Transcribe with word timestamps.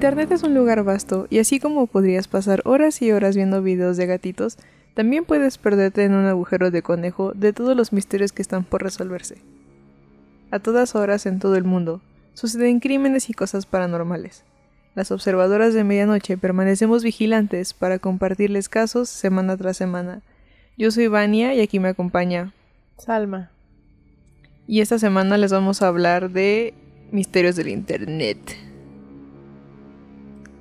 Internet 0.00 0.32
es 0.32 0.42
un 0.44 0.54
lugar 0.54 0.82
vasto, 0.82 1.26
y 1.28 1.40
así 1.40 1.60
como 1.60 1.86
podrías 1.86 2.26
pasar 2.26 2.62
horas 2.64 3.02
y 3.02 3.12
horas 3.12 3.36
viendo 3.36 3.60
videos 3.60 3.98
de 3.98 4.06
gatitos, 4.06 4.56
también 4.94 5.26
puedes 5.26 5.58
perderte 5.58 6.04
en 6.04 6.14
un 6.14 6.24
agujero 6.24 6.70
de 6.70 6.80
conejo 6.80 7.32
de 7.34 7.52
todos 7.52 7.76
los 7.76 7.92
misterios 7.92 8.32
que 8.32 8.40
están 8.40 8.64
por 8.64 8.82
resolverse. 8.82 9.42
A 10.50 10.58
todas 10.58 10.94
horas 10.94 11.26
en 11.26 11.38
todo 11.38 11.54
el 11.54 11.64
mundo, 11.64 12.00
suceden 12.32 12.80
crímenes 12.80 13.28
y 13.28 13.34
cosas 13.34 13.66
paranormales. 13.66 14.42
Las 14.94 15.10
observadoras 15.10 15.74
de 15.74 15.84
medianoche 15.84 16.38
permanecemos 16.38 17.04
vigilantes 17.04 17.74
para 17.74 17.98
compartirles 17.98 18.70
casos 18.70 19.10
semana 19.10 19.58
tras 19.58 19.76
semana. 19.76 20.22
Yo 20.78 20.90
soy 20.90 21.08
Vania 21.08 21.52
y 21.52 21.60
aquí 21.60 21.78
me 21.78 21.88
acompaña 21.88 22.54
Salma. 22.96 23.50
Y 24.66 24.80
esta 24.80 24.98
semana 24.98 25.36
les 25.36 25.52
vamos 25.52 25.82
a 25.82 25.88
hablar 25.88 26.30
de 26.30 26.72
misterios 27.12 27.54
del 27.56 27.68
Internet. 27.68 28.69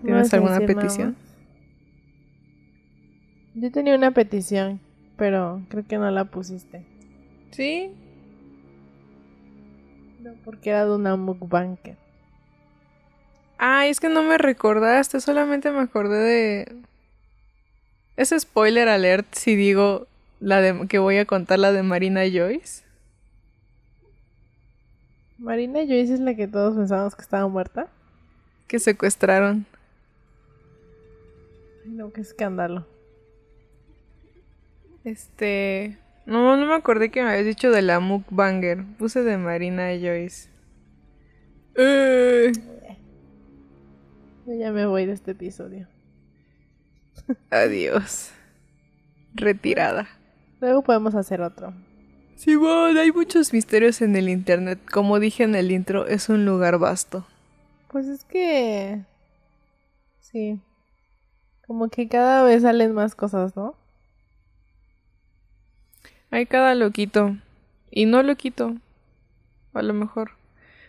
¿Tienes 0.04 0.34
alguna 0.34 0.60
petición? 0.60 1.16
Yo 3.56 3.72
tenía 3.72 3.96
una 3.96 4.12
petición, 4.12 4.80
pero 5.18 5.62
creo 5.70 5.86
que 5.86 5.98
no 5.98 6.10
la 6.12 6.26
pusiste. 6.26 6.86
¿Sí? 7.52 7.92
No, 10.22 10.34
porque 10.46 10.70
era 10.70 10.86
de 10.86 10.96
una 10.96 11.16
mukbanker. 11.16 11.98
Ah, 13.58 13.88
es 13.88 14.00
que 14.00 14.08
no 14.08 14.24
me 14.24 14.38
recordaste, 14.38 15.20
solamente 15.20 15.72
me 15.72 15.82
acordé 15.82 16.18
de... 16.18 16.76
Es 18.16 18.34
spoiler 18.38 18.88
alert 18.88 19.28
si 19.34 19.56
digo 19.56 20.08
la 20.40 20.62
de 20.62 20.88
que 20.88 21.00
voy 21.00 21.18
a 21.18 21.26
contar 21.26 21.60
la 21.60 21.74
de 21.74 21.84
Marina 21.84 22.22
Joyce. 22.22 22.84
Marina 25.38 25.80
Joyce 25.80 26.14
es 26.14 26.20
la 26.20 26.36
que 26.36 26.48
todos 26.48 26.76
pensábamos 26.76 27.16
que 27.16 27.22
estaba 27.22 27.48
muerta. 27.48 27.88
Que 28.68 28.80
secuestraron. 28.80 29.66
No, 31.90 32.12
qué 32.14 32.22
escándalo. 32.22 32.86
Este. 35.04 35.98
No, 36.26 36.56
no 36.56 36.66
me 36.68 36.76
acordé 36.76 37.10
que 37.10 37.24
me 37.24 37.30
habías 37.30 37.46
dicho 37.46 37.72
de 37.72 37.82
la 37.82 38.00
mukbanger. 38.00 38.86
Puse 38.98 39.24
de 39.24 39.38
Marina 39.38 39.88
Joyce. 40.00 40.50
Eh. 41.76 42.52
Yo 44.46 44.54
ya 44.54 44.72
me 44.72 44.86
voy 44.86 45.08
de 45.08 45.14
este 45.14 45.32
episodio. 45.32 45.88
Adiós. 47.50 48.32
Retirada. 49.34 50.08
Luego 50.62 50.84
podemos 50.84 51.16
hacer 51.16 51.42
otro. 51.42 51.74
Sí, 52.36 52.56
bueno, 52.56 53.00
hay 53.00 53.12
muchos 53.12 53.52
misterios 53.52 54.02
en 54.02 54.16
el 54.16 54.30
internet. 54.30 54.80
Como 54.92 55.20
dije 55.20 55.44
en 55.44 55.56
el 55.56 55.72
intro, 55.72 56.06
es 56.06 56.30
un 56.30 56.46
lugar 56.46 56.78
vasto. 56.78 57.26
Pues 57.92 58.08
es 58.08 58.24
que. 58.26 59.02
Sí. 60.20 60.60
Como 61.70 61.88
que 61.90 62.08
cada 62.08 62.44
vez 62.44 62.64
salen 62.64 62.94
más 62.94 63.14
cosas, 63.14 63.56
¿no? 63.56 63.76
Hay 66.32 66.48
cada 66.48 66.74
loquito. 66.74 67.38
Y 67.92 68.08
no 68.08 68.24
loquito. 68.24 68.74
A 69.76 69.84
lo 69.84 69.94
mejor. 69.94 70.32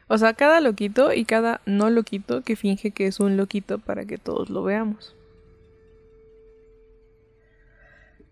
O 0.08 0.16
sea, 0.16 0.32
cada 0.32 0.58
loquito 0.62 1.12
y 1.12 1.26
cada 1.26 1.60
no 1.66 1.90
loquito 1.90 2.40
que 2.40 2.56
finge 2.56 2.92
que 2.92 3.06
es 3.06 3.20
un 3.20 3.36
loquito 3.36 3.78
para 3.78 4.06
que 4.06 4.16
todos 4.16 4.48
lo 4.48 4.62
veamos. 4.62 5.14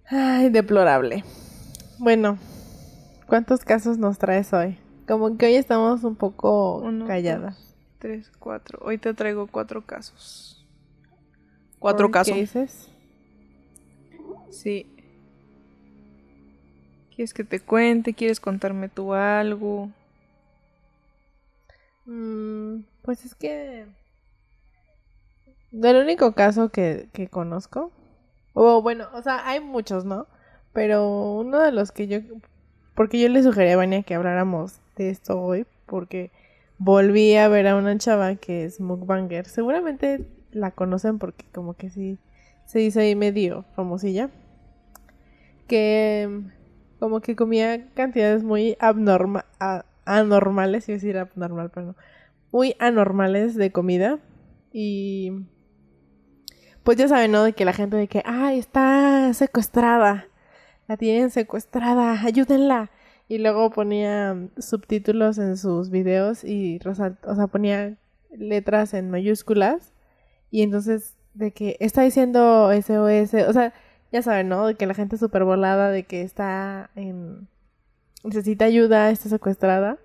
Ay, 0.06 0.48
deplorable. 0.48 1.24
Bueno, 1.98 2.38
¿cuántos 3.26 3.62
casos 3.62 3.98
nos 3.98 4.16
traes 4.16 4.54
hoy? 4.54 4.78
Como 5.06 5.36
que 5.36 5.44
hoy 5.44 5.56
estamos 5.56 6.02
un 6.02 6.16
poco 6.16 6.82
calladas. 7.06 7.76
tres, 7.98 8.32
cuatro. 8.38 8.78
Hoy 8.80 8.96
te 8.96 9.12
traigo 9.12 9.48
cuatro 9.48 9.84
casos. 9.84 10.57
Cuatro 11.78 12.10
casos. 12.10 12.34
¿Qué 12.34 12.40
dices? 12.40 12.88
Sí. 14.50 14.86
¿Quieres 17.14 17.34
que 17.34 17.44
te 17.44 17.60
cuente? 17.60 18.14
¿Quieres 18.14 18.40
contarme 18.40 18.88
tú 18.88 19.14
algo? 19.14 19.90
Mm, 22.06 22.80
pues 23.02 23.24
es 23.24 23.34
que... 23.34 23.86
Del 25.70 25.96
único 25.96 26.32
caso 26.32 26.70
que, 26.70 27.08
que 27.12 27.28
conozco 27.28 27.92
o 28.60 28.82
bueno, 28.82 29.06
o 29.14 29.22
sea, 29.22 29.46
hay 29.48 29.60
muchos, 29.60 30.04
¿no? 30.04 30.26
Pero 30.72 31.32
uno 31.34 31.60
de 31.60 31.70
los 31.70 31.92
que 31.92 32.08
yo... 32.08 32.18
Porque 32.96 33.20
yo 33.20 33.28
le 33.28 33.44
sugerí 33.44 33.70
a 33.70 33.76
Vania 33.76 34.02
que 34.02 34.16
habláramos 34.16 34.80
de 34.96 35.10
esto 35.10 35.40
hoy, 35.40 35.64
porque 35.86 36.32
volví 36.78 37.36
a 37.36 37.46
ver 37.46 37.68
a 37.68 37.76
una 37.76 37.96
chava 37.98 38.34
que 38.34 38.64
es 38.64 38.80
mukbanger. 38.80 39.46
Seguramente 39.46 40.26
la 40.52 40.70
conocen 40.70 41.18
porque 41.18 41.44
como 41.52 41.74
que 41.74 41.90
sí 41.90 42.18
se 42.64 42.80
hizo 42.82 43.00
ahí 43.00 43.14
medio 43.14 43.64
famosilla. 43.74 44.30
Que 45.66 46.42
como 46.98 47.20
que 47.20 47.36
comía 47.36 47.88
cantidades 47.94 48.42
muy 48.42 48.76
abnorma, 48.80 49.44
anormales, 50.04 50.86
decir 50.86 51.16
pero 51.34 51.86
no, 51.86 51.96
muy 52.50 52.74
anormales 52.78 53.54
de 53.54 53.70
comida. 53.70 54.18
Y 54.72 55.46
pues 56.82 56.96
ya 56.96 57.08
saben, 57.08 57.32
¿no? 57.32 57.44
De 57.44 57.52
que 57.52 57.64
la 57.64 57.72
gente 57.72 57.96
de 57.96 58.08
que, 58.08 58.22
ay, 58.24 58.58
está 58.58 59.32
secuestrada, 59.34 60.26
la 60.88 60.96
tienen 60.96 61.30
secuestrada, 61.30 62.20
ayúdenla. 62.22 62.90
Y 63.28 63.38
luego 63.38 63.70
ponía 63.70 64.48
subtítulos 64.56 65.36
en 65.36 65.58
sus 65.58 65.90
videos 65.90 66.44
y, 66.44 66.80
o 66.86 66.94
sea, 66.94 67.46
ponía 67.48 67.98
letras 68.30 68.94
en 68.94 69.10
mayúsculas. 69.10 69.92
Y 70.50 70.62
entonces, 70.62 71.16
de 71.34 71.52
que 71.52 71.76
está 71.80 72.02
diciendo 72.02 72.70
SOS, 72.72 73.34
o 73.48 73.52
sea, 73.52 73.74
ya 74.12 74.22
saben, 74.22 74.48
¿no? 74.48 74.66
De 74.66 74.74
que 74.74 74.86
la 74.86 74.94
gente 74.94 75.16
es 75.16 75.20
súper 75.20 75.44
volada, 75.44 75.90
de 75.90 76.04
que 76.04 76.22
está 76.22 76.90
en... 76.96 77.48
necesita 78.24 78.64
ayuda, 78.64 79.10
está 79.10 79.28
secuestrada. 79.28 79.98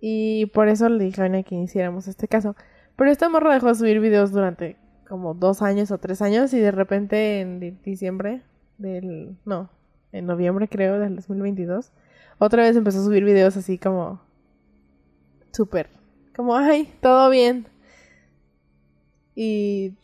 Y 0.00 0.46
por 0.46 0.68
eso 0.68 0.88
le 0.88 1.04
dije 1.04 1.22
a 1.22 1.42
que 1.42 1.54
hiciéramos 1.54 2.08
este 2.08 2.28
caso. 2.28 2.56
Pero 2.96 3.10
esta 3.10 3.28
morra 3.28 3.54
dejó 3.54 3.68
de 3.68 3.74
subir 3.74 4.00
videos 4.00 4.32
durante 4.32 4.76
como 5.08 5.34
dos 5.34 5.62
años 5.62 5.90
o 5.90 5.98
tres 5.98 6.22
años 6.22 6.52
y 6.54 6.60
de 6.60 6.70
repente 6.70 7.40
en 7.40 7.80
diciembre 7.82 8.42
del... 8.78 9.36
no, 9.44 9.70
en 10.12 10.26
noviembre 10.26 10.68
creo 10.68 10.98
del 10.98 11.16
2022, 11.16 11.92
otra 12.38 12.62
vez 12.62 12.76
empezó 12.76 13.00
a 13.00 13.04
subir 13.04 13.24
videos 13.24 13.56
así 13.56 13.78
como... 13.78 14.20
súper, 15.52 15.88
como, 16.34 16.56
ay, 16.56 16.92
todo 17.00 17.30
bien. 17.30 17.66
Y 19.34 19.94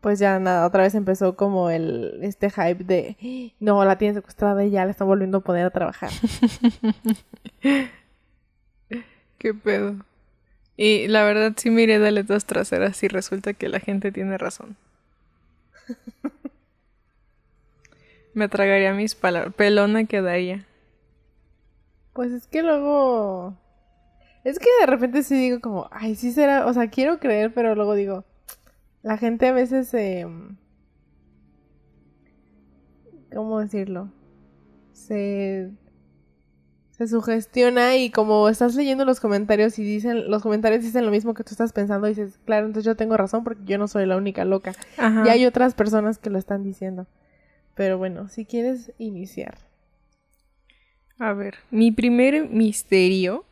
pues 0.00 0.18
ya 0.18 0.38
nada, 0.38 0.66
otra 0.66 0.84
vez 0.84 0.94
empezó 0.94 1.36
como 1.36 1.70
el 1.70 2.20
este 2.22 2.50
hype 2.50 2.84
de 2.84 3.52
no, 3.60 3.84
la 3.84 3.98
tiene 3.98 4.14
secuestrada 4.14 4.64
y 4.64 4.70
ya 4.70 4.84
la 4.84 4.90
están 4.92 5.08
volviendo 5.08 5.38
a 5.38 5.42
poner 5.42 5.66
a 5.66 5.70
trabajar. 5.70 6.10
Qué 9.38 9.54
pedo. 9.54 9.96
Y 10.76 11.08
la 11.08 11.24
verdad 11.24 11.54
sí 11.56 11.70
miré 11.70 11.98
de 11.98 12.12
letras 12.12 12.44
traseras 12.44 13.02
y 13.02 13.08
resulta 13.08 13.52
que 13.52 13.68
la 13.68 13.80
gente 13.80 14.12
tiene 14.12 14.38
razón. 14.38 14.76
Me 18.34 18.48
tragaría 18.48 18.94
mis 18.94 19.16
palabras. 19.16 19.52
Pelona 19.54 20.04
quedaría. 20.04 20.64
Pues 22.12 22.30
es 22.30 22.46
que 22.46 22.62
luego... 22.62 23.56
Es 24.44 24.60
que 24.60 24.68
de 24.80 24.86
repente 24.86 25.24
sí 25.24 25.34
digo 25.34 25.60
como, 25.60 25.88
ay, 25.90 26.14
sí 26.14 26.30
será, 26.30 26.66
o 26.66 26.72
sea, 26.72 26.88
quiero 26.88 27.18
creer, 27.18 27.52
pero 27.52 27.74
luego 27.74 27.94
digo, 27.94 28.24
la 29.02 29.16
gente 29.18 29.46
a 29.46 29.52
veces 29.52 29.88
se... 29.88 30.26
¿Cómo 33.32 33.60
decirlo? 33.60 34.10
Se 34.92 35.70
se 36.98 37.06
sugestiona 37.06 37.96
y 37.96 38.10
como 38.10 38.48
estás 38.48 38.74
leyendo 38.74 39.04
los 39.04 39.20
comentarios 39.20 39.78
y 39.78 39.84
dicen, 39.84 40.28
los 40.28 40.42
comentarios 40.42 40.82
dicen 40.82 41.06
lo 41.06 41.12
mismo 41.12 41.32
que 41.32 41.44
tú 41.44 41.50
estás 41.52 41.72
pensando, 41.72 42.08
dices, 42.08 42.40
claro, 42.44 42.66
entonces 42.66 42.86
yo 42.86 42.96
tengo 42.96 43.16
razón 43.16 43.44
porque 43.44 43.62
yo 43.66 43.78
no 43.78 43.86
soy 43.86 44.04
la 44.04 44.16
única 44.16 44.44
loca. 44.44 44.72
Y 44.98 45.28
hay 45.28 45.46
otras 45.46 45.74
personas 45.74 46.18
que 46.18 46.28
lo 46.28 46.40
están 46.40 46.64
diciendo. 46.64 47.06
Pero 47.76 47.98
bueno, 47.98 48.28
si 48.28 48.44
quieres 48.44 48.92
iniciar. 48.98 49.58
A 51.20 51.32
ver, 51.34 51.54
mi 51.70 51.92
primer 51.92 52.48
misterio. 52.48 53.44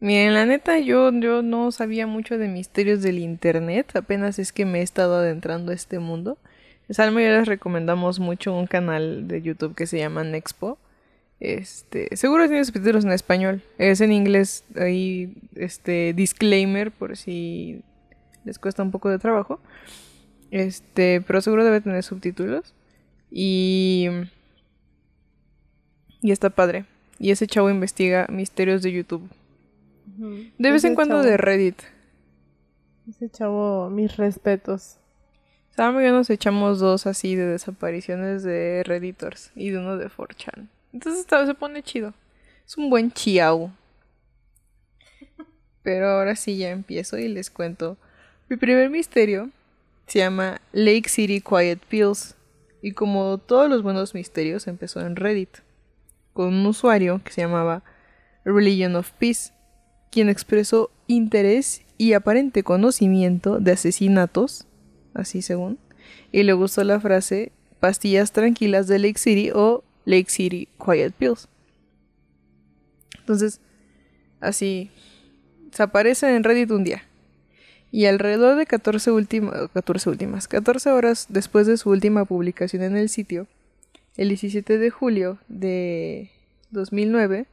Miren, 0.00 0.34
la 0.34 0.44
neta, 0.44 0.78
yo, 0.78 1.10
yo 1.12 1.42
no 1.42 1.72
sabía 1.72 2.06
mucho 2.06 2.36
de 2.38 2.48
misterios 2.48 3.02
del 3.02 3.18
internet, 3.18 3.96
apenas 3.96 4.38
es 4.38 4.52
que 4.52 4.66
me 4.66 4.80
he 4.80 4.82
estado 4.82 5.16
adentrando 5.16 5.72
a 5.72 5.74
este 5.74 5.98
mundo. 5.98 6.38
Salmo 6.90 7.18
y 7.20 7.24
yo 7.24 7.30
les 7.30 7.48
recomendamos 7.48 8.20
mucho 8.20 8.54
un 8.56 8.66
canal 8.66 9.26
de 9.26 9.42
YouTube 9.42 9.74
que 9.74 9.86
se 9.86 9.98
llama 9.98 10.22
Nexpo 10.22 10.78
este, 11.38 12.16
seguro 12.16 12.48
tiene 12.48 12.64
subtítulos 12.64 13.04
en 13.04 13.12
español. 13.12 13.62
Es 13.78 14.00
en 14.00 14.12
inglés 14.12 14.64
ahí, 14.76 15.34
este, 15.54 16.12
disclaimer 16.14 16.90
por 16.90 17.16
si 17.16 17.82
les 18.44 18.58
cuesta 18.58 18.82
un 18.82 18.90
poco 18.90 19.10
de 19.10 19.18
trabajo. 19.18 19.60
Este, 20.50 21.20
pero 21.26 21.40
seguro 21.40 21.64
debe 21.64 21.80
tener 21.80 22.02
subtítulos. 22.02 22.74
Y. 23.30 24.08
Y 26.22 26.32
está 26.32 26.50
padre. 26.50 26.86
Y 27.18 27.30
ese 27.30 27.46
chavo 27.46 27.70
investiga 27.70 28.26
misterios 28.30 28.82
de 28.82 28.92
YouTube. 28.92 29.28
De 30.06 30.70
vez 30.70 30.84
en 30.84 30.94
cuando 30.94 31.22
de 31.22 31.36
Reddit. 31.36 31.82
Ese 33.08 33.30
chavo, 33.30 33.90
mis 33.90 34.16
respetos. 34.16 34.98
Sam 35.76 36.00
y 36.00 36.04
yo 36.04 36.12
nos 36.12 36.30
echamos 36.30 36.78
dos 36.78 37.06
así 37.06 37.36
de 37.36 37.46
desapariciones 37.46 38.42
de 38.42 38.82
Redditors 38.84 39.52
y 39.54 39.70
de 39.70 39.78
uno 39.78 39.98
de 39.98 40.08
4chan. 40.08 40.68
Entonces 40.92 41.26
se 41.28 41.54
pone 41.54 41.82
chido. 41.82 42.14
Es 42.66 42.78
un 42.78 42.88
buen 42.88 43.12
chiau. 43.12 43.70
Pero 45.82 46.08
ahora 46.08 46.34
sí 46.34 46.56
ya 46.56 46.70
empiezo 46.70 47.18
y 47.18 47.28
les 47.28 47.50
cuento. 47.50 47.96
Mi 48.48 48.56
primer 48.56 48.90
misterio 48.90 49.50
se 50.06 50.20
llama 50.20 50.60
Lake 50.72 51.08
City 51.08 51.40
Quiet 51.40 51.80
Pills. 51.88 52.34
Y 52.80 52.92
como 52.92 53.38
todos 53.38 53.68
los 53.68 53.82
buenos 53.82 54.14
misterios, 54.14 54.66
empezó 54.66 55.00
en 55.00 55.16
Reddit. 55.16 55.58
Con 56.32 56.48
un 56.48 56.66
usuario 56.66 57.20
que 57.22 57.32
se 57.32 57.42
llamaba 57.42 57.82
Religion 58.44 58.96
of 58.96 59.10
Peace, 59.12 59.52
quien 60.16 60.30
expresó 60.30 60.90
interés 61.08 61.82
y 61.98 62.14
aparente 62.14 62.62
conocimiento 62.62 63.58
de 63.58 63.72
asesinatos, 63.72 64.66
así 65.12 65.42
según, 65.42 65.78
y 66.32 66.42
le 66.42 66.54
gustó 66.54 66.84
la 66.84 66.98
frase 66.98 67.52
pastillas 67.80 68.32
tranquilas 68.32 68.86
de 68.86 68.98
Lake 68.98 69.18
City 69.18 69.50
o 69.54 69.84
Lake 70.06 70.30
City 70.30 70.68
Quiet 70.82 71.12
Pills. 71.12 71.48
Entonces, 73.18 73.60
así, 74.40 74.90
se 75.70 75.82
aparece 75.82 76.34
en 76.34 76.44
Reddit 76.44 76.70
un 76.70 76.84
día. 76.84 77.02
Y 77.92 78.06
alrededor 78.06 78.56
de 78.56 78.64
14, 78.64 79.10
14 79.74 80.08
últimas, 80.08 80.48
14 80.48 80.92
horas 80.92 81.26
después 81.28 81.66
de 81.66 81.76
su 81.76 81.90
última 81.90 82.24
publicación 82.24 82.82
en 82.84 82.96
el 82.96 83.10
sitio, 83.10 83.48
el 84.16 84.28
17 84.28 84.78
de 84.78 84.88
julio 84.88 85.36
de 85.48 86.30
2009, 86.70 87.48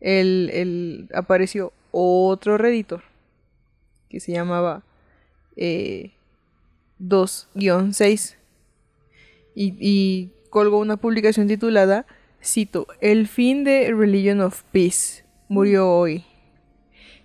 el, 0.00 1.08
apareció 1.14 1.72
otro 1.90 2.58
Redditor 2.58 3.02
que 4.08 4.20
se 4.20 4.32
llamaba 4.32 4.82
2-6 5.56 6.14
eh, 7.96 8.36
y, 9.54 9.74
y 9.80 10.30
colgó 10.50 10.78
una 10.78 10.96
publicación 10.96 11.48
titulada, 11.48 12.06
cito, 12.42 12.86
El 13.00 13.26
fin 13.26 13.64
de 13.64 13.92
Religion 13.92 14.40
of 14.40 14.62
Peace 14.72 15.24
murió 15.48 15.90
hoy. 15.90 16.24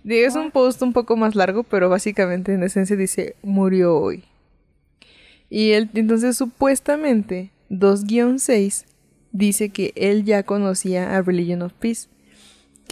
Es 0.04 0.34
un 0.34 0.50
post 0.50 0.82
un 0.82 0.92
poco 0.92 1.16
más 1.16 1.34
largo, 1.34 1.62
pero 1.62 1.88
básicamente 1.88 2.54
en 2.54 2.62
esencia 2.64 2.96
dice 2.96 3.36
murió 3.42 3.96
hoy. 3.96 4.24
Y 5.48 5.72
él, 5.72 5.90
entonces 5.94 6.36
supuestamente 6.36 7.52
2-6 7.70 8.84
dice 9.32 9.68
que 9.68 9.92
él 9.96 10.24
ya 10.24 10.42
conocía 10.42 11.16
a 11.16 11.22
Religion 11.22 11.62
of 11.62 11.72
Peace 11.74 12.08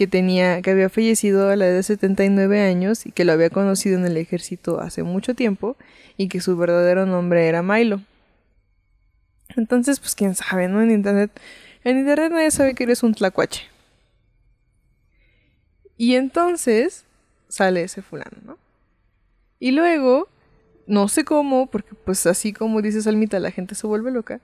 que 0.01 0.07
tenía, 0.07 0.63
que 0.63 0.71
había 0.71 0.89
fallecido 0.89 1.51
a 1.51 1.55
la 1.55 1.67
edad 1.67 1.75
de 1.75 1.83
79 1.83 2.59
años 2.59 3.05
y 3.05 3.11
que 3.11 3.23
lo 3.23 3.33
había 3.33 3.51
conocido 3.51 3.99
en 3.99 4.05
el 4.07 4.17
ejército 4.17 4.79
hace 4.79 5.03
mucho 5.03 5.35
tiempo 5.35 5.77
y 6.17 6.27
que 6.27 6.41
su 6.41 6.57
verdadero 6.57 7.05
nombre 7.05 7.47
era 7.47 7.61
Milo. 7.61 8.01
Entonces, 9.55 9.99
pues 9.99 10.15
quién 10.15 10.33
sabe, 10.33 10.67
¿no? 10.67 10.81
En 10.81 10.89
internet, 10.89 11.29
en 11.83 11.99
internet 11.99 12.31
nadie 12.31 12.49
sabe 12.49 12.73
que 12.73 12.81
eres 12.81 13.03
un 13.03 13.13
tlacuache. 13.13 13.61
Y 15.97 16.15
entonces 16.15 17.05
sale 17.47 17.83
ese 17.83 18.01
fulano, 18.01 18.37
¿no? 18.43 18.57
Y 19.59 19.69
luego, 19.69 20.29
no 20.87 21.09
sé 21.09 21.23
cómo, 21.23 21.67
porque 21.67 21.93
pues 21.93 22.25
así 22.25 22.53
como 22.53 22.81
dice 22.81 23.03
Salmita, 23.03 23.39
la 23.39 23.51
gente 23.51 23.75
se 23.75 23.85
vuelve 23.85 24.09
loca. 24.09 24.41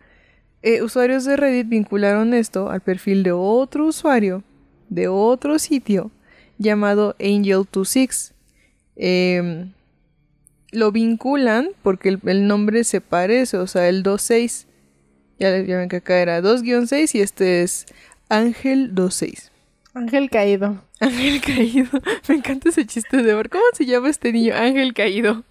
Eh, 0.62 0.84
usuarios 0.84 1.26
de 1.26 1.36
Reddit 1.36 1.68
vincularon 1.68 2.36
esto 2.36 2.70
al 2.70 2.82
perfil 2.82 3.24
de 3.24 3.32
otro 3.32 3.88
usuario 3.88 4.44
de 4.90 5.08
otro 5.08 5.60
sitio 5.60 6.12
llamado 6.58 7.16
Angel26. 7.20 8.34
Em, 8.96 9.72
lo 10.72 10.92
vinculan 10.92 11.70
porque 11.84 12.18
el, 12.24 12.48
nombre 12.48 12.84
se 12.84 13.02
parece, 13.02 13.58
o 13.58 13.68
sea, 13.68 13.88
el 13.90 14.04
26. 14.04 14.68
Ya, 15.40 15.60
ya 15.62 15.78
ven 15.78 15.90
que 15.90 15.98
acá 15.98 16.20
era 16.20 16.42
2-6 16.42 17.16
y 17.16 17.22
este 17.22 17.62
es 17.62 17.86
Ángel 18.30 18.90
26. 18.92 19.52
Ángel 19.94 20.30
caído. 20.30 20.84
Ángel 21.00 21.42
caído. 21.42 21.90
Me 22.28 22.36
encanta 22.36 22.70
ese 22.70 22.86
chiste 22.86 23.18
de 23.18 23.34
ver. 23.34 23.50
¿Cómo 23.50 23.64
se 23.74 23.86
llama 23.86 24.10
este 24.10 24.32
niño? 24.32 24.56
Ángel 24.56 24.94
caído. 24.94 25.44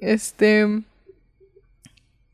Este. 0.00 0.82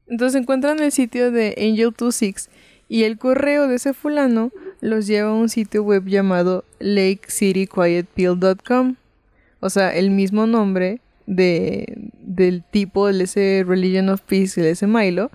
Entonces 0.06 0.40
encuentran 0.40 0.80
el 0.80 0.92
sitio 0.92 1.30
de 1.30 1.54
Angel26 1.56 2.48
y 2.88 3.04
el 3.04 3.19
correo 3.19 3.69
de 3.69 3.76
ese 3.76 3.94
fulano 3.94 4.50
los 4.81 5.06
lleva 5.06 5.31
a 5.31 5.34
un 5.34 5.48
sitio 5.48 5.82
web 5.82 6.04
llamado 6.06 6.64
lakecityquietpill.com. 6.81 8.96
O 9.60 9.70
sea, 9.70 9.96
el 9.96 10.10
mismo 10.10 10.46
nombre 10.46 11.00
de, 11.26 12.10
del 12.20 12.62
tipo 12.70 13.10
de 13.10 13.25
ese 13.25 13.64
Religion 13.66 14.10
of 14.10 14.20
Peace, 14.22 14.60
de 14.60 14.72
ese 14.72 14.86
Milo, 14.86 15.31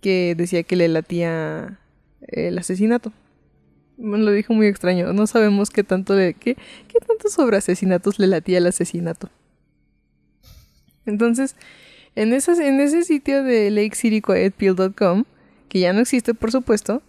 que 0.00 0.34
decía 0.36 0.64
que 0.64 0.74
le 0.76 0.88
latía 0.88 1.78
el 2.26 2.58
asesinato. 2.58 3.12
lo 3.98 4.32
dijo 4.32 4.52
muy 4.52 4.66
extraño. 4.66 5.12
No 5.12 5.28
sabemos 5.28 5.70
qué 5.70 5.84
tanto, 5.84 6.14
de, 6.14 6.34
qué, 6.34 6.56
qué 6.88 6.98
tanto 7.06 7.28
sobre 7.28 7.58
asesinatos 7.58 8.18
le 8.18 8.26
latía 8.26 8.58
el 8.58 8.66
asesinato. 8.66 9.30
Entonces, 11.06 11.54
en, 12.16 12.32
en 12.32 12.80
ese 12.80 13.04
sitio 13.04 13.44
de 13.44 13.70
lakecityquietpill.com 13.70 15.24
que 15.68 15.80
ya 15.80 15.92
no 15.92 16.00
existe 16.00 16.34
por 16.34 16.52
supuesto, 16.52 17.02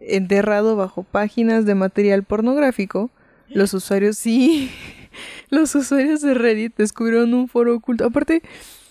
enterrado 0.00 0.76
bajo 0.76 1.02
páginas 1.02 1.66
de 1.66 1.74
material 1.74 2.24
pornográfico, 2.24 3.10
los 3.48 3.74
usuarios 3.74 4.18
sí, 4.18 4.70
los 5.50 5.74
usuarios 5.74 6.20
de 6.20 6.34
Reddit 6.34 6.76
descubrieron 6.76 7.34
un 7.34 7.48
foro 7.48 7.74
oculto. 7.74 8.04
Aparte, 8.04 8.42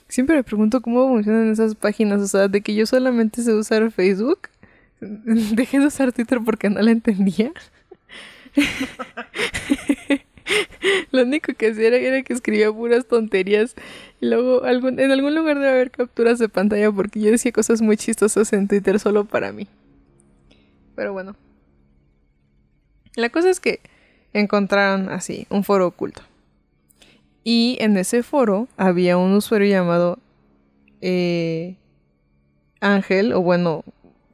siempre 0.07 0.35
me 0.35 0.43
pregunto 0.43 0.81
cómo 0.81 1.07
funcionan 1.07 1.51
esas 1.51 1.75
páginas, 1.75 2.21
o 2.21 2.27
sea, 2.27 2.47
de 2.47 2.61
que 2.61 2.75
yo 2.75 2.85
solamente 2.85 3.41
sé 3.41 3.53
usar 3.53 3.91
Facebook, 3.91 4.49
dejé 4.99 5.79
de 5.79 5.87
usar 5.87 6.11
Twitter 6.11 6.39
porque 6.43 6.69
no 6.69 6.81
la 6.81 6.91
entendía. 6.91 7.51
Lo 11.11 11.23
único 11.23 11.53
que 11.53 11.69
hacía 11.69 11.87
era, 11.87 12.23
que 12.23 12.33
escribía 12.33 12.71
puras 12.71 13.07
tonterías. 13.07 13.75
Y 14.21 14.27
luego 14.27 14.65
en 14.65 15.11
algún 15.11 15.33
lugar 15.33 15.59
debe 15.59 15.69
haber 15.69 15.91
capturas 15.91 16.39
de 16.39 16.49
pantalla 16.49 16.91
porque 16.91 17.19
yo 17.19 17.31
decía 17.31 17.51
cosas 17.51 17.81
muy 17.81 17.97
chistosas 17.97 18.51
en 18.53 18.67
Twitter 18.67 18.99
solo 18.99 19.25
para 19.25 19.51
mí. 19.51 19.67
Pero 20.95 21.13
bueno. 21.13 21.35
La 23.15 23.29
cosa 23.29 23.49
es 23.49 23.59
que 23.59 23.79
encontraron 24.33 25.09
así 25.09 25.47
un 25.49 25.63
foro 25.63 25.87
oculto. 25.87 26.21
Y 27.43 27.77
en 27.79 27.97
ese 27.97 28.23
foro 28.23 28.67
había 28.77 29.17
un 29.17 29.33
usuario 29.33 29.69
llamado 29.69 30.19
eh, 31.01 31.77
Ángel, 32.81 33.33
o 33.33 33.41
bueno, 33.41 33.83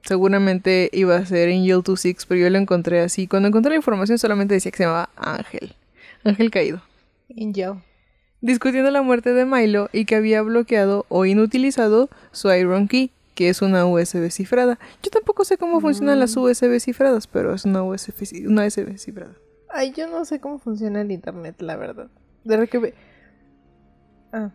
seguramente 0.04 0.90
iba 0.94 1.16
a 1.16 1.26
ser 1.26 1.50
Angel26, 1.50 2.26
pero 2.28 2.42
yo 2.42 2.50
lo 2.50 2.58
encontré 2.58 3.02
así. 3.02 3.28
Cuando 3.28 3.48
encontré 3.48 3.72
la 3.72 3.78
información 3.78 4.18
solamente 4.18 4.56
decía 4.56 4.72
que 4.72 4.78
se 4.78 4.84
llamaba 4.84 5.10
Ángel. 5.16 5.74
Ángel 6.24 6.52
caído. 6.52 6.82
Angel. 7.40 7.76
Discutiendo 8.46 8.92
la 8.92 9.02
muerte 9.02 9.34
de 9.34 9.46
Milo 9.46 9.90
y 9.92 10.06
que 10.06 10.16
había 10.16 10.42
bloqueado 10.42 11.06
o 11.10 11.26
inutilizado 11.26 12.10
su 12.32 12.52
Iron 12.52 12.88
Key, 12.88 13.12
que 13.34 13.50
es 13.50 13.62
una 13.62 13.86
USB 13.86 14.30
cifrada. 14.30 14.78
Yo 15.02 15.10
tampoco 15.10 15.46
sé 15.46 15.58
cómo 15.58 15.82
funcionan 15.82 16.20
las 16.20 16.36
mm. 16.38 16.40
USB 16.40 16.80
cifradas, 16.80 17.28
pero 17.28 17.54
es 17.54 17.66
una 17.66 17.84
USB, 17.84 18.48
una 18.48 18.66
USB 18.66 18.98
cifrada. 18.98 19.34
Ay, 19.70 19.92
yo 19.92 20.08
no 20.08 20.26
sé 20.26 20.40
cómo 20.40 20.60
funciona 20.60 21.02
el 21.02 21.12
internet, 21.12 21.60
la 21.62 21.76
verdad. 21.76 22.08
De 22.44 22.68
que 22.68 22.94
Ah. 24.32 24.52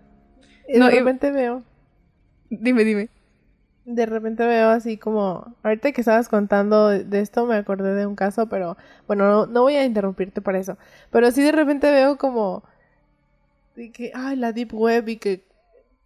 de 0.68 0.90
repente 0.90 1.30
veo. 1.30 1.62
Dime, 2.48 2.84
dime 2.84 3.08
de 3.84 4.06
repente 4.06 4.46
veo 4.46 4.68
así 4.68 4.96
como, 4.96 5.54
ahorita 5.62 5.92
que 5.92 6.00
estabas 6.00 6.28
contando 6.28 6.88
de 6.88 7.20
esto 7.20 7.46
me 7.46 7.56
acordé 7.56 7.94
de 7.94 8.06
un 8.06 8.14
caso, 8.14 8.48
pero 8.48 8.76
bueno, 9.06 9.46
no, 9.46 9.62
voy 9.62 9.74
a 9.74 9.84
interrumpirte 9.84 10.40
para 10.40 10.58
eso, 10.58 10.76
pero 11.10 11.30
sí 11.30 11.42
de 11.42 11.52
repente 11.52 11.90
veo 11.90 12.16
como, 12.16 12.62
de 13.76 13.92
que, 13.92 14.12
ay, 14.14 14.36
la 14.36 14.52
Deep 14.52 14.74
Web 14.74 15.08
y 15.08 15.16
que 15.16 15.44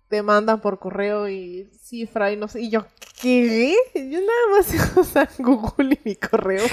te 0.08 0.22
mandan 0.22 0.60
por 0.60 0.78
correo 0.78 1.28
y 1.28 1.68
cifra 1.80 2.32
y 2.32 2.36
no 2.36 2.48
sé, 2.48 2.60
y 2.60 2.70
yo, 2.70 2.86
¿qué? 3.20 3.74
Yo 3.94 4.20
nada 4.20 4.56
más 4.56 4.96
usar 4.96 5.28
Google 5.38 5.94
y 5.94 6.08
mi 6.08 6.16
correo 6.16 6.64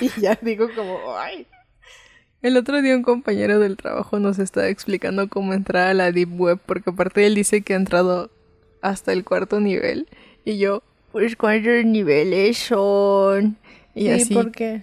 y 0.00 0.10
ya 0.20 0.38
digo 0.40 0.68
como, 0.74 1.16
ay. 1.16 1.46
El 2.42 2.58
otro 2.58 2.82
día 2.82 2.94
un 2.94 3.02
compañero 3.02 3.58
del 3.58 3.78
trabajo 3.78 4.18
nos 4.18 4.38
estaba 4.38 4.68
explicando 4.68 5.28
cómo 5.28 5.54
entrar 5.54 5.88
a 5.88 5.94
la 5.94 6.12
Deep 6.12 6.38
Web, 6.38 6.60
porque 6.66 6.90
aparte 6.90 7.26
él 7.26 7.34
dice 7.34 7.62
que 7.62 7.72
ha 7.72 7.76
entrado 7.76 8.30
hasta 8.82 9.12
el 9.12 9.24
cuarto 9.24 9.60
nivel 9.60 10.06
y 10.44 10.58
yo, 10.58 10.82
pues 11.10 11.36
cuántos 11.36 11.84
niveles 11.84 12.58
son. 12.58 13.56
Y 13.94 14.08
así. 14.08 14.34
¿por 14.34 14.50
qué? 14.50 14.82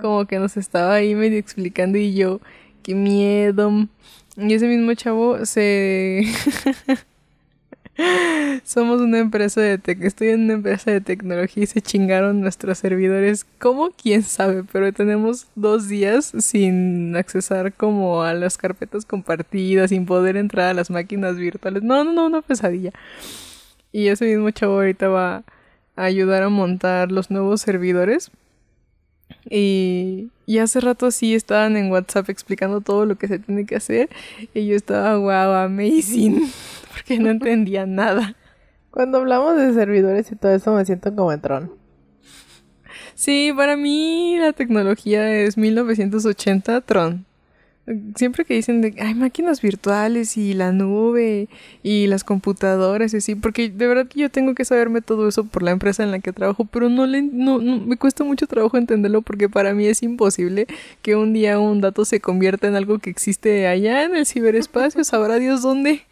Como 0.00 0.26
que 0.26 0.38
nos 0.38 0.56
estaba 0.56 0.94
ahí 0.94 1.14
medio 1.14 1.38
explicando 1.38 1.98
y 1.98 2.14
yo, 2.14 2.40
qué 2.82 2.94
miedo. 2.94 3.86
Y 4.38 4.54
ese 4.54 4.68
mismo 4.68 4.94
chavo 4.94 5.44
se... 5.44 6.22
Somos 8.64 9.00
una 9.00 9.18
empresa 9.18 9.60
de 9.60 9.76
tec 9.76 10.00
estoy 10.04 10.28
en 10.28 10.42
una 10.42 10.52
empresa 10.52 10.92
de 10.92 11.00
tecnología 11.00 11.64
y 11.64 11.66
se 11.66 11.82
chingaron 11.82 12.40
nuestros 12.40 12.78
servidores. 12.78 13.44
¿Cómo? 13.58 13.90
¿Quién 13.90 14.22
sabe? 14.22 14.62
Pero 14.62 14.92
tenemos 14.92 15.48
dos 15.56 15.88
días 15.88 16.32
sin 16.38 17.16
accesar 17.16 17.72
como 17.72 18.22
a 18.22 18.34
las 18.34 18.56
carpetas 18.56 19.04
compartidas, 19.04 19.90
sin 19.90 20.06
poder 20.06 20.36
entrar 20.36 20.68
a 20.68 20.74
las 20.74 20.90
máquinas 20.90 21.36
virtuales. 21.36 21.82
No, 21.82 22.04
no, 22.04 22.12
no, 22.12 22.26
una 22.26 22.42
pesadilla. 22.42 22.92
Y 23.90 24.06
ese 24.06 24.26
mismo 24.26 24.50
chavo 24.52 24.74
ahorita 24.74 25.08
va 25.08 25.42
a 25.96 26.04
ayudar 26.04 26.44
a 26.44 26.48
montar 26.48 27.10
los 27.10 27.32
nuevos 27.32 27.62
servidores. 27.62 28.30
Y, 29.48 30.30
y 30.46 30.58
hace 30.58 30.80
rato 30.80 31.10
sí 31.10 31.34
estaban 31.34 31.76
en 31.76 31.90
WhatsApp 31.90 32.28
explicando 32.30 32.80
todo 32.80 33.06
lo 33.06 33.16
que 33.16 33.28
se 33.28 33.38
tiene 33.38 33.66
que 33.66 33.76
hacer. 33.76 34.08
Y 34.54 34.66
yo 34.66 34.76
estaba, 34.76 35.16
wow, 35.16 35.54
amazing. 35.64 36.50
Porque 36.92 37.18
no 37.18 37.30
entendía 37.30 37.86
nada. 37.86 38.34
Cuando 38.90 39.18
hablamos 39.18 39.56
de 39.56 39.72
servidores 39.74 40.32
y 40.32 40.36
todo 40.36 40.52
eso 40.52 40.72
me 40.72 40.84
siento 40.84 41.14
como 41.14 41.32
en 41.32 41.40
Tron. 41.40 41.72
Sí, 43.14 43.52
para 43.56 43.76
mí 43.76 44.36
la 44.38 44.52
tecnología 44.52 45.30
es 45.32 45.56
1980 45.58 46.80
Tron. 46.82 47.27
Siempre 48.16 48.44
que 48.44 48.54
dicen 48.54 48.80
de 48.80 48.94
hay 49.00 49.14
máquinas 49.14 49.62
virtuales 49.62 50.36
y 50.36 50.52
la 50.52 50.72
nube 50.72 51.48
y 51.82 52.06
las 52.06 52.22
computadoras 52.22 53.14
y 53.14 53.18
así, 53.18 53.34
porque 53.34 53.70
de 53.70 53.86
verdad 53.86 54.06
que 54.06 54.20
yo 54.20 54.30
tengo 54.30 54.54
que 54.54 54.64
saberme 54.64 55.00
todo 55.00 55.28
eso 55.28 55.44
por 55.44 55.62
la 55.62 55.70
empresa 55.70 56.02
en 56.02 56.10
la 56.10 56.18
que 56.18 56.32
trabajo, 56.32 56.66
pero 56.66 56.88
no 56.88 57.06
le 57.06 57.22
no, 57.22 57.58
no, 57.58 57.78
me 57.78 57.96
cuesta 57.96 58.24
mucho 58.24 58.46
trabajo 58.46 58.76
entenderlo 58.76 59.22
porque 59.22 59.48
para 59.48 59.72
mí 59.74 59.86
es 59.86 60.02
imposible 60.02 60.66
que 61.02 61.16
un 61.16 61.32
día 61.32 61.58
un 61.58 61.80
dato 61.80 62.04
se 62.04 62.20
convierta 62.20 62.66
en 62.68 62.76
algo 62.76 62.98
que 62.98 63.10
existe 63.10 63.66
allá 63.66 64.04
en 64.04 64.14
el 64.16 64.26
ciberespacio, 64.26 65.02
sabrá 65.04 65.38
Dios 65.38 65.62
dónde. 65.62 66.02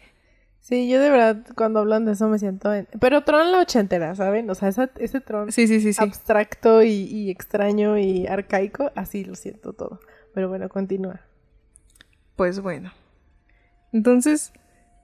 Sí, 0.61 0.89
yo 0.89 0.99
de 0.99 1.09
verdad 1.09 1.45
cuando 1.55 1.79
hablan 1.79 2.03
de 2.05 2.13
eso 2.13 2.27
me 2.27 2.39
siento 2.39 2.73
en... 2.73 2.87
Pero 2.99 3.23
Tron 3.23 3.53
la 3.53 3.59
ochentera, 3.59 4.15
¿saben? 4.15 4.49
O 4.49 4.55
sea, 4.55 4.67
esa, 4.67 4.89
ese 4.99 5.21
Tron 5.21 5.49
Sí, 5.51 5.65
sí, 5.65 5.79
sí, 5.79 5.93
sí. 5.93 6.03
abstracto 6.03 6.83
y, 6.83 6.89
y 6.89 7.29
extraño 7.29 7.97
y 7.97 8.27
arcaico, 8.27 8.91
así 8.95 9.23
lo 9.23 9.35
siento 9.35 9.71
todo. 9.71 10.01
Pero 10.33 10.49
bueno, 10.49 10.67
continúa. 10.67 11.21
Pues 12.37 12.61
bueno. 12.61 12.93
Entonces, 13.91 14.53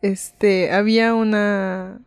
este, 0.02 0.72
había 0.72 1.14
una... 1.14 2.00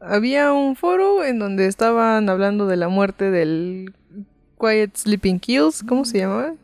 Había 0.00 0.52
un 0.54 0.76
foro 0.76 1.22
en 1.22 1.38
donde 1.38 1.66
estaban 1.66 2.30
hablando 2.30 2.66
de 2.66 2.78
la 2.78 2.88
muerte 2.88 3.30
del 3.30 3.92
Quiet 4.58 4.96
Sleeping 4.96 5.38
Kills. 5.38 5.84
¿Cómo 5.86 6.06
se 6.06 6.18
llamaba? 6.18 6.54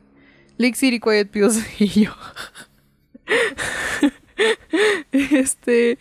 Lake 0.57 0.75
City 0.75 0.99
Quiet 0.99 1.31
Pills 1.31 1.63
y 1.79 2.05
yo. 2.05 2.13
este... 5.13 5.99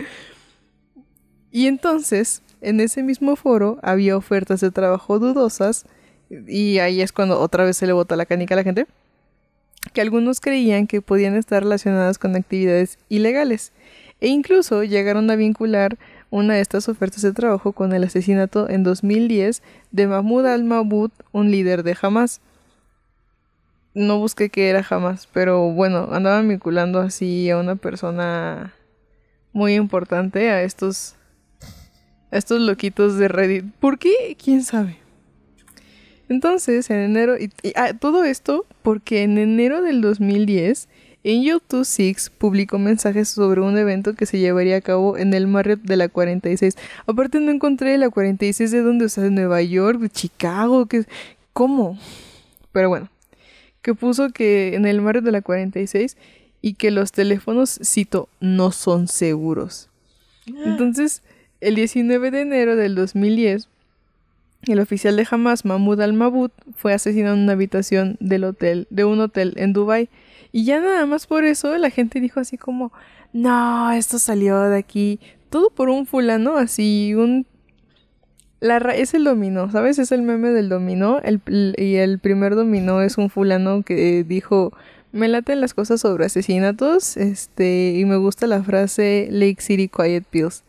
Y 1.51 1.67
entonces, 1.67 2.41
en 2.61 2.79
ese 2.79 3.03
mismo 3.03 3.35
foro 3.35 3.77
había 3.83 4.15
ofertas 4.15 4.61
de 4.61 4.71
trabajo 4.71 5.19
dudosas 5.19 5.85
y 6.29 6.79
ahí 6.79 7.01
es 7.01 7.11
cuando 7.11 7.39
otra 7.39 7.65
vez 7.65 7.75
se 7.77 7.87
le 7.87 7.93
bota 7.93 8.15
la 8.15 8.25
canica 8.25 8.55
a 8.55 8.57
la 8.57 8.63
gente 8.63 8.87
que 9.95 10.01
algunos 10.01 10.41
creían 10.41 10.87
que 10.87 11.01
podían 11.01 11.35
estar 11.35 11.63
relacionadas 11.63 12.19
con 12.19 12.35
actividades 12.35 12.99
ilegales 13.07 13.71
e 14.19 14.27
incluso 14.27 14.83
llegaron 14.83 15.31
a 15.31 15.37
vincular 15.37 15.97
una 16.29 16.55
de 16.55 16.59
estas 16.59 16.89
ofertas 16.89 17.21
de 17.21 17.31
trabajo 17.31 17.71
con 17.71 17.93
el 17.93 18.03
asesinato 18.03 18.69
en 18.69 18.83
2010 18.83 19.63
de 19.91 20.07
Mahmoud 20.07 20.45
al-Mabud, 20.47 21.11
un 21.31 21.49
líder 21.49 21.83
de 21.83 21.95
Hamas. 21.99 22.41
No 23.93 24.19
busqué 24.19 24.49
qué 24.49 24.69
era 24.69 24.85
Hamas, 24.87 25.29
pero 25.31 25.71
bueno, 25.71 26.09
andaban 26.11 26.49
vinculando 26.49 26.99
así 26.99 27.49
a 27.49 27.57
una 27.57 27.77
persona 27.77 28.73
muy 29.53 29.75
importante 29.75 30.49
a 30.49 30.61
estos 30.63 31.15
a 32.31 32.37
estos 32.37 32.59
loquitos 32.59 33.17
de 33.17 33.29
Reddit. 33.29 33.65
¿Por 33.79 33.97
qué? 33.97 34.35
¿Quién 34.43 34.61
sabe? 34.63 35.04
Entonces, 36.29 36.89
en 36.89 36.97
enero, 36.97 37.37
y, 37.37 37.51
ah, 37.75 37.93
todo 37.93 38.23
esto 38.23 38.65
porque 38.81 39.23
en 39.23 39.37
enero 39.37 39.81
del 39.81 40.01
2010, 40.01 40.87
Angel 41.23 41.61
26 41.71 42.31
publicó 42.37 42.77
mensajes 42.77 43.29
sobre 43.29 43.61
un 43.61 43.77
evento 43.77 44.13
que 44.13 44.25
se 44.25 44.37
llevaría 44.37 44.77
a 44.77 44.81
cabo 44.81 45.17
en 45.17 45.33
el 45.33 45.47
Marriott 45.47 45.81
de 45.81 45.97
la 45.97 46.07
46. 46.07 46.77
Aparte 47.07 47.39
no 47.39 47.51
encontré 47.51 47.97
la 47.97 48.09
46 48.09 48.71
de 48.71 48.81
dónde, 48.81 49.05
o 49.05 49.09
sea, 49.09 49.23
de 49.23 49.31
Nueva 49.31 49.61
York, 49.61 49.99
de 49.99 50.09
Chicago, 50.09 50.85
que 50.85 51.05
¿cómo? 51.53 51.97
Pero 52.71 52.89
bueno, 52.89 53.09
que 53.81 53.95
puso 53.95 54.29
que 54.29 54.75
en 54.75 54.85
el 54.85 55.01
Marriott 55.01 55.25
de 55.25 55.31
la 55.31 55.41
46 55.41 56.17
y 56.61 56.73
que 56.73 56.91
los 56.91 57.11
teléfonos, 57.11 57.79
cito, 57.83 58.29
no 58.39 58.71
son 58.71 59.07
seguros. 59.07 59.89
Entonces, 60.47 61.23
el 61.61 61.75
19 61.75 62.31
de 62.31 62.41
enero 62.41 62.75
del 62.75 62.93
2010, 62.95 63.67
el 64.73 64.79
oficial 64.79 65.15
de 65.15 65.27
Hamas, 65.29 65.65
Mahmoud 65.65 66.01
al-Mabud, 66.01 66.51
fue 66.75 66.93
asesinado 66.93 67.35
en 67.35 67.41
una 67.41 67.53
habitación 67.53 68.17
del 68.19 68.43
hotel, 68.43 68.87
de 68.89 69.05
un 69.05 69.19
hotel 69.19 69.53
en 69.57 69.73
Dubai. 69.73 70.09
Y 70.51 70.65
ya 70.65 70.79
nada 70.79 71.05
más 71.05 71.27
por 71.27 71.43
eso 71.45 71.77
la 71.77 71.89
gente 71.89 72.19
dijo 72.19 72.39
así 72.39 72.57
como, 72.57 72.91
no, 73.33 73.91
esto 73.91 74.19
salió 74.19 74.59
de 74.61 74.77
aquí. 74.77 75.19
Todo 75.49 75.69
por 75.69 75.89
un 75.89 76.05
fulano, 76.05 76.57
así, 76.57 77.13
un... 77.15 77.45
La 78.61 78.77
es 78.77 79.13
el 79.13 79.25
dominó, 79.25 79.69
¿sabes? 79.69 79.99
Es 79.99 80.11
el 80.11 80.21
meme 80.21 80.49
del 80.49 80.69
dominó. 80.69 81.19
El, 81.19 81.41
y 81.77 81.95
el 81.95 82.19
primer 82.19 82.55
dominó 82.55 83.01
es 83.01 83.17
un 83.17 83.29
fulano 83.29 83.83
que 83.83 84.23
dijo, 84.23 84.71
me 85.15 85.29
laten 85.29 85.61
las 85.61 85.73
cosas 85.73 86.01
sobre 86.01 86.25
asesinatos, 86.25 87.15
este, 87.15 87.93
y 87.95 88.03
me 88.03 88.17
gusta 88.17 88.47
la 88.47 88.61
frase 88.61 89.29
Lake 89.31 89.61
City 89.61 89.87
Quiet 89.87 90.25
Pills. 90.29 90.64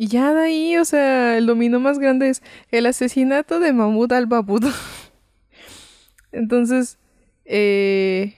Y 0.00 0.06
ya 0.06 0.32
de 0.32 0.40
ahí, 0.40 0.78
o 0.78 0.86
sea, 0.86 1.36
el 1.36 1.44
dominó 1.44 1.78
más 1.78 1.98
grande 1.98 2.30
es 2.30 2.42
el 2.70 2.86
asesinato 2.86 3.60
de 3.60 3.74
Mahmoud 3.74 4.10
al-Babud. 4.14 4.64
Entonces, 6.32 6.96
eh, 7.44 8.34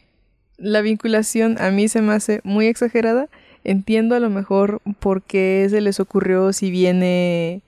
la 0.56 0.80
vinculación 0.80 1.62
a 1.62 1.70
mí 1.70 1.86
se 1.86 2.02
me 2.02 2.14
hace 2.14 2.40
muy 2.42 2.66
exagerada. 2.66 3.28
Entiendo 3.62 4.16
a 4.16 4.18
lo 4.18 4.28
mejor 4.28 4.82
por 4.98 5.22
qué 5.22 5.68
se 5.70 5.80
les 5.80 6.00
ocurrió 6.00 6.52
si 6.52 6.72
viene 6.72 7.62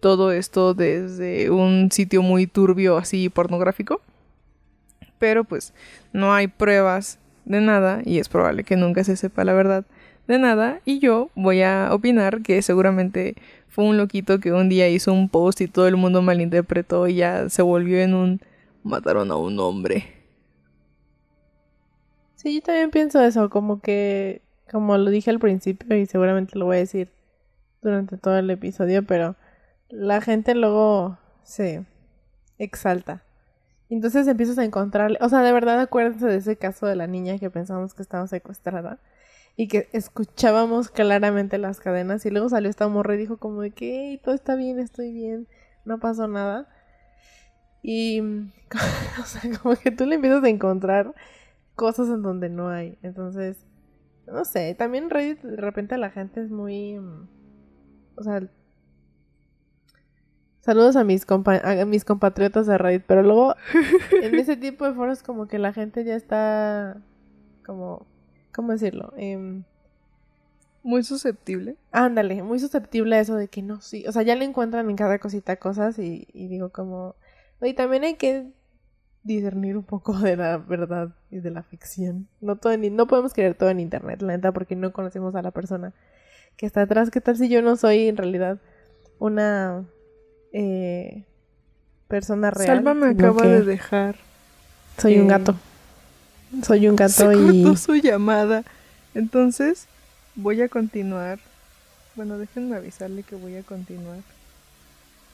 todo 0.00 0.32
esto 0.32 0.74
desde 0.74 1.50
un 1.50 1.92
sitio 1.92 2.22
muy 2.22 2.48
turbio 2.48 2.96
así 2.96 3.28
pornográfico. 3.28 4.00
Pero 5.20 5.44
pues 5.44 5.72
no 6.12 6.34
hay 6.34 6.48
pruebas 6.48 7.20
de 7.44 7.60
nada 7.60 8.02
y 8.04 8.18
es 8.18 8.28
probable 8.28 8.64
que 8.64 8.74
nunca 8.74 9.04
se 9.04 9.14
sepa 9.14 9.44
la 9.44 9.52
verdad 9.52 9.84
de 10.30 10.38
nada 10.38 10.80
y 10.84 11.00
yo 11.00 11.28
voy 11.34 11.62
a 11.62 11.90
opinar 11.92 12.42
que 12.42 12.62
seguramente 12.62 13.34
fue 13.68 13.84
un 13.84 13.96
loquito 13.96 14.40
que 14.40 14.52
un 14.52 14.68
día 14.68 14.88
hizo 14.88 15.12
un 15.12 15.28
post 15.28 15.60
y 15.60 15.68
todo 15.68 15.88
el 15.88 15.96
mundo 15.96 16.22
malinterpretó 16.22 17.08
y 17.08 17.16
ya 17.16 17.48
se 17.48 17.62
volvió 17.62 18.00
en 18.00 18.14
un 18.14 18.40
mataron 18.82 19.30
a 19.30 19.36
un 19.36 19.58
hombre. 19.58 20.04
Sí, 22.36 22.54
yo 22.54 22.62
también 22.62 22.90
pienso 22.90 23.20
eso, 23.20 23.50
como 23.50 23.80
que, 23.80 24.40
como 24.70 24.96
lo 24.96 25.10
dije 25.10 25.30
al 25.30 25.38
principio 25.38 25.96
y 25.96 26.06
seguramente 26.06 26.58
lo 26.58 26.64
voy 26.64 26.76
a 26.76 26.80
decir 26.80 27.10
durante 27.82 28.16
todo 28.16 28.38
el 28.38 28.48
episodio, 28.50 29.04
pero 29.04 29.36
la 29.88 30.20
gente 30.20 30.54
luego 30.54 31.18
se 31.42 31.84
exalta. 32.58 33.22
Entonces 33.90 34.28
empiezas 34.28 34.58
a 34.58 34.64
encontrarle, 34.64 35.18
o 35.20 35.28
sea, 35.28 35.42
de 35.42 35.52
verdad 35.52 35.80
acuérdense 35.80 36.26
de 36.26 36.36
ese 36.36 36.56
caso 36.56 36.86
de 36.86 36.96
la 36.96 37.08
niña 37.08 37.38
que 37.38 37.50
pensamos 37.50 37.92
que 37.92 38.02
estaba 38.02 38.26
secuestrada 38.28 39.00
y 39.60 39.68
que 39.68 39.90
escuchábamos 39.92 40.88
claramente 40.88 41.58
las 41.58 41.80
cadenas 41.80 42.24
y 42.24 42.30
luego 42.30 42.48
salió 42.48 42.70
esta 42.70 42.88
morra 42.88 43.14
y 43.14 43.18
dijo 43.18 43.36
como 43.36 43.60
de 43.60 43.72
que 43.72 44.18
todo 44.24 44.34
está 44.34 44.54
bien, 44.54 44.78
estoy 44.78 45.12
bien, 45.12 45.48
no 45.84 46.00
pasó 46.00 46.26
nada. 46.28 46.66
Y 47.82 48.20
o 49.20 49.26
sea, 49.26 49.42
como 49.60 49.76
que 49.76 49.90
tú 49.90 50.06
le 50.06 50.14
empiezas 50.14 50.42
a 50.44 50.48
encontrar 50.48 51.14
cosas 51.74 52.08
en 52.08 52.22
donde 52.22 52.48
no 52.48 52.70
hay. 52.70 52.96
Entonces, 53.02 53.58
no 54.26 54.46
sé, 54.46 54.74
también 54.76 55.10
Reddit 55.10 55.42
de 55.42 55.56
repente 55.56 55.98
la 55.98 56.08
gente 56.08 56.40
es 56.40 56.50
muy 56.50 56.98
o 58.16 58.22
sea, 58.22 58.40
Saludos 60.60 60.96
a 60.96 61.04
mis, 61.04 61.26
a 61.28 61.84
mis 61.84 62.06
compatriotas 62.06 62.66
de 62.66 62.78
Reddit, 62.78 63.04
pero 63.06 63.22
luego 63.22 63.54
en 64.22 64.36
ese 64.36 64.56
tipo 64.56 64.86
de 64.86 64.94
foros 64.94 65.22
como 65.22 65.48
que 65.48 65.58
la 65.58 65.74
gente 65.74 66.02
ya 66.02 66.16
está 66.16 66.96
como 67.66 68.06
¿cómo 68.52 68.72
decirlo? 68.72 69.12
Em, 69.16 69.64
muy 70.82 71.02
susceptible. 71.02 71.76
Ándale, 71.92 72.42
muy 72.42 72.58
susceptible 72.58 73.16
a 73.16 73.20
eso 73.20 73.36
de 73.36 73.48
que 73.48 73.62
no, 73.62 73.80
sí. 73.80 74.04
O 74.06 74.12
sea, 74.12 74.22
ya 74.22 74.34
le 74.34 74.44
encuentran 74.44 74.88
en 74.88 74.96
cada 74.96 75.18
cosita 75.18 75.56
cosas 75.56 75.98
y, 75.98 76.26
digo 76.32 76.70
como... 76.70 77.14
Y 77.60 77.74
también 77.74 78.04
hay 78.04 78.14
que 78.14 78.46
discernir 79.22 79.76
un 79.76 79.84
poco 79.84 80.18
de 80.18 80.36
la 80.36 80.56
verdad 80.56 81.10
y 81.30 81.40
de 81.40 81.50
la 81.50 81.62
ficción. 81.62 82.28
No, 82.40 82.56
todo 82.56 82.76
no 82.78 83.06
podemos 83.06 83.34
creer 83.34 83.54
todo 83.54 83.68
en 83.68 83.80
internet, 83.80 84.22
la 84.22 84.36
neta, 84.36 84.52
porque 84.52 84.76
no 84.76 84.92
conocemos 84.92 85.34
a 85.34 85.42
la 85.42 85.50
persona 85.50 85.92
que 86.56 86.64
está 86.64 86.82
atrás. 86.82 87.10
¿Qué 87.10 87.20
tal 87.20 87.36
si 87.36 87.50
yo 87.50 87.60
no 87.60 87.76
soy 87.76 88.08
en 88.08 88.16
realidad 88.16 88.58
una 89.18 89.84
eh, 90.52 91.26
persona 92.08 92.50
real? 92.50 92.76
Salva 92.76 92.94
me 92.94 93.08
acaba 93.08 93.46
de 93.46 93.62
dejar. 93.62 94.16
Soy 94.96 95.18
un 95.18 95.28
gato. 95.28 95.54
Soy 96.66 96.88
un 96.88 96.96
gato 96.96 97.12
Se 97.12 97.24
y. 97.36 97.62
cortó 97.62 97.76
su 97.76 97.94
llamada. 97.96 98.64
Entonces, 99.14 99.86
voy 100.34 100.60
a 100.62 100.68
continuar. 100.68 101.38
Bueno, 102.16 102.38
déjenme 102.38 102.76
avisarle 102.76 103.22
que 103.22 103.36
voy 103.36 103.56
a 103.56 103.62
continuar. 103.62 104.18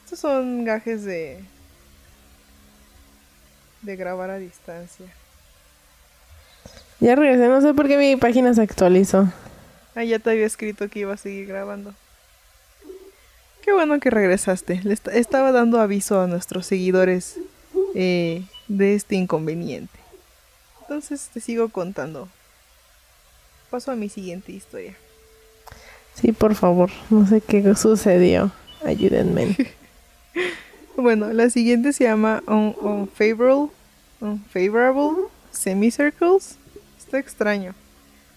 Estos 0.04 0.18
son 0.20 0.64
gajes 0.64 1.04
de. 1.04 1.40
de 3.82 3.96
grabar 3.96 4.30
a 4.30 4.38
distancia. 4.38 5.06
Ya 7.00 7.14
regresé, 7.14 7.48
no 7.48 7.60
sé 7.60 7.74
por 7.74 7.88
qué 7.88 7.96
mi 7.98 8.16
página 8.16 8.54
se 8.54 8.62
actualizó. 8.62 9.30
Ah, 9.94 10.04
ya 10.04 10.18
te 10.18 10.30
había 10.30 10.46
escrito 10.46 10.88
que 10.88 11.00
iba 11.00 11.14
a 11.14 11.18
seguir 11.18 11.46
grabando. 11.46 11.94
Qué 13.62 13.72
bueno 13.72 13.98
que 14.00 14.10
regresaste. 14.10 14.80
Le 14.84 14.94
esta- 14.94 15.12
estaba 15.12 15.52
dando 15.52 15.80
aviso 15.80 16.20
a 16.20 16.26
nuestros 16.26 16.66
seguidores 16.66 17.38
eh, 17.94 18.44
de 18.68 18.94
este 18.94 19.16
inconveniente. 19.16 19.98
Entonces 20.88 21.28
te 21.32 21.40
sigo 21.40 21.68
contando. 21.68 22.28
Paso 23.70 23.90
a 23.90 23.96
mi 23.96 24.08
siguiente 24.08 24.52
historia. 24.52 24.94
Sí, 26.14 26.32
por 26.32 26.54
favor, 26.54 26.90
no 27.10 27.26
sé 27.26 27.40
qué 27.40 27.74
sucedió. 27.74 28.50
Ayúdenme. 28.84 29.56
Bueno, 30.98 31.30
la 31.30 31.50
siguiente 31.50 31.92
se 31.92 32.04
llama 32.04 32.42
Un- 32.46 32.74
Unfavorable, 32.80 33.68
Unfavorable 34.22 35.24
Semicircles. 35.52 36.56
Está 36.96 37.18
extraño. 37.18 37.74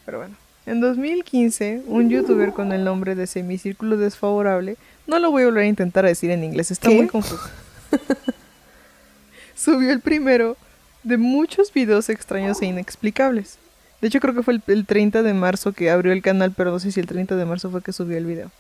Pero 0.05 0.17
bueno. 0.17 0.35
En 0.65 0.81
2015, 0.81 1.83
un 1.87 2.09
youtuber 2.09 2.51
con 2.51 2.73
el 2.73 2.83
nombre 2.83 3.15
de 3.15 3.27
Semicírculo 3.27 3.95
Desfavorable, 3.95 4.75
no 5.07 5.19
lo 5.19 5.31
voy 5.31 5.43
a 5.43 5.45
volver 5.45 5.63
a 5.63 5.67
intentar 5.67 6.03
a 6.03 6.09
decir 6.09 6.31
en 6.31 6.43
inglés, 6.43 6.69
está 6.69 6.89
¿Qué? 6.89 6.95
muy 6.95 7.07
confuso. 7.07 7.49
Subió 9.55 9.91
el 9.91 10.01
primero 10.01 10.57
de 11.03 11.17
muchos 11.17 11.73
videos 11.73 12.09
extraños 12.09 12.61
e 12.61 12.65
inexplicables. 12.65 13.57
De 14.01 14.07
hecho, 14.07 14.19
creo 14.19 14.33
que 14.33 14.43
fue 14.43 14.55
el, 14.55 14.63
el 14.67 14.85
30 14.85 15.23
de 15.23 15.33
marzo 15.33 15.73
que 15.73 15.89
abrió 15.89 16.13
el 16.13 16.21
canal, 16.21 16.53
pero 16.55 16.71
no 16.71 16.79
sé 16.79 16.91
si 16.91 16.99
el 16.99 17.07
30 17.07 17.35
de 17.35 17.45
marzo 17.45 17.69
fue 17.69 17.81
que 17.81 17.93
subió 17.93 18.17
el 18.17 18.25
video. 18.25 18.51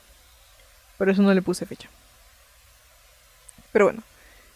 Por 0.97 1.09
eso 1.09 1.21
no 1.21 1.33
le 1.33 1.41
puse 1.41 1.65
fecha. 1.65 1.89
Pero 3.71 3.85
bueno, 3.85 4.03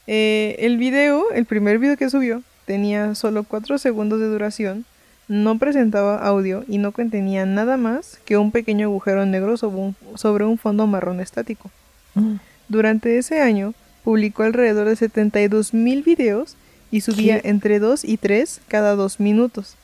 eh, 0.07 0.55
el 0.59 0.77
video, 0.77 1.31
el 1.31 1.45
primer 1.45 1.79
video 1.79 1.97
que 1.97 2.09
subió, 2.09 2.43
tenía 2.65 3.15
solo 3.15 3.43
4 3.43 3.77
segundos 3.77 4.19
de 4.19 4.27
duración, 4.27 4.85
no 5.27 5.57
presentaba 5.57 6.17
audio 6.17 6.65
y 6.67 6.77
no 6.77 6.91
contenía 6.91 7.45
nada 7.45 7.77
más 7.77 8.19
que 8.25 8.37
un 8.37 8.51
pequeño 8.51 8.87
agujero 8.87 9.25
negro 9.25 9.55
sobre 9.55 9.77
un, 9.77 9.95
sobre 10.15 10.45
un 10.45 10.57
fondo 10.57 10.85
marrón 10.85 11.21
estático. 11.21 11.71
Mm. 12.15 12.35
Durante 12.67 13.17
ese 13.17 13.41
año, 13.41 13.73
publicó 14.03 14.43
alrededor 14.43 14.87
de 14.87 14.95
72 14.95 15.73
mil 15.73 16.03
videos 16.03 16.57
y 16.93 17.01
subía 17.01 17.41
¿Qué? 17.41 17.49
entre 17.49 17.79
2 17.79 18.05
y 18.05 18.17
3 18.17 18.61
cada 18.67 18.95
2 18.95 19.19
minutos. 19.19 19.77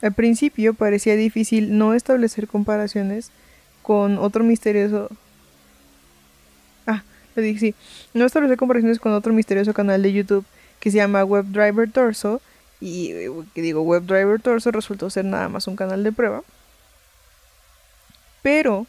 Al 0.00 0.14
principio 0.14 0.72
parecía 0.72 1.14
difícil 1.14 1.76
no 1.76 1.92
establecer 1.92 2.48
comparaciones 2.48 3.30
con 3.82 4.16
otro 4.16 4.42
misterioso... 4.42 5.10
Ah, 6.86 7.02
lo 7.34 7.42
dije, 7.42 7.58
sí. 7.58 7.74
No 8.14 8.24
establecer 8.24 8.56
comparaciones 8.56 8.98
con 8.98 9.12
otro 9.12 9.34
misterioso 9.34 9.74
canal 9.74 10.00
de 10.02 10.14
YouTube 10.14 10.46
que 10.80 10.90
se 10.90 10.96
llama 10.96 11.26
WebDriver 11.26 11.92
Torso. 11.92 12.40
Y 12.80 13.12
que 13.54 13.60
digo, 13.60 13.82
WebDriver 13.82 14.40
Torso 14.40 14.70
resultó 14.70 15.10
ser 15.10 15.26
nada 15.26 15.50
más 15.50 15.66
un 15.66 15.76
canal 15.76 16.02
de 16.02 16.10
prueba. 16.10 16.42
Pero 18.40 18.86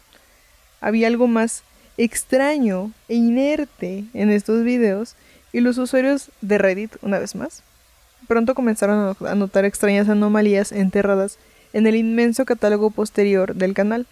había 0.80 1.08
algo 1.08 1.28
más 1.28 1.64
extraño 1.98 2.94
e 3.10 3.16
inerte 3.16 4.06
en 4.14 4.30
estos 4.30 4.64
videos 4.64 5.18
y 5.54 5.60
los 5.62 5.78
usuarios 5.78 6.30
de 6.42 6.58
Reddit, 6.58 6.96
una 7.02 7.20
vez 7.20 7.36
más, 7.36 7.64
pronto 8.28 8.56
comenzaron 8.56 9.00
a 9.00 9.16
no- 9.20 9.28
a 9.28 9.36
notar 9.36 9.66
extrañas 9.66 10.08
anomalías 10.10 10.72
enterradas 10.72 11.38
en 11.74 11.88
el 11.88 11.96
inmenso 11.96 12.46
catálogo 12.46 12.92
posterior 12.92 13.56
del 13.56 13.74
canal. 13.74 14.06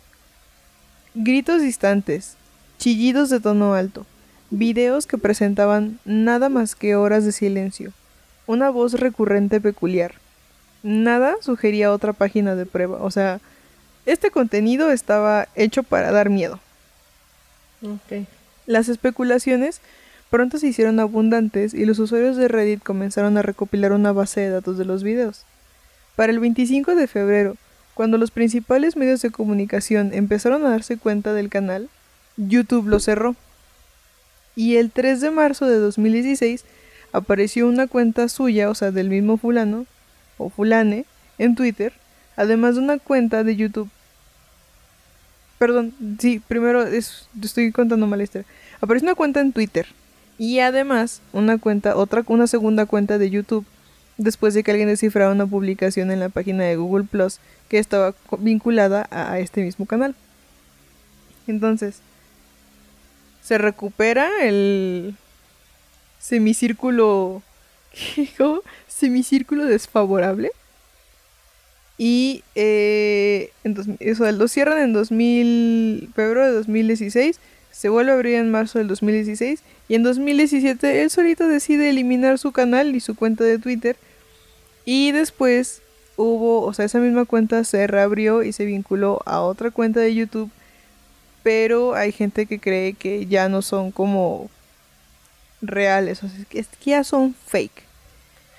Gritos 1.15 1.62
distantes, 1.62 2.36
chillidos 2.78 3.30
de 3.30 3.39
tono 3.39 3.73
alto, 3.73 4.06
videos 4.49 5.08
que 5.08 5.17
presentaban 5.17 5.99
nada 6.06 6.49
más 6.49 6.75
que 6.75 6.95
horas 6.95 7.25
de 7.25 7.32
silencio, 7.32 7.91
una 8.47 8.69
voz 8.69 8.93
recurrente 8.93 9.60
peculiar. 9.62 10.13
Nada 10.82 11.36
sugería 11.41 11.91
otra 11.91 12.13
página 12.13 12.56
de 12.56 12.65
prueba, 12.65 12.97
o 13.02 13.12
sea, 13.12 13.39
este 14.06 14.32
contenido 14.32 14.91
estaba 14.91 15.47
hecho 15.56 15.84
para 15.84 16.12
dar 16.12 16.30
miedo. 16.30 16.60
Ok. 17.82 18.25
Las 18.65 18.88
especulaciones 18.89 19.82
pronto 20.30 20.58
se 20.58 20.68
hicieron 20.68 21.00
abundantes 21.00 21.74
y 21.74 21.86
los 21.86 22.00
usuarios 22.00 22.38
de 22.38 22.48
Reddit 22.48 22.84
comenzaron 22.84 23.38
a 23.38 23.42
recopilar 23.42 23.92
una 23.94 24.12
base 24.12 24.42
de 24.42 24.50
datos 24.50 24.78
de 24.78 24.86
los 24.86 25.04
videos. 25.04 25.44
Para 26.15 26.32
el 26.32 26.39
25 26.39 26.96
de 26.96 27.08
febrero, 27.08 27.56
cuando 27.94 28.18
los 28.18 28.32
principales 28.32 28.96
medios 28.96 29.22
de 29.22 29.32
comunicación 29.32 30.12
empezaron 30.13 30.65
a 30.65 30.70
darse 30.70 30.98
cuenta 30.98 31.34
del 31.34 31.50
canal, 31.50 31.89
YouTube 32.38 32.88
lo 32.88 33.00
cerró. 33.00 33.36
Y 34.56 34.76
el 34.78 34.92
3 34.92 35.22
de 35.22 35.32
marzo 35.32 35.68
de 35.68 35.78
2016 35.78 36.65
apareció 37.12 37.68
una 37.68 37.88
cuenta 37.88 38.30
suya, 38.30 38.70
o 38.70 38.76
sea, 38.76 38.92
del 38.92 39.10
mismo 39.10 39.38
fulano, 39.38 39.86
o 40.38 40.50
fulane, 40.50 41.06
en 41.38 41.56
Twitter, 41.56 41.94
además 42.36 42.76
de 42.76 42.82
una 42.82 43.00
cuenta 43.00 43.44
de 43.44 43.56
YouTube 43.56 43.89
Perdón, 45.60 45.94
sí, 46.20 46.42
primero 46.48 46.84
es, 46.84 47.28
estoy 47.44 47.74
contando 47.74 48.08
mal 48.08 48.18
la 48.20 48.24
historia. 48.24 48.48
Apareció 48.80 49.08
una 49.08 49.15
cuenta 49.15 49.42
en 49.42 49.52
Twitter 49.52 49.86
y 50.39 50.60
además 50.62 51.21
una 51.34 51.60
cuenta, 51.60 51.95
otra, 51.97 52.23
una 52.28 52.47
segunda 52.47 52.86
cuenta 52.88 53.17
de 53.19 53.30
YouTube 53.30 53.65
después 54.17 54.54
de 54.54 54.63
que 54.63 54.71
alguien 54.71 54.88
descifrara 54.88 55.32
una 55.32 55.45
publicación 55.45 56.12
en 56.12 56.21
la 56.21 56.30
página 56.30 56.63
de 56.63 56.78
Google 56.78 57.04
Plus 57.04 57.39
que 57.67 57.78
estaba 57.78 58.15
vinculada 58.39 59.08
a, 59.12 59.38
este 59.39 59.62
mismo 59.62 59.86
canal. 59.86 60.15
Entonces, 61.45 61.99
se 63.43 63.58
recupera 63.58 64.30
el 64.41 65.15
semicírculo, 66.19 67.43
¿qué? 67.93 68.30
Semicírculo 68.88 69.65
desfavorable. 69.65 70.52
Y 71.97 72.43
eh, 72.56 73.52
en 73.65 73.73
dos- 73.73 73.88
eso, 73.99 74.32
lo 74.32 74.47
cierran 74.47 74.80
en 74.80 74.93
2000, 74.93 76.12
febrero 76.15 76.45
de 76.45 76.54
2016, 76.54 77.39
se 77.71 77.89
vuelve 77.89 78.12
a 78.12 78.15
abrir 78.15 78.36
en 78.36 78.52
marzo 78.52 78.80
del 78.80 78.88
2016 78.88 79.62
y 79.89 79.95
en 79.95 80.04
2017 80.04 81.02
él 81.02 81.10
solito 81.10 81.47
decide 81.47 81.89
eliminar 81.89 82.38
su 82.38 82.54
canal 82.54 82.95
y 82.95 83.02
su 83.02 83.15
cuenta 83.15 83.43
de 83.43 83.60
Twitter 83.60 83.97
y 84.86 85.12
después 85.12 85.82
hubo, 86.15 86.63
o 86.63 86.73
sea, 86.73 86.86
esa 86.86 86.99
misma 86.99 87.25
cuenta 87.25 87.63
se 87.63 87.88
reabrió 87.88 88.43
y 88.43 88.54
se 88.54 88.65
vinculó 88.65 89.21
a 89.25 89.41
otra 89.41 89.71
cuenta 89.71 89.99
de 89.99 90.15
YouTube, 90.15 90.52
pero 91.43 91.95
hay 91.95 92.12
gente 92.12 92.45
que 92.45 92.60
cree 92.60 92.93
que 92.93 93.25
ya 93.25 93.49
no 93.49 93.62
son 93.62 93.91
como 93.91 94.49
reales, 95.62 96.23
o 96.23 96.30
sea, 96.30 96.45
que, 96.45 96.65
ya 96.86 97.04
son 97.04 97.36
fake. 97.45 97.84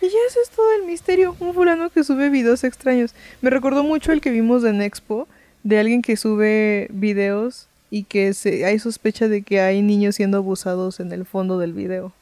Y 0.03 0.07
ya 0.07 0.19
es 0.43 0.51
todo 0.51 0.73
el 0.77 0.87
misterio. 0.87 1.37
Un 1.40 1.53
fulano 1.53 1.90
que 1.90 2.05
sube 2.05 2.31
videos 2.31 2.64
extraños. 2.64 3.14
Me 3.43 3.51
recordó 3.51 3.83
mucho 3.83 4.12
el 4.12 4.23
que 4.23 4.31
vimos 4.31 4.64
en 4.64 4.81
Expo. 4.81 5.29
De 5.62 5.79
alguien 5.79 6.01
que 6.01 6.16
sube 6.16 6.88
videos 6.90 7.69
y 7.90 8.05
que 8.05 8.35
se, 8.35 8.64
hay 8.64 8.79
sospecha 8.79 9.29
de 9.29 9.42
que 9.42 9.61
hay 9.61 9.83
niños 9.83 10.14
siendo 10.16 10.38
abusados 10.38 11.00
en 11.00 11.12
el 11.12 11.26
fondo 11.26 11.59
del 11.59 11.72
video. 11.72 12.12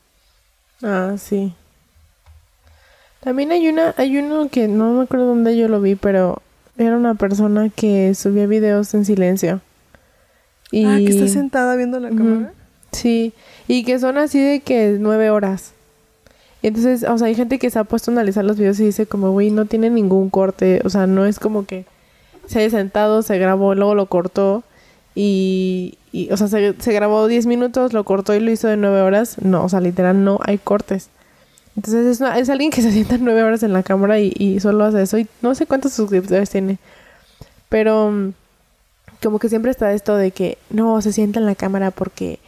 Ah, 0.83 1.17
sí. 1.19 1.53
También 3.21 3.51
hay 3.51 3.69
una, 3.69 3.95
hay 3.97 4.17
uno 4.17 4.49
que 4.49 4.69
no 4.69 4.93
me 4.95 5.05
acuerdo 5.05 5.27
dónde 5.27 5.57
yo 5.57 5.69
lo 5.69 5.81
vi, 5.81 5.97
pero 5.97 6.41
era 6.77 6.97
una 6.97 7.15
persona 7.15 7.69
que 7.69 8.15
subía 8.15 8.47
videos 8.47 8.95
en 8.95 9.05
silencio. 9.05 9.61
Y 10.71 10.85
Ah, 10.85 10.97
que 10.99 11.09
está 11.09 11.27
sentada 11.29 11.75
viendo 11.77 11.99
la 11.99 12.11
cámara. 12.11 12.53
sí, 12.93 13.33
y 13.67 13.85
que 13.85 13.99
son 13.99 14.19
así 14.19 14.41
de 14.41 14.61
que 14.61 14.97
nueve 15.01 15.31
horas. 15.31 15.73
Y 16.63 16.69
entonces, 16.69 17.05
o 17.05 17.19
sea, 17.19 17.27
hay 17.29 17.35
gente 17.35 17.59
que 17.59 17.71
se 17.71 17.79
ha 17.79 17.85
puesto 17.85 18.11
a 18.11 18.15
analizar 18.15 18.45
los 18.45 18.57
videos 18.59 18.79
y 18.81 18.85
dice 18.85 19.07
como, 19.07 19.31
güey, 19.33 19.51
no 19.51 19.65
tiene 19.67 19.91
ningún 19.91 20.29
corte, 20.31 20.81
o 20.85 20.91
sea, 20.91 21.07
no 21.07 21.25
es 21.27 21.39
como 21.39 21.67
que 21.67 21.85
se 22.47 22.61
haya 22.61 22.71
sentado, 22.71 23.23
se 23.23 23.39
grabó, 23.39 23.75
luego 23.75 23.95
lo 23.95 24.07
cortó 24.07 24.63
y, 25.21 25.99
y, 26.13 26.31
o 26.31 26.37
sea, 26.37 26.47
se, 26.47 26.75
se 26.81 26.93
grabó 26.93 27.27
10 27.27 27.47
minutos, 27.47 27.93
lo 27.93 28.05
cortó 28.05 28.35
y 28.35 28.41
lo 28.41 28.53
hizo 28.53 28.69
de 28.69 28.77
nueve 28.77 29.01
horas. 29.01 29.37
No, 29.43 29.65
o 29.65 29.69
sea, 29.69 29.81
literal, 29.81 30.23
no 30.23 30.39
hay 30.45 30.59
cortes. 30.59 31.09
Entonces 31.77 32.07
es, 32.07 32.21
una- 32.21 32.39
es 32.39 32.49
alguien 32.51 32.71
que 32.71 32.83
se 32.83 32.93
sienta 32.93 33.17
nueve 33.19 33.43
horas 33.43 33.65
en 33.65 33.73
la 33.73 33.83
cámara 33.83 34.21
y, 34.21 34.33
y 34.39 34.61
solo 34.61 34.85
hace 34.85 35.03
eso. 35.03 35.19
Y 35.19 35.27
no 35.43 35.57
sé 35.57 35.67
cuántos 35.67 35.93
suscriptores 35.93 36.51
tiene. 36.51 36.79
Pero 37.69 38.13
mm, 38.13 38.33
como 39.21 39.41
que 39.41 39.49
siempre 39.49 39.73
está 39.73 39.93
esto 39.93 40.15
de 40.17 40.31
que 40.31 40.57
no 40.71 41.03
se 41.03 41.13
sienta 41.13 41.41
en 41.41 41.47
la 41.47 41.57
cámara 41.57 41.91
porque, 41.91 42.39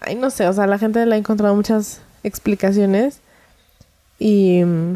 ay, 0.00 0.14
no 0.14 0.30
sé, 0.30 0.46
o 0.48 0.52
sea, 0.54 0.66
la 0.66 0.78
gente 0.78 1.04
le 1.04 1.14
ha 1.14 1.18
encontrado 1.18 1.54
muchas 1.54 2.00
explicaciones. 2.24 3.20
Y, 4.18 4.64
mm, 4.64 4.94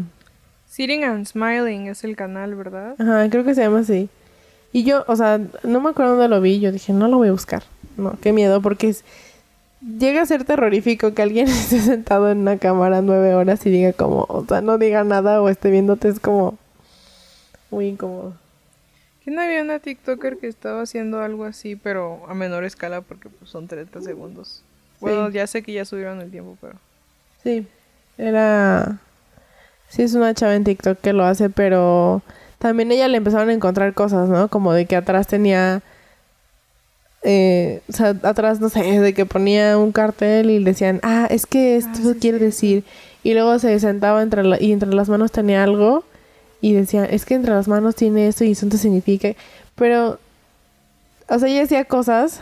Sitting 0.67 1.03
and 1.03 1.27
Smiling 1.27 1.87
es 1.89 2.03
el 2.03 2.15
canal, 2.15 2.55
¿verdad? 2.55 2.95
ajá, 2.97 3.29
creo 3.29 3.43
que 3.43 3.53
se 3.53 3.61
llama 3.61 3.79
así. 3.81 4.09
Y 4.73 4.83
yo, 4.83 5.05
o 5.07 5.15
sea, 5.15 5.39
no 5.63 5.79
me 5.79 5.91
acuerdo 5.91 6.13
dónde 6.13 6.27
lo 6.27 6.41
vi. 6.41 6.59
Yo 6.59 6.71
dije, 6.71 6.91
no 6.93 7.07
lo 7.07 7.17
voy 7.17 7.29
a 7.29 7.31
buscar. 7.31 7.63
No, 7.95 8.17
qué 8.21 8.33
miedo, 8.33 8.61
porque 8.61 8.89
es- 8.89 9.03
llega 9.99 10.21
a 10.21 10.25
ser 10.25 10.43
terrorífico 10.45 11.13
que 11.13 11.21
alguien 11.21 11.47
esté 11.49 11.79
sentado 11.79 12.29
en 12.31 12.39
una 12.39 12.57
cámara 12.57 13.01
nueve 13.01 13.35
horas 13.35 13.65
y 13.65 13.69
diga 13.69 13.93
como, 13.93 14.25
o 14.27 14.45
sea, 14.47 14.61
no 14.61 14.77
diga 14.77 15.03
nada 15.03 15.41
o 15.41 15.47
esté 15.49 15.69
viéndote, 15.69 16.09
es 16.09 16.19
como 16.19 16.57
muy 17.69 17.87
incómodo. 17.87 18.33
¿Quién 19.23 19.39
había 19.39 19.61
una 19.61 19.79
TikToker 19.79 20.37
que 20.37 20.47
estaba 20.47 20.81
haciendo 20.81 21.21
algo 21.21 21.45
así, 21.45 21.75
pero 21.77 22.23
a 22.27 22.33
menor 22.33 22.65
escala 22.65 23.01
porque 23.01 23.29
pues, 23.29 23.49
son 23.49 23.67
30 23.67 24.01
segundos? 24.01 24.63
Bueno, 24.99 25.29
ya 25.29 25.47
sé 25.47 25.63
que 25.63 25.71
ya 25.73 25.85
subieron 25.85 26.19
el 26.21 26.29
tiempo, 26.31 26.57
pero... 26.59 26.75
Sí, 27.43 27.65
era... 28.17 28.99
Sí, 29.87 30.01
es 30.03 30.13
una 30.13 30.33
chava 30.33 30.55
en 30.55 30.63
TikTok 30.63 30.99
que 30.99 31.13
lo 31.13 31.23
hace, 31.23 31.49
pero 31.49 32.21
también 32.63 32.91
ella 32.91 33.07
le 33.07 33.17
empezaron 33.17 33.49
a 33.49 33.53
encontrar 33.53 33.93
cosas, 33.93 34.29
¿no? 34.29 34.47
Como 34.47 34.73
de 34.73 34.85
que 34.87 34.95
atrás 34.95 35.27
tenía... 35.27 35.81
Eh, 37.21 37.81
o 37.89 37.93
sea, 37.93 38.15
atrás, 38.23 38.59
no 38.59 38.69
sé, 38.69 38.99
de 38.99 39.13
que 39.13 39.25
ponía 39.25 39.77
un 39.77 39.91
cartel 39.91 40.49
y 40.49 40.59
le 40.59 40.71
decían, 40.71 40.99
ah, 41.03 41.27
es 41.29 41.45
que 41.45 41.77
esto 41.77 41.91
Ah, 42.09 42.13
sí, 42.13 42.19
quiere 42.19 42.39
sí. 42.39 42.43
decir. 42.45 42.83
Y 43.23 43.33
luego 43.33 43.59
se 43.59 43.79
sentaba 43.79 44.21
entre 44.23 44.43
la- 44.43 44.61
y 44.61 44.71
entre 44.71 44.93
las 44.93 45.07
manos 45.09 45.31
tenía 45.31 45.63
algo 45.63 46.03
y 46.61 46.73
decía, 46.73 47.05
es 47.05 47.25
que 47.25 47.35
entre 47.35 47.53
las 47.53 47.67
manos 47.67 47.95
tiene 47.95 48.27
esto 48.27 48.43
y 48.45 48.51
eso 48.51 48.67
te 48.67 48.77
significa. 48.77 49.29
Pero, 49.75 50.19
o 51.29 51.39
sea, 51.39 51.47
ella 51.49 51.63
hacía 51.63 51.85
cosas 51.85 52.41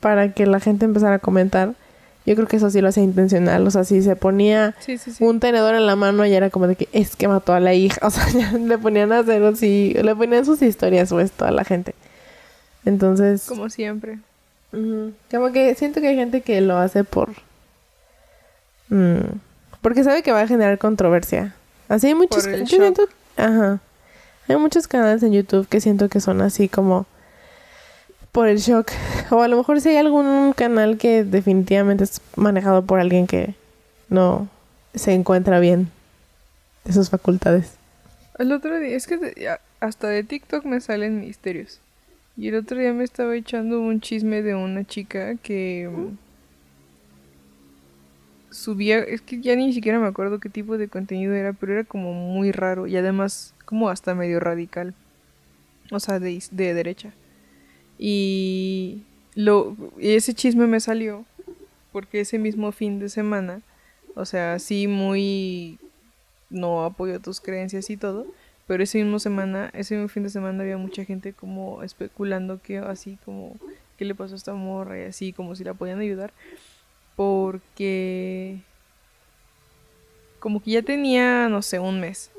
para 0.00 0.32
que 0.32 0.46
la 0.46 0.60
gente 0.60 0.84
empezara 0.84 1.16
a 1.16 1.18
comentar. 1.18 1.74
Yo 2.26 2.34
creo 2.34 2.46
que 2.48 2.56
eso 2.56 2.68
sí 2.70 2.80
lo 2.80 2.88
hacía 2.88 3.04
intencional. 3.04 3.66
O 3.66 3.70
sea, 3.70 3.84
si 3.84 4.02
se 4.02 4.16
ponía 4.16 4.74
Sí, 4.80 4.98
sí, 4.98 5.12
sí. 5.12 5.22
un 5.24 5.38
tenedor 5.40 5.74
en 5.76 5.86
la 5.86 5.94
mano 5.96 6.26
y 6.26 6.34
era 6.34 6.50
como 6.50 6.66
de 6.66 6.74
que 6.76 6.88
es 6.92 7.14
que 7.16 7.28
mató 7.28 7.52
a 7.54 7.60
la 7.60 7.72
hija. 7.74 7.98
O 8.06 8.10
sea, 8.10 8.28
ya 8.30 8.52
le 8.52 8.76
ponían 8.78 9.12
a 9.12 9.20
hacer 9.20 9.42
así, 9.44 9.94
le 9.94 10.14
ponían 10.16 10.44
sus 10.44 10.60
historias 10.62 11.10
pues 11.10 11.30
toda 11.32 11.50
la 11.52 11.64
gente. 11.64 11.94
Entonces, 12.84 13.44
Como 13.48 13.68
siempre. 13.70 14.18
como 14.72 15.52
que 15.52 15.74
siento 15.76 16.00
que 16.00 16.08
hay 16.08 16.16
gente 16.16 16.40
que 16.42 16.60
lo 16.60 16.76
hace 16.76 17.02
por... 17.04 17.30
mm, 18.88 19.38
porque 19.80 20.04
sabe 20.04 20.22
que 20.22 20.32
va 20.32 20.40
a 20.42 20.46
generar 20.46 20.78
controversia. 20.78 21.54
Así 21.88 22.08
hay 22.08 22.14
muchos... 22.14 22.44
Yo 22.46 22.66
siento- 22.66 23.08
ajá. 23.36 23.78
Hay 24.48 24.56
muchos 24.56 24.86
canales 24.88 25.22
en 25.22 25.32
YouTube 25.32 25.66
que 25.68 25.80
siento 25.80 26.08
que 26.08 26.20
son 26.20 26.40
así 26.40 26.68
como 26.68 27.06
por 28.32 28.48
el 28.48 28.58
shock. 28.58 28.90
O 29.30 29.42
a 29.42 29.48
lo 29.48 29.56
mejor 29.56 29.80
si 29.80 29.88
hay 29.88 29.96
algún 29.96 30.52
canal 30.52 30.98
que 30.98 31.24
definitivamente 31.24 32.04
es 32.04 32.20
manejado 32.36 32.86
por 32.86 33.00
alguien 33.00 33.26
que 33.26 33.56
no 34.08 34.48
se 34.94 35.14
encuentra 35.14 35.58
bien 35.58 35.90
de 36.84 36.92
sus 36.92 37.10
facultades. 37.10 37.74
El 38.38 38.52
otro 38.52 38.78
día, 38.78 38.96
es 38.96 39.06
que 39.06 39.58
hasta 39.80 40.08
de 40.08 40.22
TikTok 40.22 40.64
me 40.64 40.80
salen 40.80 41.20
misterios. 41.20 41.80
Y 42.36 42.48
el 42.48 42.56
otro 42.56 42.78
día 42.78 42.92
me 42.92 43.04
estaba 43.04 43.34
echando 43.34 43.80
un 43.80 44.00
chisme 44.00 44.42
de 44.42 44.54
una 44.54 44.84
chica 44.84 45.36
que 45.36 45.90
mm, 45.90 46.16
subía, 48.50 48.98
es 48.98 49.22
que 49.22 49.40
ya 49.40 49.56
ni 49.56 49.72
siquiera 49.72 49.98
me 49.98 50.06
acuerdo 50.06 50.38
qué 50.38 50.50
tipo 50.50 50.76
de 50.76 50.88
contenido 50.88 51.34
era, 51.34 51.54
pero 51.54 51.72
era 51.72 51.84
como 51.84 52.12
muy 52.12 52.52
raro 52.52 52.86
y 52.86 52.96
además 52.96 53.54
como 53.64 53.88
hasta 53.88 54.14
medio 54.14 54.38
radical. 54.38 54.94
O 55.90 56.00
sea, 56.00 56.18
de, 56.18 56.42
de 56.50 56.74
derecha. 56.74 57.12
Y 57.98 59.02
lo 59.34 59.76
ese 59.98 60.34
chisme 60.34 60.66
me 60.66 60.80
salió 60.80 61.24
porque 61.92 62.20
ese 62.20 62.38
mismo 62.38 62.72
fin 62.72 62.98
de 62.98 63.08
semana, 63.08 63.62
o 64.14 64.24
sea, 64.24 64.54
así 64.54 64.86
muy 64.86 65.78
no 66.50 66.84
apoyo 66.84 67.20
tus 67.20 67.40
creencias 67.40 67.90
y 67.90 67.96
todo, 67.96 68.26
pero 68.66 68.82
ese 68.82 69.02
mismo 69.02 69.18
semana, 69.18 69.70
ese 69.74 69.94
mismo 69.94 70.08
fin 70.08 70.22
de 70.22 70.30
semana 70.30 70.62
había 70.62 70.76
mucha 70.76 71.04
gente 71.04 71.32
como 71.32 71.82
especulando 71.82 72.60
que 72.62 72.78
así 72.78 73.18
como 73.24 73.56
qué 73.96 74.04
le 74.04 74.14
pasó 74.14 74.34
a 74.34 74.36
esta 74.36 74.54
morra 74.54 74.98
y 74.98 75.04
así 75.04 75.32
como 75.32 75.54
si 75.54 75.64
la 75.64 75.74
podían 75.74 76.00
ayudar 76.00 76.32
porque 77.16 78.60
como 80.38 80.62
que 80.62 80.72
ya 80.72 80.82
tenía 80.82 81.48
no 81.48 81.62
sé 81.62 81.78
un 81.78 82.00
mes 82.00 82.30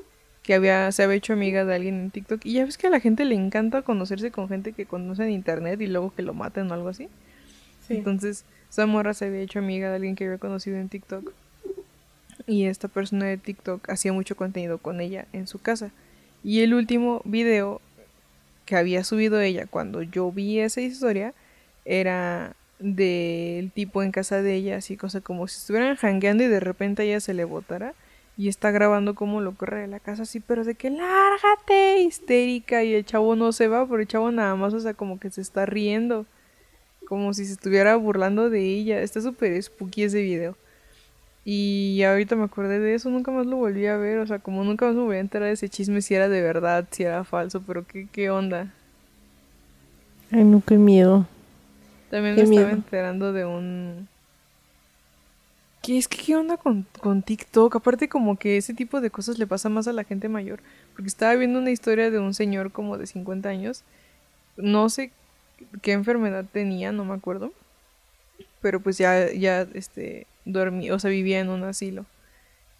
que 0.48 0.54
había 0.54 0.90
se 0.90 1.04
había 1.04 1.16
hecho 1.16 1.34
amiga 1.34 1.64
de 1.64 1.76
alguien 1.76 2.00
en 2.00 2.10
TikTok 2.10 2.40
y 2.44 2.54
ya 2.54 2.64
ves 2.64 2.76
que 2.76 2.88
a 2.88 2.90
la 2.90 2.98
gente 2.98 3.24
le 3.24 3.36
encanta 3.36 3.82
conocerse 3.82 4.32
con 4.32 4.48
gente 4.48 4.72
que 4.72 4.86
conoce 4.86 5.22
en 5.22 5.30
internet 5.30 5.80
y 5.80 5.86
luego 5.86 6.12
que 6.12 6.22
lo 6.22 6.34
maten 6.34 6.70
o 6.70 6.74
algo 6.74 6.88
así 6.88 7.08
entonces, 7.96 8.44
esa 8.70 8.86
morra 8.86 9.14
se 9.14 9.26
había 9.26 9.40
hecho 9.40 9.58
amiga 9.58 9.88
de 9.88 9.96
alguien 9.96 10.16
que 10.16 10.24
había 10.24 10.38
conocido 10.38 10.76
en 10.78 10.88
TikTok. 10.88 11.32
Y 12.46 12.64
esta 12.64 12.88
persona 12.88 13.26
de 13.26 13.36
TikTok 13.36 13.88
hacía 13.90 14.12
mucho 14.12 14.36
contenido 14.36 14.78
con 14.78 15.00
ella 15.00 15.26
en 15.32 15.46
su 15.46 15.58
casa. 15.60 15.90
Y 16.44 16.60
el 16.60 16.74
último 16.74 17.20
video 17.24 17.80
que 18.64 18.76
había 18.76 19.04
subido 19.04 19.40
ella 19.40 19.66
cuando 19.66 20.02
yo 20.02 20.30
vi 20.30 20.60
esa 20.60 20.80
historia 20.80 21.32
era 21.84 22.54
del 22.78 23.72
tipo 23.72 24.02
en 24.02 24.12
casa 24.12 24.40
de 24.40 24.54
ella, 24.54 24.76
así 24.76 24.96
cosa 24.96 25.20
como 25.20 25.48
si 25.48 25.56
estuvieran 25.56 25.96
jangueando 25.96 26.44
y 26.44 26.48
de 26.48 26.60
repente 26.60 27.02
ella 27.02 27.20
se 27.20 27.34
le 27.34 27.44
botara. 27.44 27.94
Y 28.38 28.48
está 28.48 28.70
grabando 28.70 29.14
como 29.14 29.42
lo 29.42 29.52
corre 29.52 29.82
de 29.82 29.88
la 29.88 30.00
casa 30.00 30.22
así, 30.22 30.40
pero 30.40 30.64
de 30.64 30.74
que 30.74 30.88
lárgate, 30.88 31.98
histérica. 32.02 32.84
Y 32.84 32.94
el 32.94 33.04
chavo 33.04 33.36
no 33.36 33.52
se 33.52 33.68
va, 33.68 33.86
pero 33.86 34.00
el 34.00 34.06
chavo 34.06 34.30
nada 34.30 34.54
más, 34.54 34.72
o 34.72 34.80
sea, 34.80 34.94
como 34.94 35.20
que 35.20 35.28
se 35.30 35.42
está 35.42 35.66
riendo 35.66 36.24
como 37.08 37.32
si 37.32 37.46
se 37.46 37.52
estuviera 37.52 37.96
burlando 37.96 38.48
de 38.48 38.60
ella. 38.60 39.00
Está 39.00 39.20
súper 39.20 39.60
spooky 39.62 40.04
ese 40.04 40.22
video. 40.22 40.56
Y 41.44 42.02
ahorita 42.02 42.36
me 42.36 42.44
acordé 42.44 42.78
de 42.78 42.94
eso, 42.94 43.08
nunca 43.08 43.30
más 43.30 43.46
lo 43.46 43.56
volví 43.56 43.86
a 43.86 43.96
ver, 43.96 44.18
o 44.18 44.26
sea, 44.26 44.38
como 44.38 44.64
nunca 44.64 44.84
más 44.86 44.94
me 44.94 45.02
voy 45.02 45.16
a 45.16 45.20
enterar 45.20 45.48
de 45.48 45.54
ese 45.54 45.70
chisme 45.70 46.02
si 46.02 46.14
era 46.14 46.28
de 46.28 46.42
verdad, 46.42 46.86
si 46.90 47.04
era 47.04 47.24
falso, 47.24 47.62
pero 47.66 47.86
qué, 47.86 48.06
qué 48.12 48.28
onda. 48.28 48.70
Ay, 50.30 50.44
no, 50.44 50.62
qué 50.66 50.76
miedo. 50.76 51.26
También 52.10 52.36
Qué 52.36 52.44
me 52.44 52.56
estaba 52.56 52.72
enterando 52.72 53.32
de 53.32 53.46
un... 53.46 54.08
¿Qué 55.88 55.96
es 55.96 56.06
que 56.06 56.18
qué 56.18 56.36
onda 56.36 56.58
con, 56.58 56.86
con 57.00 57.22
TikTok? 57.22 57.76
Aparte 57.76 58.10
como 58.10 58.38
que 58.38 58.58
ese 58.58 58.74
tipo 58.74 59.00
de 59.00 59.08
cosas 59.08 59.38
le 59.38 59.46
pasa 59.46 59.70
más 59.70 59.88
a 59.88 59.94
la 59.94 60.04
gente 60.04 60.28
mayor. 60.28 60.60
Porque 60.92 61.08
estaba 61.08 61.34
viendo 61.34 61.58
una 61.58 61.70
historia 61.70 62.10
de 62.10 62.18
un 62.18 62.34
señor 62.34 62.72
como 62.72 62.98
de 62.98 63.06
50 63.06 63.48
años. 63.48 63.84
No 64.58 64.90
sé 64.90 65.12
qué 65.80 65.92
enfermedad 65.92 66.44
tenía, 66.52 66.92
no 66.92 67.06
me 67.06 67.14
acuerdo. 67.14 67.54
Pero 68.60 68.80
pues 68.80 68.98
ya, 68.98 69.32
ya, 69.32 69.62
este, 69.72 70.26
dormía, 70.44 70.94
o 70.94 70.98
sea, 70.98 71.10
vivía 71.10 71.40
en 71.40 71.48
un 71.48 71.64
asilo. 71.64 72.04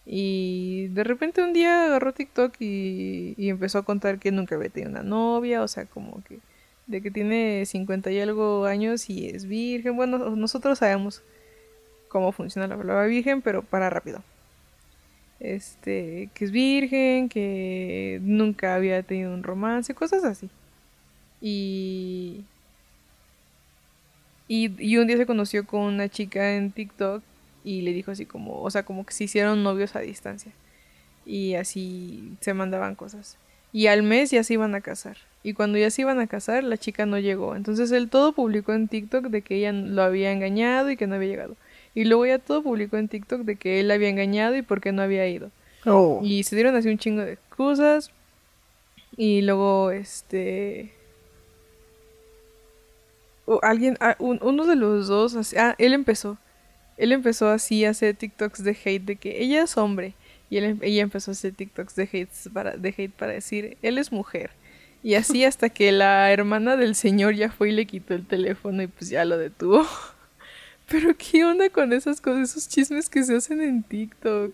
Y 0.05 0.89
de 0.89 1.03
repente 1.03 1.43
un 1.43 1.55
día 1.55 1.87
agarró 1.87 2.13
TikTok 2.13 2.57
y, 2.61 3.33
y 3.39 3.49
empezó 3.49 3.79
a 3.79 3.87
contar 3.87 4.19
que 4.19 4.33
nunca 4.33 4.57
había 4.57 4.69
tenido 4.69 4.91
una 4.91 5.03
novia, 5.03 5.63
o 5.63 5.69
sea, 5.69 5.87
como 5.87 6.23
que 6.25 6.41
de 6.87 7.01
que 7.01 7.11
tiene 7.11 7.65
50 7.65 8.11
y 8.11 8.21
algo 8.21 8.67
años 8.67 9.09
y 9.09 9.31
es 9.31 9.47
virgen. 9.47 9.97
Bueno, 9.97 10.19
nosotros 10.37 10.81
sabemos 10.81 11.23
cómo 12.09 12.33
funciona 12.33 12.67
la 12.67 12.77
palabra 12.77 13.07
virgen, 13.07 13.43
pero 13.43 13.63
para 13.63 13.91
rápido. 13.91 14.23
Este, 15.41 16.31
que 16.35 16.45
es 16.45 16.51
virgen, 16.51 17.29
que 17.29 18.19
nunca 18.23 18.75
había 18.75 19.03
tenido 19.03 19.33
un 19.33 19.43
romance, 19.43 19.95
cosas 19.95 20.25
así. 20.25 20.51
Y 21.41 22.45
y, 24.49 24.73
y 24.83 24.97
un 24.97 25.07
día 25.07 25.19
se 25.19 25.27
conoció 25.27 25.67
con 25.67 25.83
una 25.83 26.09
chica 26.09 26.55
en 26.57 26.73
TikTok 26.73 27.23
y 27.65 27.83
le 27.83 27.93
dijo 27.93 28.11
así 28.11 28.25
como, 28.25 28.63
o 28.63 28.71
sea, 28.71 28.83
como 28.83 29.05
que 29.05 29.13
se 29.13 29.25
hicieron 29.25 29.63
novios 29.63 29.95
a 29.95 30.01
distancia. 30.01 30.53
Y 31.27 31.55
así 31.55 32.33
se 32.41 32.55
mandaban 32.55 32.95
cosas. 32.95 33.37
Y 33.73 33.89
al 33.89 34.03
mes 34.03 34.31
ya 34.31 34.43
se 34.43 34.55
iban 34.55 34.75
a 34.75 34.81
casar. 34.81 35.19
Y 35.43 35.53
cuando 35.53 35.77
ya 35.77 35.91
se 35.91 36.01
iban 36.03 36.19
a 36.19 36.27
casar, 36.27 36.65
la 36.65 36.79
chica 36.79 37.05
no 37.05 37.19
llegó. 37.19 37.55
Entonces 37.55 37.93
él 37.93 38.09
todo 38.09 38.33
publicó 38.33 38.73
en 38.73 38.89
TikTok 38.89 39.27
de 39.27 39.43
que 39.43 39.57
ella 39.57 39.73
lo 39.73 40.03
había 40.03 40.33
engañado 40.33 40.91
y 40.91 40.97
que 40.97 41.07
no 41.07 41.17
había 41.17 41.29
llegado. 41.29 41.57
Y 41.99 42.05
luego 42.05 42.27
ya 42.27 42.39
todo 42.39 42.63
publicó 42.63 42.97
en 42.97 43.09
TikTok 43.09 43.41
de 43.41 43.57
que 43.57 43.81
él 43.81 43.89
la 43.89 43.95
había 43.95 44.09
engañado 44.09 44.55
y 44.57 44.63
por 44.63 44.81
qué 44.81 44.93
no 44.93 45.03
había 45.03 45.27
ido. 45.27 45.51
Oh. 45.85 46.21
Y 46.23 46.45
se 46.45 46.55
dieron 46.55 46.77
así 46.77 46.89
un 46.89 46.97
chingo 46.99 47.23
de 47.23 47.33
excusas. 47.33 48.13
Y 49.17 49.43
luego, 49.43 49.91
este. 49.91 50.93
o 53.47 53.59
alguien, 53.65 53.97
ah, 54.01 54.15
un- 54.21 54.39
uno 54.43 54.65
de 54.67 54.77
los 54.77 55.09
dos, 55.09 55.35
así- 55.35 55.57
ah, 55.57 55.75
él 55.79 55.93
empezó. 55.93 56.39
Él 56.99 57.11
empezó 57.11 57.49
así 57.49 57.85
a 57.85 57.91
hacer 57.91 58.15
TikToks 58.15 58.63
de 58.63 58.77
hate 58.85 59.05
de 59.05 59.17
que 59.17 59.43
ella 59.43 59.65
es 59.65 59.77
hombre. 59.77 60.15
Y 60.51 60.59
él, 60.59 60.79
ella 60.83 61.03
empezó 61.03 61.31
a 61.31 61.33
hacer 61.33 61.53
TikToks 61.55 61.97
de 61.97 62.09
hate 62.13 62.31
para, 62.53 62.77
de 62.77 62.91
hate 62.97 63.11
para 63.13 63.33
decir, 63.33 63.77
él 63.83 63.99
es 63.99 64.13
mujer. 64.13 64.51
Y 65.03 65.15
así 65.15 65.45
hasta 65.45 65.69
que 65.69 65.91
la 65.91 66.31
hermana 66.33 66.77
del 66.77 66.95
señor 66.95 67.35
ya 67.35 67.51
fue 67.51 67.71
y 67.71 67.73
le 67.73 67.87
quitó 67.87 68.15
el 68.15 68.25
teléfono 68.27 68.83
y 68.83 68.87
pues 68.87 69.11
ya 69.11 69.25
lo 69.25 69.37
detuvo. 69.37 69.85
Pero 70.91 71.11
qué 71.17 71.45
onda 71.45 71.69
con 71.71 71.93
esas 71.93 72.21
cosas, 72.21 72.51
esos 72.51 72.69
chismes 72.69 73.09
que 73.09 73.23
se 73.23 73.37
hacen 73.37 73.61
en 73.61 73.83
TikTok. 73.83 74.53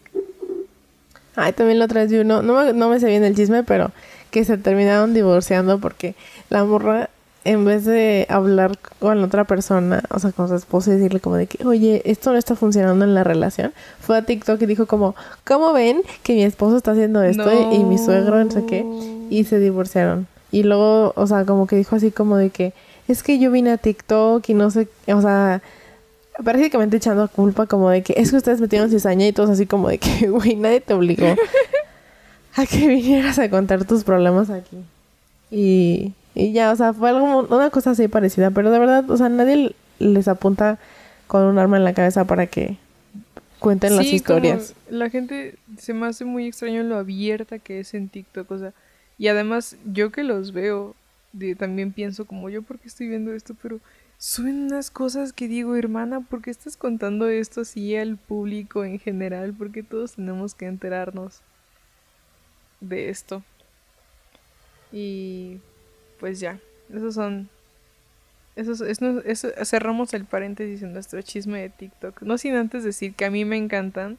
Ay, 1.37 1.53
también 1.53 1.79
vez 1.79 2.11
vi 2.11 2.19
uno, 2.19 2.43
no 2.43 2.55
me, 2.55 2.73
no 2.73 2.89
me 2.89 3.01
sé 3.01 3.07
bien 3.07 3.25
el 3.25 3.35
chisme, 3.35 3.63
pero 3.63 3.91
que 4.31 4.45
se 4.45 4.57
terminaron 4.57 5.15
divorciando 5.15 5.79
porque 5.79 6.15
la 6.51 6.65
morra, 6.65 7.11
en 7.45 7.65
vez 7.65 7.85
de 7.85 8.27
hablar 8.29 8.79
con 8.99 9.21
la 9.21 9.27
otra 9.27 9.45
persona, 9.45 10.03
o 10.11 10.19
sea, 10.19 10.33
con 10.33 10.49
su 10.49 10.55
esposa 10.55 10.91
y 10.91 10.95
decirle 10.95 11.21
como 11.21 11.37
de 11.37 11.47
que, 11.47 11.65
oye, 11.65 12.03
esto 12.05 12.33
no 12.33 12.39
está 12.39 12.57
funcionando 12.57 13.05
en 13.05 13.15
la 13.15 13.25
relación, 13.25 13.73
fue 14.01 14.17
a 14.17 14.23
TikTok 14.23 14.61
y 14.63 14.67
dijo 14.67 14.87
como, 14.87 15.15
¿cómo 15.45 15.73
ven 15.73 16.03
que 16.23 16.35
mi 16.35 16.45
esposo 16.45 16.77
está 16.77 16.93
haciendo 16.93 17.23
esto 17.23 17.51
y, 17.53 17.77
y 17.77 17.85
mi 17.85 17.99
suegro, 17.99 18.43
no 18.43 18.51
sé 18.51 18.65
qué? 18.67 18.85
Y 19.31 19.45
se 19.45 19.59
divorciaron. 19.59 20.27
Y 20.51 20.63
luego, 20.63 21.13
o 21.17 21.27
sea, 21.27 21.45
como 21.45 21.67
que 21.67 21.77
dijo 21.77 21.97
así 21.97 22.11
como 22.11 22.37
de 22.37 22.51
que, 22.51 22.73
es 23.09 23.23
que 23.23 23.39
yo 23.39 23.51
vine 23.51 23.73
a 23.73 23.77
TikTok 23.77 24.49
y 24.49 24.55
no 24.55 24.71
sé, 24.71 24.89
o 25.09 25.21
sea, 25.21 25.63
prácticamente 26.43 26.97
echando 26.97 27.29
culpa 27.29 27.67
como 27.67 27.91
de 27.91 28.03
que 28.03 28.15
es 28.17 28.31
que 28.31 28.37
ustedes 28.37 28.61
metieron 28.61 28.91
cizaña 28.91 29.27
y 29.27 29.33
todos 29.33 29.51
así 29.51 29.67
como 29.67 29.89
de 29.89 29.99
que, 29.99 30.29
güey, 30.29 30.57
nadie 30.57 30.81
te 30.81 30.95
obligó 30.95 31.35
a 32.55 32.67
que 32.67 32.87
vinieras 32.87 33.39
a 33.39 33.51
contar 33.51 33.85
tus 33.85 34.05
problemas 34.05 34.51
aquí. 34.51 34.79
Y, 35.51 36.13
y 36.35 36.53
ya, 36.53 36.73
o 36.73 36.77
sea, 36.77 36.93
fue 36.93 37.11
algo, 37.11 37.47
una 37.49 37.71
cosa 37.71 37.91
así 37.91 38.09
parecida. 38.09 38.51
Pero 38.51 38.71
de 38.71 38.79
verdad, 38.79 39.09
o 39.11 39.17
sea, 39.17 39.29
nadie 39.29 39.75
les 39.99 40.29
apunta 40.29 40.79
con 41.27 41.43
un 41.43 41.59
arma 41.59 41.77
en 41.77 41.85
la 41.85 41.95
cabeza 41.95 42.25
para 42.25 42.47
que 42.47 42.77
cuenten 43.59 43.97
las 43.97 44.07
historias. 44.07 44.75
la 44.91 45.09
gente 45.09 45.55
se 45.79 45.95
me 45.95 46.07
hace 46.07 46.25
muy 46.25 46.47
extraño 46.47 46.83
lo 46.83 46.97
abierta 46.97 47.59
que 47.59 47.81
es 47.81 47.95
en 47.95 48.09
TikTok, 48.09 48.51
o 48.51 48.59
sea, 48.59 48.73
y 49.19 49.29
además 49.29 49.77
yo 49.91 50.11
que 50.11 50.23
los 50.23 50.53
veo, 50.53 50.95
también 51.59 51.93
pienso 51.93 52.27
como 52.27 52.51
yo 52.51 52.63
porque 52.63 52.89
estoy 52.89 53.09
viendo 53.09 53.33
esto, 53.33 53.55
pero 53.63 53.81
son 54.19 54.47
unas 54.67 54.91
cosas 54.91 55.33
que 55.33 55.49
digo, 55.49 55.77
hermana, 55.77 56.21
¿por 56.21 56.43
qué 56.43 56.51
estás 56.51 56.77
contando 56.77 57.29
esto 57.29 57.63
así 57.63 57.97
al 57.97 58.17
público 58.17 58.85
en 58.85 58.99
general? 58.99 59.55
Porque 59.57 59.83
todos 59.83 60.15
tenemos 60.15 60.55
que 60.55 60.67
enterarnos 60.67 61.41
de 62.81 63.11
esto. 63.11 63.43
Y 64.93 65.59
pues 66.21 66.41
ya, 66.41 66.61
esos 66.93 67.15
son 67.15 67.49
eso, 68.57 68.85
eso, 69.25 69.49
cerramos 69.65 70.15
el 70.15 70.25
paréntesis 70.25 70.83
en 70.83 70.93
nuestro 70.93 71.21
chisme 71.23 71.61
de 71.61 71.71
TikTok. 71.71 72.23
No 72.23 72.39
sin 72.39 72.55
antes 72.55 72.85
decir 72.85 73.15
que 73.15 73.25
a 73.25 73.31
mí 73.31 73.45
me 73.45 73.57
encantan 73.57 74.17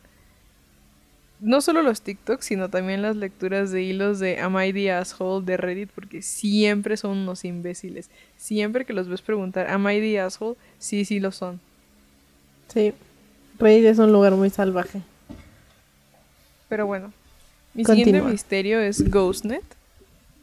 no 1.39 1.62
solo 1.62 1.82
los 1.82 2.02
TikToks, 2.02 2.45
sino 2.45 2.69
también 2.69 3.02
las 3.02 3.15
lecturas 3.15 3.71
de 3.71 3.84
hilos 3.84 4.19
de 4.19 4.39
Am 4.39 4.60
I 4.60 4.71
the 4.74 4.91
Asshole 4.91 5.45
de 5.45 5.58
Reddit, 5.58 5.89
porque 5.89 6.21
siempre 6.21 6.98
son 6.98 7.17
unos 7.17 7.45
imbéciles. 7.45 8.10
Siempre 8.38 8.86
que 8.86 8.93
los 8.93 9.08
ves 9.08 9.21
preguntar 9.21 9.69
Am 9.69 9.88
I 9.89 10.00
the 10.00 10.19
Asshole, 10.19 10.56
sí, 10.80 11.06
sí 11.06 11.19
lo 11.19 11.32
son. 11.32 11.60
Sí, 12.74 12.93
Reddit 13.60 13.86
es 13.86 14.00
un 14.00 14.12
lugar 14.12 14.34
muy 14.34 14.50
salvaje. 14.50 15.02
Pero 16.69 16.88
bueno, 16.88 17.13
mi 17.74 17.86
siguiente 17.86 18.21
misterio 18.21 18.80
es 18.80 19.10
GhostNet. 19.10 19.63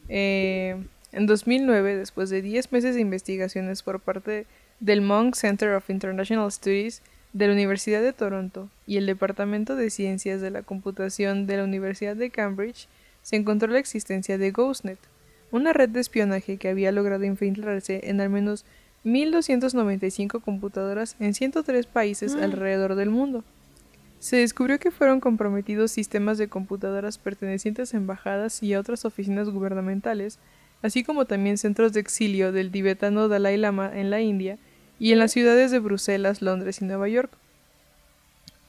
Eh, 0.09 0.77
en 1.11 1.25
2009, 1.27 1.95
después 1.95 2.29
de 2.29 2.41
10 2.41 2.71
meses 2.71 2.95
de 2.95 3.01
investigaciones 3.01 3.83
por 3.83 3.99
parte 3.99 4.45
del 4.79 5.01
Monk 5.01 5.35
Center 5.35 5.73
of 5.73 5.89
International 5.89 6.51
Studies 6.51 7.01
de 7.33 7.47
la 7.47 7.53
Universidad 7.53 8.01
de 8.01 8.13
Toronto 8.13 8.69
y 8.85 8.97
el 8.97 9.07
Departamento 9.07 9.75
de 9.75 9.89
Ciencias 9.89 10.39
de 10.39 10.51
la 10.51 10.61
Computación 10.61 11.47
de 11.47 11.57
la 11.57 11.63
Universidad 11.63 12.15
de 12.15 12.29
Cambridge, 12.29 12.87
se 13.23 13.35
encontró 13.35 13.71
la 13.71 13.79
existencia 13.79 14.37
de 14.37 14.51
GhostNet, 14.51 14.99
una 15.51 15.73
red 15.73 15.89
de 15.89 15.99
espionaje 15.99 16.57
que 16.57 16.69
había 16.69 16.91
logrado 16.91 17.23
infiltrarse 17.23 18.01
en 18.03 18.21
al 18.21 18.29
menos 18.29 18.65
1.295 19.05 20.41
computadoras 20.41 21.15
en 21.19 21.33
103 21.33 21.85
países 21.87 22.35
mm. 22.35 22.43
alrededor 22.43 22.95
del 22.95 23.09
mundo. 23.09 23.43
Se 24.19 24.37
descubrió 24.37 24.79
que 24.79 24.91
fueron 24.91 25.19
comprometidos 25.19 25.91
sistemas 25.91 26.37
de 26.37 26.47
computadoras 26.47 27.17
pertenecientes 27.17 27.93
a 27.93 27.97
embajadas 27.97 28.63
y 28.63 28.73
a 28.73 28.79
otras 28.79 29.03
oficinas 29.05 29.49
gubernamentales, 29.49 30.39
así 30.81 31.03
como 31.03 31.25
también 31.25 31.57
centros 31.57 31.93
de 31.93 31.99
exilio 31.99 32.51
del 32.51 32.71
tibetano 32.71 33.27
Dalai 33.27 33.57
Lama 33.57 33.91
en 33.93 34.09
la 34.09 34.21
India 34.21 34.57
y 35.03 35.11
en 35.11 35.19
las 35.19 35.33
ciudades 35.33 35.69
de 35.69 35.79
Bruselas, 35.79 36.41
Londres 36.41 36.81
y 36.81 36.85
Nueva 36.85 37.09
York. 37.09 37.29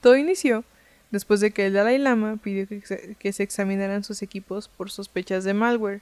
Todo 0.01 0.17
inició 0.17 0.65
después 1.09 1.39
de 1.39 1.51
que 1.51 1.67
el 1.67 1.71
Dalai 1.71 1.97
Lama 1.97 2.35
pidió 2.43 2.67
que 2.67 3.31
se, 3.31 3.43
examinaran 3.43 4.03
sus 4.03 4.21
equipos 4.21 4.67
por 4.67 4.91
sospechas 4.91 5.45
de 5.45 5.53
malware. 5.53 6.01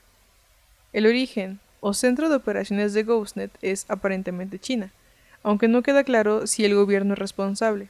El 0.91 1.05
origen 1.05 1.59
o 1.81 1.93
centro 1.93 2.29
de 2.29 2.35
operaciones 2.37 2.95
de 2.95 3.03
GhostNet 3.03 3.51
es 3.61 3.85
aparentemente 3.89 4.57
China, 4.57 4.91
aunque 5.43 5.67
no 5.67 5.83
queda 5.83 6.03
claro 6.03 6.47
si 6.47 6.65
el 6.65 6.73
gobierno 6.73 7.13
es 7.13 7.19
responsable. 7.19 7.89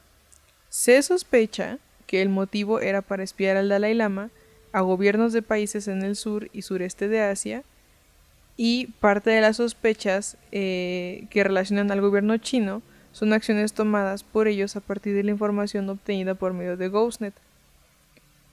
Se 0.68 1.00
sospecha 1.00 1.78
que 2.06 2.20
el 2.20 2.28
motivo 2.28 2.78
era 2.78 3.00
para 3.00 3.22
espiar 3.22 3.56
al 3.56 3.70
Dalai 3.70 3.94
Lama 3.94 4.28
a 4.72 4.82
gobiernos 4.82 5.32
de 5.32 5.40
países 5.40 5.88
en 5.88 6.02
el 6.02 6.14
sur 6.14 6.50
y 6.52 6.60
sureste 6.60 7.08
de 7.08 7.22
Asia 7.22 7.64
y 8.56 8.86
parte 9.00 9.30
de 9.30 9.40
las 9.40 9.56
sospechas 9.56 10.36
eh, 10.52 11.26
que 11.30 11.44
relacionan 11.44 11.90
al 11.90 12.00
gobierno 12.00 12.36
chino 12.38 12.82
son 13.12 13.32
acciones 13.32 13.72
tomadas 13.72 14.24
por 14.24 14.48
ellos 14.48 14.76
a 14.76 14.80
partir 14.80 15.14
de 15.14 15.24
la 15.24 15.30
información 15.30 15.88
obtenida 15.88 16.34
por 16.34 16.52
medio 16.52 16.76
de 16.76 16.88
GhostNet. 16.88 17.34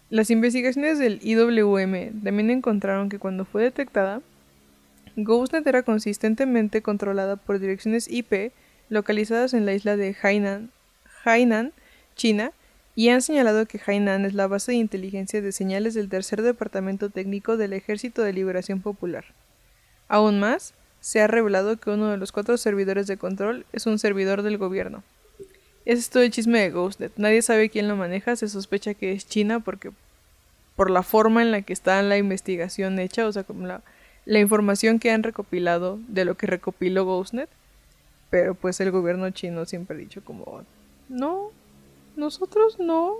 Las 0.09 0.29
investigaciones 0.29 0.99
del 0.99 1.19
IWM 1.23 2.23
también 2.23 2.49
encontraron 2.49 3.09
que 3.09 3.17
cuando 3.17 3.45
fue 3.45 3.63
detectada, 3.63 4.21
GhostNet 5.15 5.65
era 5.65 5.83
consistentemente 5.83 6.81
controlada 6.81 7.37
por 7.37 7.59
direcciones 7.59 8.07
IP 8.09 8.51
localizadas 8.89 9.53
en 9.53 9.65
la 9.65 9.73
isla 9.73 9.95
de 9.97 10.15
Hainan, 10.21 10.69
Hainan, 11.23 11.71
China, 12.15 12.51
y 12.93 13.09
han 13.09 13.21
señalado 13.21 13.65
que 13.65 13.79
Hainan 13.85 14.25
es 14.25 14.33
la 14.33 14.47
base 14.47 14.73
de 14.73 14.79
inteligencia 14.79 15.41
de 15.41 15.51
señales 15.51 15.93
del 15.93 16.09
tercer 16.09 16.41
departamento 16.41 17.09
técnico 17.09 17.55
del 17.55 17.73
Ejército 17.73 18.21
de 18.21 18.33
Liberación 18.33 18.81
Popular. 18.81 19.25
Aún 20.11 20.41
más, 20.41 20.73
se 20.99 21.21
ha 21.21 21.27
revelado 21.27 21.77
que 21.77 21.89
uno 21.89 22.11
de 22.11 22.17
los 22.17 22.33
cuatro 22.33 22.57
servidores 22.57 23.07
de 23.07 23.15
control 23.15 23.65
es 23.71 23.85
un 23.85 23.97
servidor 23.97 24.41
del 24.41 24.57
gobierno. 24.57 25.03
Es 25.85 26.09
todo 26.09 26.21
el 26.21 26.31
chisme 26.31 26.59
de 26.59 26.69
Ghostnet. 26.69 27.13
Nadie 27.15 27.41
sabe 27.41 27.69
quién 27.69 27.87
lo 27.87 27.95
maneja, 27.95 28.35
se 28.35 28.49
sospecha 28.49 28.93
que 28.93 29.13
es 29.13 29.25
China 29.25 29.61
porque 29.61 29.91
por 30.75 30.89
la 30.89 31.01
forma 31.01 31.41
en 31.41 31.51
la 31.51 31.61
que 31.61 31.71
está 31.71 32.01
la 32.01 32.17
investigación 32.17 32.99
hecha, 32.99 33.25
o 33.25 33.31
sea, 33.31 33.45
como 33.45 33.65
la, 33.65 33.81
información 34.37 34.99
que 34.99 35.11
han 35.11 35.23
recopilado 35.23 35.97
de 36.09 36.25
lo 36.25 36.35
que 36.35 36.45
recopiló 36.45 37.05
Ghostnet. 37.05 37.47
Pero 38.29 38.53
pues 38.53 38.81
el 38.81 38.91
gobierno 38.91 39.29
chino 39.29 39.63
siempre 39.63 39.95
ha 39.95 39.99
dicho 39.99 40.21
como, 40.25 40.65
no, 41.07 41.51
nosotros 42.17 42.79
no. 42.79 43.13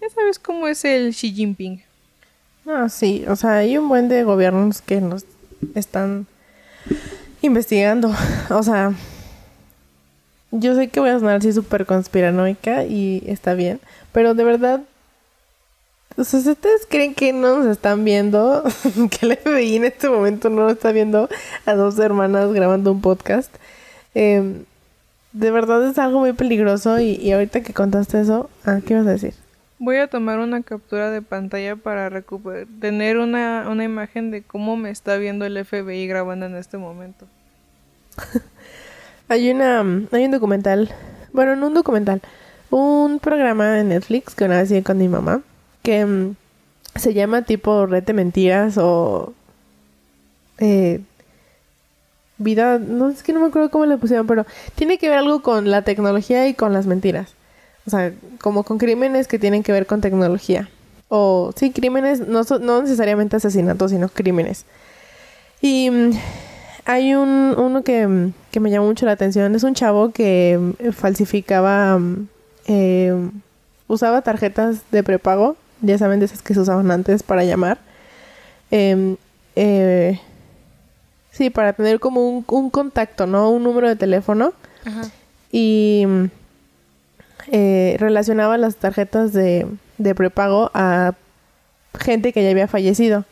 Ya 0.00 0.10
sabes 0.10 0.40
cómo 0.40 0.66
es 0.66 0.84
el 0.84 1.14
Xi 1.14 1.32
Jinping. 1.32 1.84
Ah, 2.66 2.88
sí, 2.88 3.24
o 3.28 3.36
sea, 3.36 3.58
hay 3.58 3.78
un 3.78 3.88
buen 3.88 4.08
de 4.08 4.24
gobiernos 4.24 4.82
que 4.82 5.00
nos 5.00 5.24
están 5.74 6.26
investigando. 7.42 8.12
O 8.50 8.62
sea, 8.62 8.92
yo 10.50 10.74
sé 10.74 10.88
que 10.88 11.00
voy 11.00 11.10
a 11.10 11.18
sonar 11.18 11.36
así 11.36 11.52
súper 11.52 11.86
conspiranoica 11.86 12.84
y 12.84 13.22
está 13.26 13.54
bien, 13.54 13.80
pero 14.12 14.34
de 14.34 14.44
verdad, 14.44 14.82
o 16.16 16.22
sea, 16.22 16.38
¿ustedes 16.38 16.86
creen 16.88 17.14
que 17.14 17.32
no 17.32 17.58
nos 17.58 17.66
están 17.66 18.04
viendo? 18.04 18.62
que 19.10 19.26
el 19.26 19.36
FBI 19.36 19.76
en 19.76 19.84
este 19.84 20.08
momento 20.08 20.48
no 20.50 20.70
está 20.70 20.92
viendo 20.92 21.28
a 21.66 21.74
dos 21.74 21.98
hermanas 21.98 22.52
grabando 22.52 22.92
un 22.92 23.00
podcast. 23.00 23.52
Em, 24.14 24.64
de 25.32 25.50
verdad 25.50 25.84
es 25.88 25.98
algo 25.98 26.20
muy 26.20 26.32
peligroso 26.32 27.00
y, 27.00 27.32
ahorita 27.32 27.62
que 27.62 27.74
contaste 27.74 28.20
eso, 28.20 28.48
ah, 28.64 28.78
¿qué 28.86 28.94
vas 28.94 29.06
a 29.06 29.10
decir? 29.10 29.34
Voy 29.78 29.96
a 29.96 30.06
tomar 30.06 30.38
una 30.38 30.62
captura 30.62 31.10
de 31.10 31.20
pantalla 31.20 31.76
para 31.76 32.08
recuperar, 32.08 32.66
tener 32.80 33.18
una, 33.18 33.66
una 33.68 33.84
imagen 33.84 34.30
de 34.30 34.42
cómo 34.42 34.76
me 34.76 34.90
está 34.90 35.16
viendo 35.16 35.44
el 35.44 35.62
FBI 35.64 36.06
grabando 36.06 36.46
en 36.46 36.56
este 36.56 36.78
momento. 36.78 37.26
hay 39.28 39.50
una 39.50 39.80
hay 40.12 40.24
un 40.24 40.30
documental, 40.30 40.90
bueno, 41.32 41.56
no 41.56 41.66
un 41.66 41.74
documental, 41.74 42.22
un 42.70 43.18
programa 43.18 43.80
en 43.80 43.88
Netflix 43.88 44.34
que 44.34 44.44
una 44.44 44.58
vez 44.58 44.70
vi 44.70 44.82
con 44.82 44.98
mi 44.98 45.08
mamá 45.08 45.42
que 45.82 46.04
mm, 46.04 46.36
se 46.96 47.14
llama 47.14 47.42
tipo 47.42 47.86
Red 47.86 48.04
de 48.04 48.12
Mentiras 48.12 48.78
o 48.78 49.34
eh, 50.58 51.00
vida, 52.38 52.78
no 52.78 53.10
es 53.10 53.22
que 53.22 53.32
no 53.32 53.40
me 53.40 53.46
acuerdo 53.46 53.70
cómo 53.70 53.86
le 53.86 53.96
pusieron, 53.96 54.26
pero 54.26 54.46
tiene 54.74 54.98
que 54.98 55.08
ver 55.08 55.18
algo 55.18 55.42
con 55.42 55.70
la 55.70 55.82
tecnología 55.82 56.48
y 56.48 56.54
con 56.54 56.72
las 56.72 56.86
mentiras. 56.86 57.34
O 57.86 57.90
sea, 57.90 58.12
como 58.40 58.64
con 58.64 58.78
crímenes 58.78 59.28
que 59.28 59.38
tienen 59.38 59.62
que 59.62 59.72
ver 59.72 59.86
con 59.86 60.00
tecnología. 60.00 60.68
O 61.08 61.52
sí, 61.56 61.70
crímenes, 61.70 62.26
no, 62.26 62.42
no 62.60 62.82
necesariamente 62.82 63.36
asesinatos, 63.36 63.90
sino 63.90 64.08
crímenes. 64.08 64.64
Y 65.60 65.90
mm, 65.90 66.10
hay 66.86 67.14
un, 67.14 67.54
uno 67.56 67.82
que, 67.82 68.30
que, 68.50 68.60
me 68.60 68.70
llamó 68.70 68.86
mucho 68.86 69.06
la 69.06 69.12
atención. 69.12 69.54
Es 69.54 69.62
un 69.64 69.74
chavo 69.74 70.12
que 70.12 70.58
mm, 70.58 70.90
falsificaba, 70.90 71.98
mm, 71.98 72.28
eh, 72.66 73.30
usaba 73.86 74.22
tarjetas 74.22 74.82
de 74.90 75.02
prepago, 75.02 75.56
ya 75.82 75.98
saben, 75.98 76.20
de 76.20 76.26
esas 76.26 76.42
que 76.42 76.54
se 76.54 76.60
usaban 76.60 76.90
antes 76.90 77.22
para 77.22 77.44
llamar. 77.44 77.78
Em, 78.70 79.16
eh, 79.56 80.18
sí, 81.30 81.50
para 81.50 81.74
tener 81.74 82.00
como 82.00 82.28
un, 82.28 82.44
un, 82.48 82.70
contacto, 82.70 83.26
¿no? 83.26 83.50
Un 83.50 83.62
número 83.62 83.88
de 83.88 83.96
teléfono. 83.96 84.54
Ajá. 84.84 85.10
Y 85.52 86.06
eh, 87.50 87.96
relacionaba 87.98 88.58
las 88.58 88.76
tarjetas 88.76 89.32
de, 89.32 89.66
prepago 90.14 90.70
a 90.74 91.14
gente 91.98 92.32
que 92.32 92.42
ya 92.42 92.50
había 92.50 92.68
fallecido. 92.68 93.24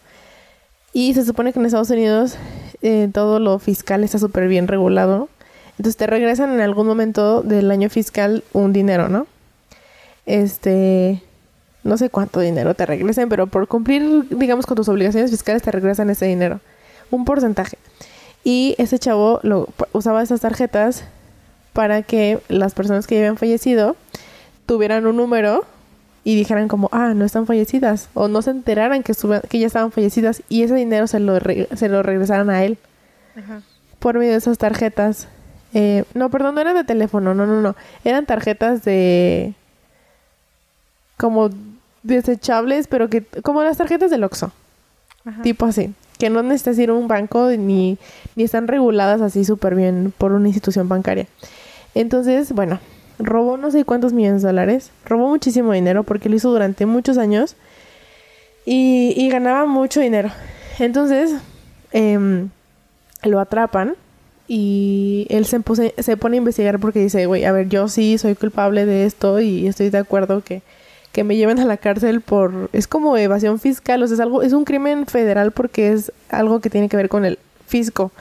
Y 0.92 1.14
se 1.14 1.24
supone 1.24 1.52
que 1.52 1.58
en 1.58 1.66
Estados 1.66 1.90
Unidos 1.90 2.36
eh, 2.82 3.08
todo 3.12 3.38
lo 3.38 3.58
fiscal 3.58 4.04
está 4.04 4.18
súper 4.18 4.48
bien 4.48 4.68
regulado. 4.68 5.28
Entonces 5.72 5.96
te 5.96 6.06
regresan 6.06 6.52
en 6.52 6.60
algún 6.60 6.86
momento 6.86 7.42
del 7.42 7.70
año 7.70 7.88
fiscal 7.88 8.44
un 8.52 8.72
dinero, 8.72 9.08
¿no? 9.08 9.26
Este, 10.26 11.22
no 11.82 11.96
sé 11.96 12.10
cuánto 12.10 12.40
dinero 12.40 12.74
te 12.74 12.86
regresen, 12.86 13.28
pero 13.28 13.46
por 13.46 13.66
cumplir, 13.68 14.28
digamos, 14.28 14.66
con 14.66 14.76
tus 14.76 14.88
obligaciones 14.88 15.30
fiscales 15.30 15.62
te 15.62 15.70
regresan 15.70 16.10
ese 16.10 16.26
dinero, 16.26 16.60
un 17.10 17.24
porcentaje. 17.24 17.78
Y 18.44 18.74
ese 18.78 18.98
chavo 18.98 19.40
lo, 19.42 19.68
usaba 19.92 20.22
esas 20.22 20.40
tarjetas 20.40 21.04
para 21.72 22.02
que 22.02 22.38
las 22.48 22.74
personas 22.74 23.06
que 23.06 23.14
ya 23.16 23.20
habían 23.22 23.36
fallecido 23.36 23.96
tuvieran 24.66 25.06
un 25.06 25.16
número 25.16 25.64
y 26.24 26.36
dijeran 26.36 26.68
como, 26.68 26.88
ah, 26.92 27.14
no 27.14 27.24
están 27.24 27.46
fallecidas, 27.46 28.08
o 28.14 28.28
no 28.28 28.42
se 28.42 28.50
enteraran 28.50 29.02
que, 29.02 29.12
que 29.48 29.58
ya 29.58 29.66
estaban 29.66 29.90
fallecidas 29.90 30.42
y 30.48 30.62
ese 30.62 30.74
dinero 30.74 31.06
se 31.06 31.18
lo, 31.18 31.38
se 31.40 31.88
lo 31.88 32.02
regresaran 32.02 32.48
a 32.50 32.64
él 32.64 32.78
por 33.98 34.18
medio 34.18 34.32
de 34.32 34.38
esas 34.38 34.58
tarjetas. 34.58 35.28
Eh, 35.74 36.04
no, 36.14 36.30
perdón, 36.30 36.54
no 36.54 36.60
eran 36.60 36.76
de 36.76 36.84
teléfono, 36.84 37.34
no, 37.34 37.46
no, 37.46 37.60
no, 37.60 37.74
eran 38.04 38.26
tarjetas 38.26 38.84
de 38.84 39.54
como 41.16 41.50
desechables, 42.02 42.88
pero 42.88 43.08
que 43.08 43.22
como 43.42 43.62
las 43.62 43.78
tarjetas 43.78 44.10
del 44.10 44.24
Oxxo, 44.24 44.52
tipo 45.42 45.66
así, 45.66 45.94
que 46.18 46.30
no 46.30 46.42
necesitas 46.42 46.78
ir 46.78 46.90
a 46.90 46.94
un 46.94 47.08
banco 47.08 47.48
ni, 47.50 47.96
ni 48.36 48.44
están 48.44 48.68
reguladas 48.68 49.20
así 49.22 49.44
súper 49.44 49.74
bien 49.74 50.12
por 50.16 50.32
una 50.32 50.48
institución 50.48 50.88
bancaria. 50.88 51.26
Entonces, 51.94 52.52
bueno, 52.52 52.80
robó 53.18 53.56
no 53.56 53.70
sé 53.70 53.84
cuántos 53.84 54.12
millones 54.12 54.42
de 54.42 54.48
dólares, 54.48 54.90
robó 55.04 55.28
muchísimo 55.28 55.72
dinero 55.72 56.02
porque 56.04 56.28
lo 56.28 56.36
hizo 56.36 56.50
durante 56.50 56.86
muchos 56.86 57.18
años 57.18 57.56
y, 58.64 59.28
ganaba 59.28 59.66
mucho 59.66 60.00
dinero. 60.00 60.30
Entonces, 60.78 61.34
em, 61.92 62.50
lo 63.24 63.40
atrapan 63.40 63.94
y 64.48 65.26
él 65.30 65.46
se, 65.46 65.60
se 65.98 66.16
pone 66.16 66.36
a 66.36 66.38
investigar 66.38 66.78
porque 66.78 67.00
dice, 67.00 67.26
güey, 67.26 67.44
a 67.44 67.52
ver, 67.52 67.68
yo 67.68 67.88
sí 67.88 68.18
soy 68.18 68.34
culpable 68.34 68.86
de 68.86 69.04
esto 69.04 69.40
y 69.40 69.66
estoy 69.66 69.90
de 69.90 69.98
acuerdo 69.98 70.42
que, 70.42 70.62
que 71.12 71.24
me 71.24 71.36
lleven 71.36 71.58
a 71.58 71.64
la 71.64 71.76
cárcel 71.76 72.20
por... 72.20 72.70
Es 72.72 72.86
como 72.86 73.16
evasión 73.16 73.58
fiscal, 73.58 74.02
o 74.02 74.06
sea, 74.06 74.14
es, 74.14 74.20
algo, 74.20 74.42
es 74.42 74.52
un 74.52 74.64
crimen 74.64 75.06
federal 75.06 75.52
porque 75.52 75.92
es 75.92 76.12
algo 76.28 76.60
que 76.60 76.70
tiene 76.70 76.88
que 76.88 76.96
ver 76.96 77.08
con 77.08 77.24
el 77.24 77.38
fisco 77.66 78.12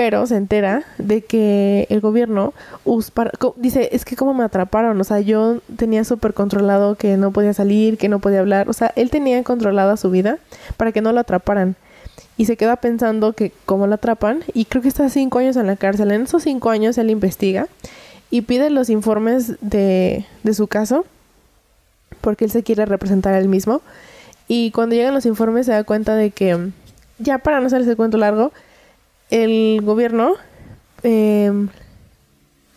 pero 0.00 0.26
se 0.26 0.36
entera 0.36 0.84
de 0.96 1.20
que 1.20 1.86
el 1.90 2.00
gobierno 2.00 2.54
dice, 3.56 3.90
es 3.92 4.06
que 4.06 4.16
como 4.16 4.32
me 4.32 4.44
atraparon, 4.44 4.98
o 4.98 5.04
sea, 5.04 5.20
yo 5.20 5.60
tenía 5.76 6.04
súper 6.04 6.32
controlado 6.32 6.94
que 6.94 7.18
no 7.18 7.32
podía 7.32 7.52
salir, 7.52 7.98
que 7.98 8.08
no 8.08 8.18
podía 8.18 8.40
hablar, 8.40 8.70
o 8.70 8.72
sea, 8.72 8.94
él 8.96 9.10
tenía 9.10 9.44
controlada 9.44 9.98
su 9.98 10.10
vida 10.10 10.38
para 10.78 10.92
que 10.92 11.02
no 11.02 11.12
lo 11.12 11.20
atraparan. 11.20 11.76
Y 12.38 12.46
se 12.46 12.56
queda 12.56 12.76
pensando 12.76 13.34
que 13.34 13.52
cómo 13.66 13.86
lo 13.86 13.96
atrapan, 13.96 14.40
y 14.54 14.64
creo 14.64 14.80
que 14.80 14.88
está 14.88 15.06
cinco 15.10 15.38
años 15.38 15.56
en 15.56 15.66
la 15.66 15.76
cárcel. 15.76 16.12
En 16.12 16.22
esos 16.22 16.44
cinco 16.44 16.70
años 16.70 16.96
él 16.96 17.10
investiga 17.10 17.66
y 18.30 18.40
pide 18.40 18.70
los 18.70 18.88
informes 18.88 19.56
de, 19.60 20.24
de 20.44 20.54
su 20.54 20.66
caso, 20.66 21.04
porque 22.22 22.46
él 22.46 22.50
se 22.50 22.62
quiere 22.62 22.86
representar 22.86 23.34
él 23.34 23.48
mismo. 23.48 23.82
Y 24.48 24.70
cuando 24.70 24.94
llegan 24.94 25.12
los 25.12 25.26
informes 25.26 25.66
se 25.66 25.72
da 25.72 25.84
cuenta 25.84 26.14
de 26.14 26.30
que, 26.30 26.70
ya 27.18 27.36
para 27.36 27.60
no 27.60 27.66
hacer 27.66 27.82
ese 27.82 27.96
cuento 27.96 28.16
largo, 28.16 28.50
el 29.30 29.80
gobierno 29.82 30.34
em, 31.02 31.68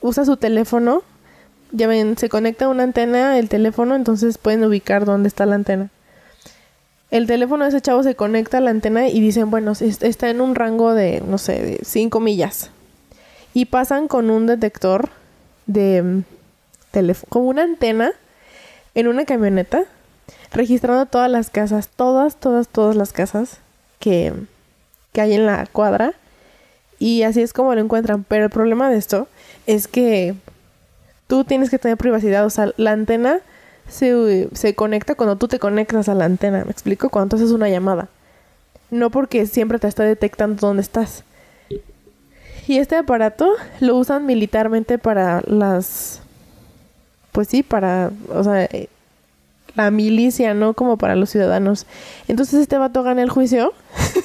usa 0.02 0.26
su 0.26 0.38
teléfono. 0.38 1.04
Ya 1.72 1.88
ven, 1.88 2.18
se 2.18 2.30
conecta 2.30 2.66
a 2.66 2.70
una 2.70 2.84
antena 2.84 3.40
el 3.40 3.50
teléfono, 3.50 3.96
entonces 3.96 4.38
pueden 4.38 4.64
ubicar 4.64 5.06
dónde 5.06 5.28
está 5.28 5.46
la 5.46 5.56
antena. 5.56 5.90
El 7.10 7.28
teléfono 7.28 7.64
de 7.64 7.70
ese 7.70 7.82
chavo 7.82 8.04
se 8.04 8.16
conecta 8.16 8.58
a 8.58 8.62
la 8.62 8.70
antena 8.70 9.08
y 9.08 9.20
dicen, 9.20 9.52
bueno, 9.52 9.74
está 9.74 10.30
en 10.30 10.42
un 10.42 10.56
rango 10.56 10.94
de, 10.94 11.22
no 11.28 11.38
sé, 11.38 11.62
de 11.62 11.80
5 11.84 12.20
millas. 12.20 12.70
Y 13.56 13.66
pasan 13.66 14.08
con 14.08 14.30
un 14.30 14.46
detector 14.46 15.10
de 15.66 15.98
em, 15.98 16.24
teléfono, 16.92 17.30
con 17.30 17.48
una 17.48 17.64
antena 17.64 18.12
en 18.96 19.08
una 19.08 19.26
camioneta, 19.26 19.84
registrando 20.52 21.08
todas 21.08 21.30
las 21.30 21.50
casas, 21.50 21.90
todas, 21.90 22.36
todas, 22.36 22.68
todas 22.68 22.96
las 22.96 23.14
casas 23.14 23.58
que, 24.00 24.34
que 25.12 25.22
hay 25.22 25.34
en 25.34 25.48
la 25.48 25.66
cuadra 25.66 26.14
y 27.04 27.24
así 27.24 27.42
es 27.42 27.52
como 27.52 27.76
lo 27.76 27.82
encuentran. 27.82 28.24
Pero 28.24 28.46
el 28.46 28.50
problema 28.50 28.90
de 28.90 28.96
esto 28.96 29.28
es 29.68 29.90
que 29.90 30.36
tú 31.28 31.44
tienes 31.44 31.70
que 31.70 31.78
tener 31.78 31.98
privacidad. 31.98 32.46
O 32.46 32.50
sea, 32.50 32.72
la 32.78 32.92
antena 32.94 33.42
se, 33.90 34.48
se 34.54 34.74
conecta 34.74 35.16
cuando 35.16 35.36
tú 35.36 35.50
te 35.50 35.60
conectas 35.60 36.08
a 36.08 36.16
la 36.16 36.24
antena. 36.24 36.64
¿Me 36.64 36.72
explico? 36.72 37.10
Cuando 37.10 37.36
haces 37.36 37.52
una 37.52 37.68
llamada. 37.68 38.08
No 38.90 39.10
porque 39.10 39.48
siempre 39.48 39.80
te 39.80 39.90
está 39.90 40.04
detectando 40.04 40.66
dónde 40.66 40.82
estás. 40.82 41.26
Y 42.70 42.78
este 42.78 42.96
aparato 42.96 43.52
lo 43.82 43.98
usan 43.98 44.26
militarmente 44.26 44.98
para 44.98 45.44
las... 45.46 46.22
Pues 47.34 47.50
sí, 47.50 47.64
para... 47.64 48.12
O 48.30 48.46
sea, 48.46 48.70
la 49.76 49.92
milicia, 49.92 50.54
no 50.54 50.74
como 50.74 50.96
para 50.96 51.18
los 51.18 51.32
ciudadanos. 51.32 51.86
Entonces 52.30 52.62
este 52.62 52.78
vato 52.78 53.04
gana 53.04 53.24
el 53.24 53.30
juicio, 53.30 53.74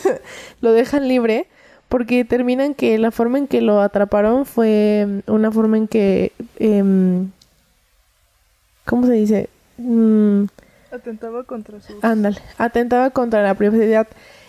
lo 0.61 0.71
dejan 0.71 1.09
libre 1.09 1.49
porque 1.89 2.19
determinan 2.19 2.75
que 2.75 2.99
la 2.99 3.11
forma 3.11 3.39
en 3.39 3.47
que 3.47 3.63
lo 3.63 3.81
atraparon 3.81 4.45
fue 4.45 5.23
una 5.27 5.51
forma 5.51 5.79
en 5.79 5.89
que... 5.89 6.33
Em, 6.59 7.31
¿Cómo 8.85 9.07
se 9.07 9.13
dice? 9.13 9.49
Mm, 9.79 10.45
atentaba 10.93 11.45
contra 11.45 11.81
su... 11.81 11.95
Ándale, 12.03 12.39
atentaba 12.59 13.11
contra 13.11 13.43
la 13.43 13.55
privacidad. 13.55 14.07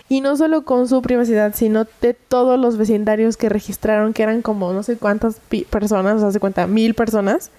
Y 0.09 0.21
no 0.21 0.35
solo 0.37 0.63
con 0.63 0.87
su 0.87 1.01
privacidad, 1.01 1.53
sino 1.55 1.85
de 2.01 2.13
todos 2.13 2.59
los 2.59 2.77
vecindarios 2.77 3.37
que 3.37 3.47
registraron, 3.47 4.13
que 4.13 4.23
eran 4.23 4.41
como 4.41 4.73
no 4.73 4.81
sé 4.83 4.97
cuántas 4.97 5.39
personas, 5.69 6.15
o 6.17 6.19
sea, 6.19 6.31
se 6.31 6.39
cuenta, 6.39 6.67
mil 6.67 6.93
personas. 6.93 7.51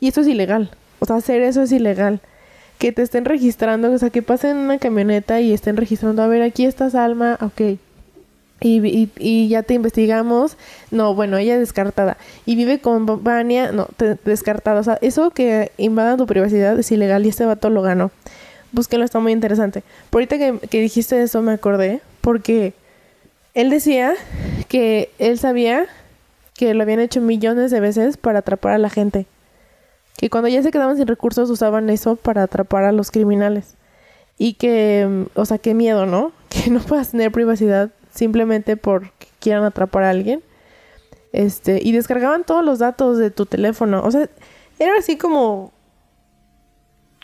Y 0.00 0.08
eso 0.08 0.20
es 0.20 0.28
ilegal. 0.28 0.70
O 1.00 1.06
sea, 1.06 1.16
hacer 1.16 1.42
eso 1.42 1.62
es 1.62 1.72
ilegal. 1.72 2.20
Que 2.78 2.92
te 2.92 3.02
estén 3.02 3.24
registrando, 3.24 3.90
o 3.90 3.98
sea, 3.98 4.10
que 4.10 4.22
pasen 4.22 4.56
una 4.56 4.78
camioneta 4.78 5.40
y 5.40 5.52
estén 5.52 5.76
registrando, 5.76 6.22
a 6.22 6.28
ver, 6.28 6.42
aquí 6.42 6.64
estás 6.64 6.94
Alma, 6.94 7.36
ok 7.40 7.78
y, 8.60 9.10
y, 9.18 9.48
ya 9.48 9.62
te 9.62 9.74
investigamos. 9.74 10.56
No, 10.90 11.14
bueno, 11.14 11.36
ella 11.36 11.54
es 11.54 11.60
descartada. 11.60 12.16
Y 12.44 12.56
vive 12.56 12.80
con 12.80 13.22
Vania, 13.22 13.72
no, 13.72 13.88
descartada. 14.24 14.80
O 14.80 14.84
sea, 14.84 14.98
eso 15.00 15.30
que 15.30 15.72
invada 15.76 16.16
tu 16.16 16.26
privacidad 16.26 16.78
es 16.78 16.90
ilegal 16.90 17.24
y 17.24 17.28
este 17.28 17.44
vato 17.44 17.70
lo 17.70 17.82
ganó. 17.82 18.10
Búsquenlo, 18.72 19.04
está 19.04 19.20
muy 19.20 19.32
interesante. 19.32 19.82
Por 20.10 20.20
ahorita 20.20 20.58
que 20.68 20.80
dijiste 20.80 21.22
eso 21.22 21.40
me 21.42 21.52
acordé, 21.52 22.00
porque 22.20 22.74
él 23.54 23.70
decía 23.70 24.14
que 24.68 25.10
él 25.18 25.38
sabía 25.38 25.86
que 26.54 26.74
lo 26.74 26.82
habían 26.82 27.00
hecho 27.00 27.20
millones 27.20 27.70
de 27.70 27.80
veces 27.80 28.16
para 28.16 28.40
atrapar 28.40 28.72
a 28.72 28.78
la 28.78 28.90
gente. 28.90 29.26
Que 30.16 30.28
cuando 30.28 30.48
ya 30.48 30.62
se 30.62 30.72
quedaban 30.72 30.96
sin 30.96 31.06
recursos 31.06 31.48
usaban 31.48 31.88
eso 31.88 32.16
para 32.16 32.42
atrapar 32.42 32.84
a 32.84 32.92
los 32.92 33.10
criminales. 33.10 33.74
Y 34.36 34.54
que, 34.54 35.26
o 35.34 35.44
sea, 35.44 35.58
qué 35.58 35.74
miedo, 35.74 36.04
¿no? 36.06 36.32
Que 36.48 36.70
no 36.70 36.80
puedas 36.80 37.12
tener 37.12 37.30
privacidad 37.30 37.90
simplemente 38.18 38.76
porque 38.76 39.28
quieran 39.38 39.64
atrapar 39.64 40.02
a 40.02 40.10
alguien. 40.10 40.42
Este, 41.32 41.80
y 41.82 41.92
descargaban 41.92 42.44
todos 42.44 42.64
los 42.64 42.78
datos 42.78 43.18
de 43.18 43.30
tu 43.30 43.46
teléfono. 43.46 44.02
O 44.02 44.10
sea, 44.10 44.28
era 44.78 44.98
así 44.98 45.16
como 45.16 45.72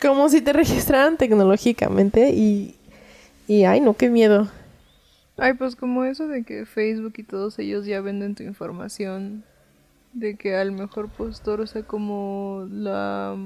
como 0.01 0.29
si 0.29 0.41
te 0.41 0.53
registraran 0.63 1.17
tecnológicamente 1.17 2.31
y 2.31 2.77
y 3.47 3.65
ay, 3.65 3.81
no, 3.81 3.95
qué 3.95 4.09
miedo. 4.09 4.49
Ay, 5.37 5.55
pues 5.55 5.77
como 5.77 6.05
eso 6.05 6.29
de 6.29 6.45
que 6.45 6.65
Facebook 6.65 7.15
y 7.17 7.25
todos 7.25 7.59
ellos 7.59 7.85
ya 7.85 8.01
venden 8.01 8.35
tu 8.35 8.43
información 8.43 9.45
de 10.13 10.37
que 10.37 10.57
al 10.57 10.71
mejor 10.73 11.09
postor, 11.09 11.61
o 11.61 11.67
sea, 11.67 11.83
como 11.83 12.67
la 12.71 13.37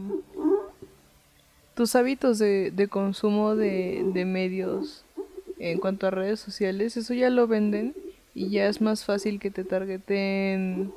tus 1.74 1.96
hábitos 1.96 2.38
de, 2.38 2.72
de 2.72 2.88
consumo 2.88 3.54
de, 3.54 4.04
de 4.12 4.24
medios 4.24 5.04
en 5.58 5.78
cuanto 5.78 6.06
a 6.06 6.10
redes 6.10 6.40
sociales, 6.40 6.96
eso 6.96 7.14
ya 7.14 7.30
lo 7.30 7.46
venden 7.46 7.94
y 8.34 8.50
ya 8.50 8.68
es 8.68 8.80
más 8.80 9.04
fácil 9.04 9.40
que 9.40 9.50
te 9.50 9.64
targeten 9.64 10.92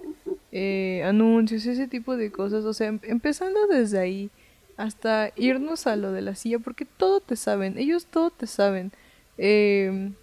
eh, 0.52 1.02
anuncios, 1.06 1.66
ese 1.66 1.88
tipo 1.88 2.18
de 2.18 2.32
cosas. 2.32 2.66
O 2.66 2.74
sea, 2.74 2.88
em, 2.88 3.00
empezando 3.04 3.68
desde 3.68 4.00
ahí 4.00 4.30
hasta 4.78 5.32
irnos 5.36 5.88
a 5.88 5.96
lo 5.96 6.12
de 6.12 6.22
la 6.22 6.36
silla, 6.36 6.60
porque 6.60 6.86
todo 6.86 7.20
te 7.20 7.36
saben, 7.36 7.78
ellos 7.78 8.06
todo 8.06 8.30
te 8.30 8.48
saben. 8.48 8.92
Em, 9.38 10.14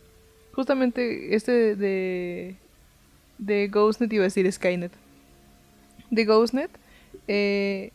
justamente 0.53 1.35
este 1.35 1.77
de, 1.77 2.57
de 3.39 3.69
Ghostnet, 3.69 4.13
iba 4.13 4.23
a 4.23 4.27
decir 4.27 4.51
Skynet, 4.51 4.93
de 6.11 6.25
Ghostnet, 6.25 6.71
eh, 7.27 7.93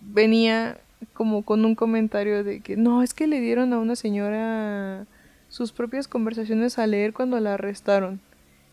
venía 0.00 0.78
como 1.14 1.42
con 1.42 1.64
un 1.64 1.74
comentario 1.74 2.44
de 2.44 2.60
que 2.60 2.76
no, 2.76 3.02
es 3.02 3.14
que 3.14 3.26
le 3.26 3.40
dieron 3.40 3.72
a 3.72 3.78
una 3.78 3.96
señora 3.96 5.06
sus 5.52 5.70
propias 5.70 6.08
conversaciones 6.08 6.78
a 6.78 6.86
leer 6.86 7.12
cuando 7.12 7.38
la 7.38 7.54
arrestaron. 7.54 8.20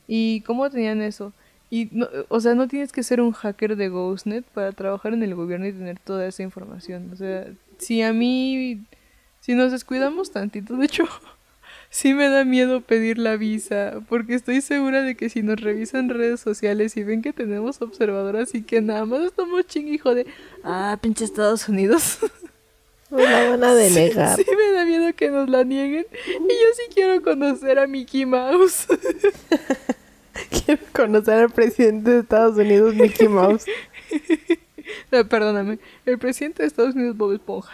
¿Y 0.07 0.41
cómo 0.41 0.69
tenían 0.69 1.01
eso? 1.01 1.33
Y 1.69 1.89
o 2.29 2.39
sea, 2.39 2.55
no 2.55 2.69
tienes 2.69 2.93
que 2.93 3.03
ser 3.03 3.19
un 3.19 3.33
hacker 3.33 3.75
de 3.75 3.89
Ghostnet 3.89 4.45
para 4.45 4.71
trabajar 4.71 5.13
en 5.13 5.21
el 5.21 5.35
gobierno 5.35 5.67
y 5.67 5.73
tener 5.73 5.99
toda 5.99 6.25
esa 6.25 6.41
información. 6.41 7.09
O 7.11 7.17
sea, 7.17 7.47
si 7.79 8.01
a 8.01 8.13
mí, 8.13 8.85
si 9.41 9.55
nos 9.55 9.73
descuidamos 9.73 10.31
tantito, 10.31 10.77
de 10.77 10.85
hecho, 10.85 11.03
sí 11.89 12.13
me 12.13 12.29
da 12.29 12.45
miedo 12.45 12.79
pedir 12.79 13.17
la 13.17 13.35
visa, 13.35 13.99
porque 14.07 14.35
estoy 14.35 14.61
segura 14.61 15.01
de 15.01 15.15
que 15.15 15.27
si 15.27 15.43
nos 15.43 15.59
revisan 15.59 16.07
redes 16.07 16.39
sociales 16.39 16.95
y 16.95 17.03
ven 17.03 17.21
que 17.21 17.33
tenemos 17.33 17.81
observadoras 17.81 18.55
y 18.55 18.63
que 18.63 18.79
nada 18.79 19.05
más 19.05 19.19
estamos 19.19 19.67
ching 19.67 19.99
de, 20.01 20.27
ah, 20.63 20.97
pinche 21.01 21.25
Estados 21.25 21.67
Unidos. 21.67 22.19
Nos 23.09 23.21
la 23.21 23.49
van 23.49 23.63
a 23.63 23.73
denegar. 23.73 24.35
Sí, 24.35 24.45
me 24.55 24.71
da 24.71 24.85
miedo 24.85 25.13
que 25.15 25.29
nos 25.29 25.49
la 25.49 25.63
nieguen. 25.63 26.05
Y 26.27 26.31
yo 26.31 26.67
sí 26.75 26.83
quiero 26.93 27.21
conocer 27.21 27.79
a 27.79 27.87
Mickey 27.87 28.25
Mouse. 28.25 28.87
quiero 30.65 30.81
conocer 30.93 31.39
al 31.39 31.49
presidente 31.49 32.11
de 32.11 32.19
Estados 32.19 32.57
Unidos, 32.57 32.93
Mickey 32.95 33.27
Mouse. 33.27 33.65
perdóname, 35.29 35.79
el 36.05 36.17
presidente 36.19 36.63
de 36.63 36.67
Estados 36.67 36.95
Unidos, 36.95 37.17
Bob 37.17 37.33
Esponja. 37.33 37.73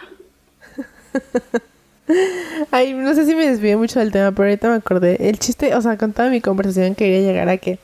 Ay, 2.70 2.94
no 2.94 3.14
sé 3.14 3.26
si 3.26 3.34
me 3.34 3.46
desvié 3.46 3.76
mucho 3.76 3.98
del 3.98 4.12
tema, 4.12 4.32
pero 4.32 4.48
ahorita 4.48 4.68
me 4.68 4.76
acordé. 4.76 5.28
El 5.28 5.38
chiste, 5.38 5.74
o 5.74 5.82
sea, 5.82 5.96
con 5.96 6.12
toda 6.12 6.30
mi 6.30 6.40
conversación 6.40 6.94
quería 6.94 7.20
llegar 7.20 7.48
a 7.48 7.56
que. 7.56 7.78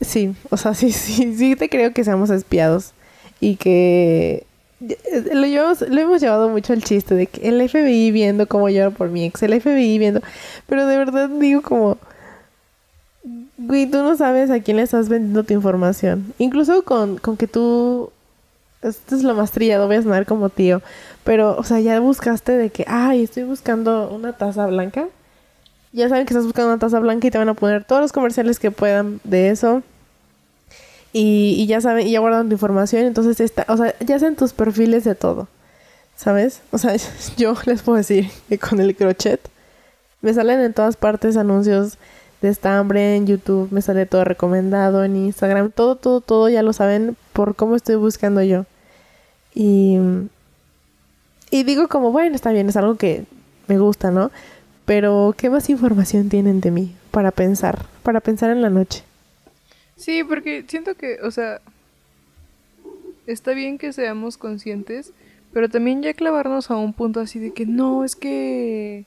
Sí, 0.00 0.34
o 0.50 0.56
sea, 0.56 0.74
sí, 0.74 0.92
sí, 0.92 1.36
sí 1.36 1.56
te 1.56 1.68
creo 1.68 1.92
que 1.92 2.04
seamos 2.04 2.30
espiados. 2.30 2.92
Y 3.40 3.56
que. 3.56 4.45
Lo, 4.80 5.46
llevamos, 5.46 5.80
lo 5.80 6.00
hemos 6.00 6.20
llevado 6.20 6.48
mucho 6.48 6.72
al 6.72 6.82
chiste 6.82 7.14
de 7.14 7.26
que 7.26 7.48
el 7.48 7.66
FBI 7.68 8.10
viendo 8.10 8.46
cómo 8.46 8.68
lloro 8.68 8.90
por 8.90 9.08
mi 9.08 9.24
ex, 9.24 9.42
el 9.42 9.60
FBI 9.60 9.98
viendo. 9.98 10.20
Pero 10.66 10.86
de 10.86 10.96
verdad 10.96 11.28
digo 11.28 11.62
como. 11.62 11.98
Güey, 13.58 13.86
tú 13.90 13.98
no 13.98 14.16
sabes 14.16 14.50
a 14.50 14.60
quién 14.60 14.76
le 14.76 14.82
estás 14.82 15.08
vendiendo 15.08 15.42
tu 15.42 15.54
información. 15.54 16.34
Incluso 16.38 16.84
con, 16.84 17.16
con 17.16 17.36
que 17.36 17.46
tú 17.46 18.10
esto 18.82 19.16
es 19.16 19.22
lo 19.22 19.34
más 19.34 19.50
trillado, 19.50 19.86
voy 19.86 19.96
a 19.96 20.02
sonar 20.02 20.26
como 20.26 20.48
tío. 20.48 20.82
Pero, 21.24 21.56
o 21.56 21.64
sea, 21.64 21.80
ya 21.80 21.98
buscaste 22.00 22.52
de 22.52 22.70
que, 22.70 22.84
ay, 22.86 23.24
estoy 23.24 23.42
buscando 23.44 24.10
una 24.10 24.32
taza 24.32 24.66
blanca. 24.66 25.08
Ya 25.92 26.08
saben 26.08 26.26
que 26.26 26.34
estás 26.34 26.44
buscando 26.44 26.70
una 26.70 26.78
taza 26.78 27.00
blanca 27.00 27.26
y 27.26 27.30
te 27.30 27.38
van 27.38 27.48
a 27.48 27.54
poner 27.54 27.84
todos 27.84 28.02
los 28.02 28.12
comerciales 28.12 28.58
que 28.58 28.70
puedan 28.70 29.20
de 29.24 29.50
eso. 29.50 29.82
Y, 31.18 31.66
ya 31.66 31.80
saben, 31.80 32.06
y 32.06 32.10
ya 32.10 32.20
guardan 32.20 32.48
tu 32.50 32.56
información. 32.56 33.06
Entonces, 33.06 33.40
está, 33.40 33.64
o 33.68 33.78
sea, 33.78 33.94
ya 34.00 34.16
hacen 34.16 34.36
tus 34.36 34.52
perfiles 34.52 35.02
de 35.04 35.14
todo. 35.14 35.48
¿Sabes? 36.14 36.60
O 36.72 36.78
sea, 36.78 36.94
yo 37.38 37.54
les 37.64 37.80
puedo 37.80 37.96
decir 37.96 38.28
que 38.50 38.58
con 38.58 38.80
el 38.80 38.94
crochet 38.94 39.40
me 40.20 40.34
salen 40.34 40.60
en 40.60 40.74
todas 40.74 40.98
partes 40.98 41.38
anuncios 41.38 41.96
de 42.42 42.50
estambre 42.50 43.16
en 43.16 43.26
YouTube, 43.26 43.72
me 43.72 43.80
sale 43.80 44.04
todo 44.04 44.24
recomendado 44.24 45.04
en 45.04 45.16
Instagram, 45.16 45.70
todo, 45.70 45.96
todo, 45.96 46.20
todo 46.20 46.50
ya 46.50 46.62
lo 46.62 46.74
saben 46.74 47.16
por 47.32 47.56
cómo 47.56 47.76
estoy 47.76 47.94
buscando 47.94 48.42
yo. 48.42 48.66
Y, 49.54 49.96
y 51.50 51.64
digo 51.64 51.88
como, 51.88 52.12
bueno, 52.12 52.36
está 52.36 52.52
bien, 52.52 52.68
es 52.68 52.76
algo 52.76 52.96
que 52.96 53.24
me 53.68 53.78
gusta, 53.78 54.10
¿no? 54.10 54.30
Pero, 54.84 55.34
¿qué 55.38 55.48
más 55.48 55.70
información 55.70 56.28
tienen 56.28 56.60
de 56.60 56.70
mí 56.72 56.94
para 57.10 57.30
pensar, 57.30 57.86
para 58.02 58.20
pensar 58.20 58.50
en 58.50 58.60
la 58.60 58.68
noche? 58.68 59.05
Sí, 59.96 60.22
porque 60.24 60.64
siento 60.68 60.94
que, 60.94 61.18
o 61.22 61.30
sea, 61.30 61.60
está 63.26 63.52
bien 63.52 63.78
que 63.78 63.92
seamos 63.92 64.36
conscientes, 64.36 65.12
pero 65.52 65.68
también 65.68 66.02
ya 66.02 66.12
clavarnos 66.14 66.70
a 66.70 66.76
un 66.76 66.92
punto 66.92 67.20
así 67.20 67.38
de 67.38 67.52
que 67.52 67.66
no, 67.66 68.04
es 68.04 68.14
que 68.14 69.04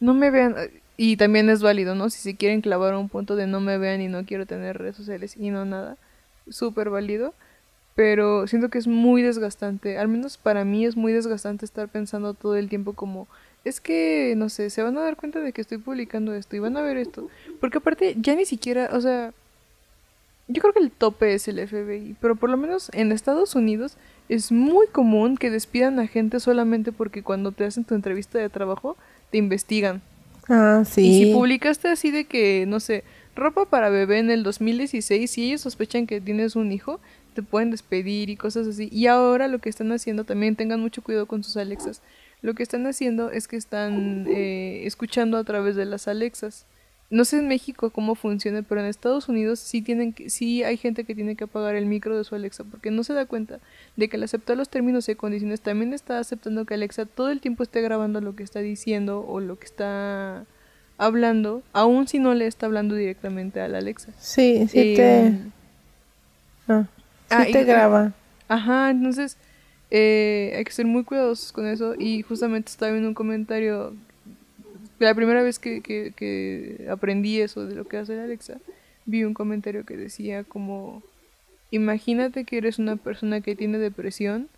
no 0.00 0.14
me 0.14 0.30
vean, 0.30 0.54
y 0.96 1.16
también 1.16 1.50
es 1.50 1.62
válido, 1.62 1.94
¿no? 1.94 2.10
Si 2.10 2.20
se 2.20 2.36
quieren 2.36 2.60
clavar 2.60 2.94
a 2.94 2.98
un 2.98 3.08
punto 3.08 3.36
de 3.36 3.46
no 3.46 3.60
me 3.60 3.78
vean 3.78 4.00
y 4.00 4.08
no 4.08 4.24
quiero 4.24 4.46
tener 4.46 4.78
redes 4.78 4.96
sociales 4.96 5.36
y 5.36 5.50
no 5.50 5.64
nada, 5.64 5.96
súper 6.48 6.90
válido. 6.90 7.34
Pero 7.96 8.46
siento 8.46 8.68
que 8.68 8.78
es 8.78 8.86
muy 8.86 9.22
desgastante, 9.22 9.98
al 9.98 10.06
menos 10.06 10.38
para 10.38 10.64
mí 10.64 10.86
es 10.86 10.96
muy 10.96 11.12
desgastante 11.12 11.64
estar 11.64 11.88
pensando 11.88 12.32
todo 12.34 12.54
el 12.54 12.68
tiempo 12.68 12.92
como, 12.92 13.26
es 13.64 13.80
que, 13.80 14.34
no 14.36 14.48
sé, 14.48 14.70
se 14.70 14.82
van 14.84 14.96
a 14.96 15.02
dar 15.02 15.16
cuenta 15.16 15.40
de 15.40 15.52
que 15.52 15.60
estoy 15.60 15.78
publicando 15.78 16.32
esto 16.32 16.54
y 16.54 16.60
van 16.60 16.76
a 16.76 16.82
ver 16.82 16.96
esto. 16.96 17.28
Porque 17.60 17.78
aparte, 17.78 18.14
ya 18.20 18.36
ni 18.36 18.44
siquiera, 18.44 18.90
o 18.92 19.00
sea, 19.00 19.32
yo 20.48 20.62
creo 20.62 20.72
que 20.72 20.80
el 20.80 20.90
tope 20.90 21.34
es 21.34 21.46
el 21.46 21.66
FBI, 21.66 22.16
pero 22.20 22.34
por 22.34 22.48
lo 22.48 22.56
menos 22.56 22.90
en 22.94 23.12
Estados 23.12 23.54
Unidos 23.54 23.96
es 24.30 24.50
muy 24.50 24.86
común 24.86 25.36
que 25.36 25.50
despidan 25.50 25.98
a 26.00 26.06
gente 26.06 26.40
solamente 26.40 26.90
porque 26.90 27.22
cuando 27.22 27.52
te 27.52 27.64
hacen 27.64 27.84
tu 27.84 27.94
entrevista 27.94 28.38
de 28.38 28.48
trabajo 28.48 28.96
te 29.30 29.38
investigan. 29.38 30.00
Ah, 30.48 30.84
sí. 30.86 31.02
Y 31.02 31.24
si 31.24 31.32
publicaste 31.34 31.88
así 31.88 32.10
de 32.10 32.24
que, 32.24 32.64
no 32.66 32.80
sé, 32.80 33.04
ropa 33.36 33.66
para 33.66 33.90
bebé 33.90 34.18
en 34.18 34.30
el 34.30 34.42
2016, 34.42 35.30
si 35.30 35.46
ellos 35.46 35.60
sospechan 35.60 36.06
que 36.06 36.20
tienes 36.22 36.56
un 36.56 36.72
hijo, 36.72 36.98
te 37.34 37.42
pueden 37.42 37.70
despedir 37.70 38.30
y 38.30 38.36
cosas 38.36 38.66
así. 38.66 38.88
Y 38.90 39.06
ahora 39.06 39.48
lo 39.48 39.58
que 39.58 39.68
están 39.68 39.92
haciendo, 39.92 40.24
también 40.24 40.56
tengan 40.56 40.80
mucho 40.80 41.02
cuidado 41.02 41.26
con 41.26 41.44
sus 41.44 41.58
Alexas. 41.58 42.00
Lo 42.40 42.54
que 42.54 42.62
están 42.62 42.86
haciendo 42.86 43.30
es 43.30 43.48
que 43.48 43.56
están 43.56 44.26
eh, 44.28 44.82
escuchando 44.86 45.36
a 45.36 45.44
través 45.44 45.76
de 45.76 45.84
las 45.84 46.08
Alexas 46.08 46.66
no 47.10 47.24
sé 47.24 47.38
en 47.38 47.48
México 47.48 47.90
cómo 47.90 48.14
funciona, 48.14 48.62
pero 48.62 48.80
en 48.80 48.86
Estados 48.86 49.28
Unidos 49.28 49.60
sí 49.60 49.80
tienen 49.80 50.12
que, 50.12 50.28
sí 50.28 50.62
hay 50.62 50.76
gente 50.76 51.04
que 51.04 51.14
tiene 51.14 51.36
que 51.36 51.44
apagar 51.44 51.74
el 51.74 51.86
micro 51.86 52.16
de 52.16 52.24
su 52.24 52.34
Alexa 52.34 52.64
porque 52.64 52.90
no 52.90 53.02
se 53.02 53.14
da 53.14 53.24
cuenta 53.24 53.60
de 53.96 54.08
que 54.08 54.16
al 54.16 54.24
aceptar 54.24 54.56
los 54.56 54.68
términos 54.68 55.08
y 55.08 55.14
condiciones 55.14 55.62
también 55.62 55.94
está 55.94 56.18
aceptando 56.18 56.66
que 56.66 56.74
Alexa 56.74 57.06
todo 57.06 57.30
el 57.30 57.40
tiempo 57.40 57.62
esté 57.62 57.80
grabando 57.80 58.20
lo 58.20 58.36
que 58.36 58.42
está 58.42 58.60
diciendo 58.60 59.24
o 59.26 59.40
lo 59.40 59.58
que 59.58 59.64
está 59.64 60.44
hablando, 60.98 61.62
aun 61.72 62.08
si 62.08 62.18
no 62.18 62.34
le 62.34 62.46
está 62.46 62.66
hablando 62.66 62.94
directamente 62.94 63.60
a 63.60 63.68
la 63.68 63.78
Alexa. 63.78 64.12
Sí, 64.18 64.66
sí 64.68 64.94
te 64.96 65.26
em, 65.26 65.50
ah, 66.68 66.86
sí 67.30 67.36
ah, 67.36 67.46
te 67.50 67.64
graba. 67.64 68.12
Ajá, 68.48 68.90
entonces 68.90 69.38
eh, 69.90 70.52
hay 70.56 70.64
que 70.64 70.72
ser 70.72 70.84
muy 70.84 71.04
cuidadosos 71.04 71.52
con 71.52 71.66
eso 71.66 71.94
y 71.98 72.20
justamente 72.22 72.70
estaba 72.70 72.92
viendo 72.92 73.08
un 73.08 73.14
comentario 73.14 73.94
la 74.98 75.14
primera 75.14 75.42
vez 75.42 75.58
que, 75.58 75.82
que, 75.82 76.86
aprendí 76.90 77.40
eso 77.40 77.66
de 77.66 77.74
lo 77.74 77.86
que 77.86 77.98
hace 77.98 78.16
la 78.16 78.24
Alexa, 78.24 78.58
vi 79.06 79.24
un 79.24 79.34
comentario 79.34 79.84
que 79.84 79.96
decía 79.96 80.44
como, 80.44 81.02
imagínate 81.70 82.44
que 82.44 82.58
eres 82.58 82.78
una 82.78 82.96
persona 82.96 83.40
que 83.40 83.56
tiene 83.56 83.78
depresión 83.78 84.48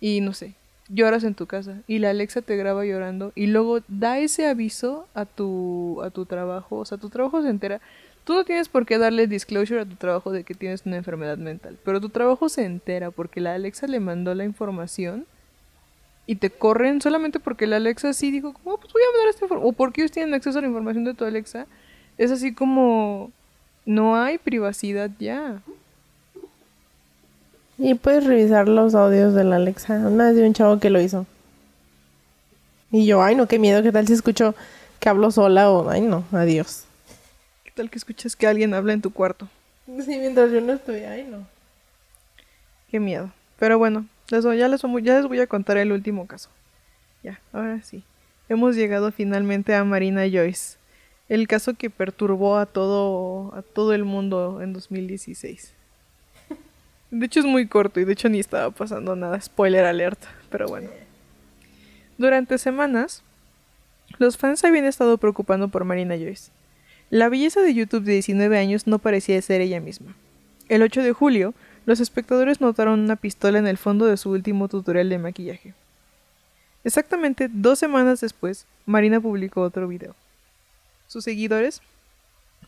y 0.00 0.20
no 0.20 0.32
sé, 0.32 0.54
lloras 0.88 1.24
en 1.24 1.34
tu 1.34 1.46
casa 1.46 1.82
y 1.86 1.98
la 1.98 2.10
Alexa 2.10 2.42
te 2.42 2.56
graba 2.56 2.84
llorando 2.84 3.32
y 3.34 3.46
luego 3.46 3.80
da 3.88 4.18
ese 4.18 4.46
aviso 4.46 5.06
a 5.14 5.24
tu, 5.24 6.00
a 6.02 6.10
tu 6.10 6.26
trabajo, 6.26 6.78
o 6.78 6.84
sea, 6.84 6.98
tu 6.98 7.10
trabajo 7.10 7.42
se 7.42 7.48
entera. 7.48 7.80
Tú 8.24 8.34
no 8.34 8.44
tienes 8.44 8.68
por 8.68 8.86
qué 8.86 8.98
darle 8.98 9.26
disclosure 9.26 9.80
a 9.80 9.86
tu 9.86 9.96
trabajo 9.96 10.30
de 10.30 10.44
que 10.44 10.54
tienes 10.54 10.84
una 10.84 10.96
enfermedad 10.96 11.38
mental, 11.38 11.78
pero 11.84 12.00
tu 12.00 12.10
trabajo 12.10 12.48
se 12.48 12.64
entera 12.64 13.10
porque 13.10 13.40
la 13.40 13.54
Alexa 13.54 13.86
le 13.86 13.98
mandó 13.98 14.34
la 14.34 14.44
información 14.44 15.26
y 16.30 16.36
te 16.36 16.48
corren 16.48 17.02
solamente 17.02 17.40
porque 17.40 17.66
la 17.66 17.74
Alexa 17.74 18.12
sí 18.12 18.30
dijo, 18.30 18.52
como, 18.52 18.76
pues 18.76 18.92
voy 18.92 19.02
a 19.02 19.10
mandar 19.10 19.30
esta 19.30 19.46
información, 19.46 19.68
o 19.68 19.72
porque 19.72 20.00
ellos 20.00 20.12
tienen 20.12 20.32
acceso 20.32 20.60
a 20.60 20.62
la 20.62 20.68
información 20.68 21.02
de 21.02 21.12
tu 21.12 21.24
Alexa, 21.24 21.66
es 22.18 22.30
así 22.30 22.54
como, 22.54 23.32
no 23.84 24.14
hay 24.14 24.38
privacidad 24.38 25.10
ya. 25.18 25.60
Y 27.78 27.94
puedes 27.94 28.26
revisar 28.26 28.68
los 28.68 28.94
audios 28.94 29.34
de 29.34 29.42
la 29.42 29.56
Alexa. 29.56 29.94
Una 29.94 30.26
vez 30.26 30.36
de 30.36 30.46
un 30.46 30.54
chavo 30.54 30.78
que 30.78 30.88
lo 30.88 31.00
hizo. 31.00 31.26
Y 32.92 33.06
yo, 33.06 33.24
ay 33.24 33.34
no, 33.34 33.48
qué 33.48 33.58
miedo, 33.58 33.82
¿qué 33.82 33.90
tal 33.90 34.06
si 34.06 34.12
escucho 34.12 34.54
que 35.00 35.08
hablo 35.08 35.32
sola 35.32 35.68
o, 35.68 35.90
ay 35.90 36.00
no, 36.00 36.22
adiós? 36.30 36.84
¿Qué 37.64 37.72
tal 37.72 37.90
que 37.90 37.98
escuchas 37.98 38.36
que 38.36 38.46
alguien 38.46 38.72
habla 38.72 38.92
en 38.92 39.02
tu 39.02 39.12
cuarto? 39.12 39.48
Sí, 39.86 40.16
mientras 40.16 40.52
yo 40.52 40.60
no 40.60 40.74
estoy, 40.74 41.00
ay 41.00 41.26
no. 41.28 41.44
Qué 42.88 43.00
miedo. 43.00 43.32
Pero 43.58 43.78
bueno, 43.78 44.06
ya, 44.30 44.68
les, 44.68 44.82
ya 45.02 45.16
les 45.16 45.26
voy 45.26 45.40
a 45.40 45.46
contar 45.46 45.76
el 45.76 45.92
último 45.92 46.26
caso. 46.26 46.50
Ya, 47.22 47.40
ahora 47.52 47.82
sí. 47.82 48.04
Hemos 48.48 48.76
llegado 48.76 49.12
finalmente 49.12 49.74
a 49.74 49.84
Marina 49.84 50.22
Joyce. 50.22 50.78
El 51.28 51.46
caso 51.46 51.74
que 51.74 51.90
perturbó 51.90 52.56
a 52.56 52.66
todo, 52.66 53.54
a 53.54 53.62
todo 53.62 53.92
el 53.92 54.04
mundo 54.04 54.60
en 54.62 54.72
2016. 54.72 55.74
De 57.10 57.26
hecho 57.26 57.40
es 57.40 57.46
muy 57.46 57.66
corto 57.66 58.00
y 58.00 58.04
de 58.04 58.12
hecho 58.12 58.28
ni 58.28 58.38
estaba 58.40 58.70
pasando 58.70 59.16
nada. 59.16 59.40
Spoiler 59.40 59.84
alerta. 59.84 60.28
Pero 60.50 60.68
bueno. 60.68 60.90
Durante 62.18 62.58
semanas, 62.58 63.22
los 64.18 64.36
fans 64.36 64.64
habían 64.64 64.84
estado 64.84 65.18
preocupando 65.18 65.68
por 65.68 65.84
Marina 65.84 66.16
Joyce. 66.16 66.50
La 67.10 67.28
belleza 67.28 67.60
de 67.60 67.74
YouTube 67.74 68.04
de 68.04 68.12
19 68.12 68.58
años 68.58 68.86
no 68.86 68.98
parecía 68.98 69.40
ser 69.42 69.60
ella 69.60 69.80
misma. 69.80 70.14
El 70.68 70.82
8 70.82 71.02
de 71.02 71.12
julio, 71.12 71.54
los 71.86 72.00
espectadores 72.00 72.60
notaron 72.60 73.00
una 73.00 73.16
pistola 73.16 73.58
en 73.58 73.66
el 73.66 73.78
fondo 73.78 74.06
de 74.06 74.16
su 74.16 74.30
último 74.30 74.68
tutorial 74.68 75.08
de 75.08 75.18
maquillaje. 75.18 75.74
Exactamente 76.84 77.48
dos 77.52 77.78
semanas 77.78 78.20
después, 78.20 78.66
Marina 78.86 79.20
publicó 79.20 79.62
otro 79.62 79.86
video. 79.88 80.14
Sus 81.06 81.24
seguidores 81.24 81.82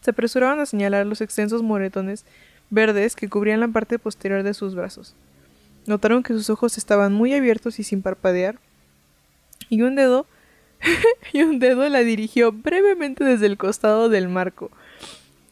se 0.00 0.10
apresuraban 0.10 0.60
a 0.60 0.66
señalar 0.66 1.06
los 1.06 1.20
extensos 1.20 1.62
moretones 1.62 2.24
verdes 2.70 3.16
que 3.16 3.28
cubrían 3.28 3.60
la 3.60 3.68
parte 3.68 3.98
posterior 3.98 4.42
de 4.42 4.54
sus 4.54 4.74
brazos. 4.74 5.14
Notaron 5.86 6.22
que 6.22 6.32
sus 6.32 6.50
ojos 6.50 6.78
estaban 6.78 7.12
muy 7.12 7.34
abiertos 7.34 7.78
y 7.78 7.84
sin 7.84 8.02
parpadear, 8.02 8.58
y 9.68 9.82
un 9.82 9.94
dedo 9.94 10.26
y 11.32 11.42
un 11.42 11.58
dedo 11.58 11.88
la 11.88 12.00
dirigió 12.00 12.52
brevemente 12.52 13.24
desde 13.24 13.46
el 13.46 13.56
costado 13.56 14.08
del 14.08 14.28
marco. 14.28 14.70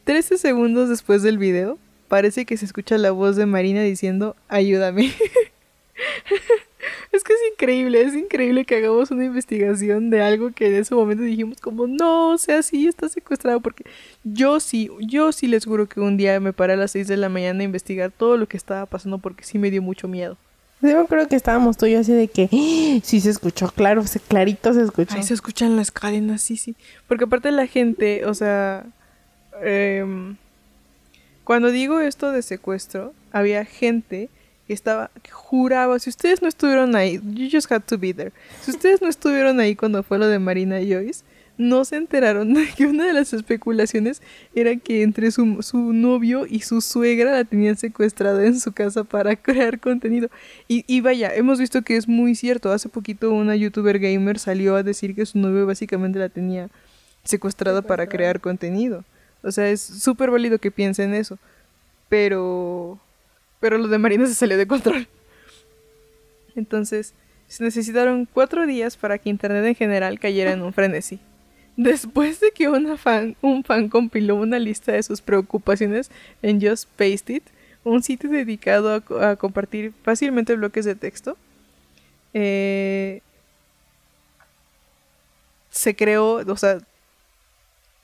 Trece 0.05 0.39
segundos 0.39 0.89
después 0.89 1.23
del 1.23 1.39
video, 1.39 1.79
parece 2.11 2.45
que 2.45 2.57
se 2.57 2.65
escucha 2.65 2.99
la 2.99 3.13
voz 3.13 3.37
de 3.37 3.47
Marina 3.47 3.83
diciendo, 3.83 4.35
ayúdame. 4.49 5.13
es 7.13 7.23
que 7.23 7.33
es 7.33 7.39
increíble, 7.53 8.03
es 8.03 8.15
increíble 8.15 8.65
que 8.65 8.75
hagamos 8.75 9.13
una 9.13 9.27
investigación 9.27 10.11
de 10.11 10.21
algo 10.21 10.51
que 10.51 10.67
en 10.67 10.75
ese 10.75 10.93
momento 10.93 11.23
dijimos 11.23 11.61
como, 11.61 11.87
no, 11.87 12.31
o 12.31 12.39
sea, 12.39 12.65
sí, 12.65 12.89
está 12.89 13.09
secuestrado, 13.09 13.61
porque 13.61 13.85
yo 14.25 14.59
sí, 14.59 14.91
yo 14.99 15.31
sí 15.31 15.47
les 15.47 15.65
juro 15.65 15.89
que 15.89 16.01
un 16.01 16.17
día 16.17 16.41
me 16.41 16.53
paré 16.53 16.73
a 16.73 16.77
las 16.77 16.91
6 16.91 17.07
de 17.07 17.17
la 17.17 17.29
mañana 17.29 17.61
a 17.61 17.65
investigar 17.65 18.11
todo 18.11 18.37
lo 18.37 18.49
que 18.49 18.57
estaba 18.57 18.87
pasando 18.87 19.19
porque 19.19 19.45
sí 19.45 19.61
me 19.61 19.71
dio 19.71 19.81
mucho 19.81 20.09
miedo. 20.09 20.37
Yo 20.83 21.07
creo 21.07 21.29
que 21.29 21.37
estábamos 21.37 21.77
tú 21.77 21.87
y 21.87 21.93
yo 21.93 22.01
así 22.01 22.13
de 22.13 22.27
que 22.27 22.49
¡Ah! 22.53 23.01
sí 23.05 23.21
se 23.21 23.31
escuchó, 23.31 23.69
claro, 23.71 24.03
clarito 24.27 24.73
se 24.75 24.83
escuchó. 24.83 25.15
Ay, 25.15 25.23
se 25.23 25.35
escuchan 25.35 25.77
las 25.77 25.93
cadenas, 25.93 26.43
sí, 26.43 26.57
sí. 26.57 26.75
Porque 27.07 27.25
aparte 27.25 27.53
la 27.53 27.69
gente, 27.69 28.27
o 28.27 28.35
sea, 28.35 28.85
eh, 29.63 30.35
cuando 31.51 31.73
digo 31.73 31.99
esto 31.99 32.31
de 32.31 32.43
secuestro, 32.43 33.13
había 33.33 33.65
gente 33.65 34.29
que 34.69 34.73
estaba, 34.73 35.11
que 35.21 35.33
juraba, 35.33 35.99
si 35.99 36.09
ustedes 36.09 36.43
no 36.43 36.47
estuvieron 36.47 36.95
ahí, 36.95 37.21
you 37.25 37.49
just 37.51 37.73
had 37.73 37.83
to 37.83 37.99
be 37.99 38.15
there. 38.15 38.31
Si 38.63 38.71
ustedes 38.71 39.03
no 39.03 39.09
estuvieron 39.09 39.59
ahí 39.59 39.75
cuando 39.75 40.05
fue 40.05 40.21
lo 40.21 40.29
de 40.29 40.39
Marina 40.39 40.77
Joyce, 40.77 41.25
no 41.59 41.85
se 41.85 41.97
enteraron 41.97 42.55
de 42.55 42.69
que 42.69 42.87
una 42.87 43.05
de 43.05 43.15
las 43.15 43.33
especulaciones 43.33 44.23
era 44.55 44.77
que 44.77 45.03
entre 45.03 45.33
su, 45.33 45.61
su, 45.65 45.93
novio 45.93 46.47
y 46.49 46.61
su 46.61 46.81
suegra 46.81 47.33
la 47.33 47.43
tenían 47.43 47.77
secuestrada 47.77 48.47
en 48.47 48.61
su 48.61 48.71
casa 48.71 49.03
para 49.03 49.35
crear 49.35 49.81
contenido. 49.81 50.29
Y, 50.69 50.85
y, 50.87 51.01
vaya, 51.01 51.35
hemos 51.35 51.59
visto 51.59 51.83
que 51.83 51.97
es 51.97 52.07
muy 52.07 52.37
cierto. 52.37 52.71
Hace 52.71 52.89
poquito 52.89 53.33
una 53.33 53.57
youtuber 53.57 53.99
gamer 53.99 54.39
salió 54.39 54.77
a 54.77 54.85
decir 54.85 55.17
que 55.17 55.27
su 55.27 55.37
novio 55.41 55.67
básicamente 55.67 56.21
la 56.21 56.29
tenía 56.29 56.71
secuestrada 57.25 57.83
para 57.83 58.07
crear 58.07 58.41
contenido. 58.41 59.05
O 59.43 59.51
sea, 59.51 59.69
es 59.71 59.81
súper 59.81 60.31
válido 60.31 60.59
que 60.59 60.71
piensen 60.71 61.15
eso. 61.15 61.39
Pero 62.09 62.99
pero 63.61 63.77
lo 63.77 63.89
de 63.89 63.99
Marina 63.99 64.27
se 64.27 64.35
salió 64.35 64.57
de 64.57 64.67
control. 64.67 65.07
Entonces, 66.57 67.15
se 67.47 67.63
necesitaron 67.63 68.27
cuatro 68.33 68.67
días 68.67 68.97
para 68.97 69.19
que 69.19 69.29
Internet 69.29 69.65
en 69.67 69.75
general 69.75 70.19
cayera 70.19 70.53
en 70.53 70.63
un 70.63 70.73
frenesí. 70.73 71.21
Después 71.77 72.41
de 72.41 72.51
que 72.51 72.69
una 72.69 72.97
fan, 72.97 73.37
un 73.43 73.63
fan 73.63 73.89
compiló 73.89 74.37
una 74.37 74.59
lista 74.59 74.93
de 74.93 75.03
sus 75.03 75.21
preocupaciones 75.21 76.11
en 76.43 76.61
Just 76.61 76.89
Paste 76.97 77.35
It, 77.35 77.45
un 77.85 78.03
sitio 78.03 78.29
dedicado 78.31 79.03
a, 79.21 79.37
compartir 79.37 79.93
fácilmente 80.03 80.57
bloques 80.57 80.85
de 80.85 80.95
texto, 80.95 81.37
eh, 82.35 83.21
se 85.71 85.95
creó, 85.95 86.45
o 86.47 86.57
sea, 86.57 86.79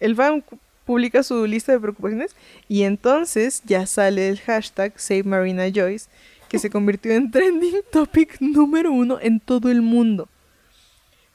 el 0.01 0.15
fan 0.15 0.43
publica 0.87 1.23
su 1.23 1.45
lista 1.47 1.73
de 1.73 1.81
preocupaciones 1.81 2.35
y 2.69 2.85
entonces 2.85 3.63
ya 3.67 3.85
sale 3.87 4.29
el 4.29 4.39
hashtag 4.41 4.93
Save 4.97 5.25
Marina 5.25 5.65
Joyce 5.75 6.09
que 6.49 6.59
se 6.59 6.71
convirtió 6.71 7.13
en 7.13 7.31
trending 7.31 7.83
topic 7.91 8.41
número 8.41 8.93
uno 8.93 9.19
en 9.21 9.41
todo 9.41 9.69
el 9.71 9.83
mundo. 9.83 10.29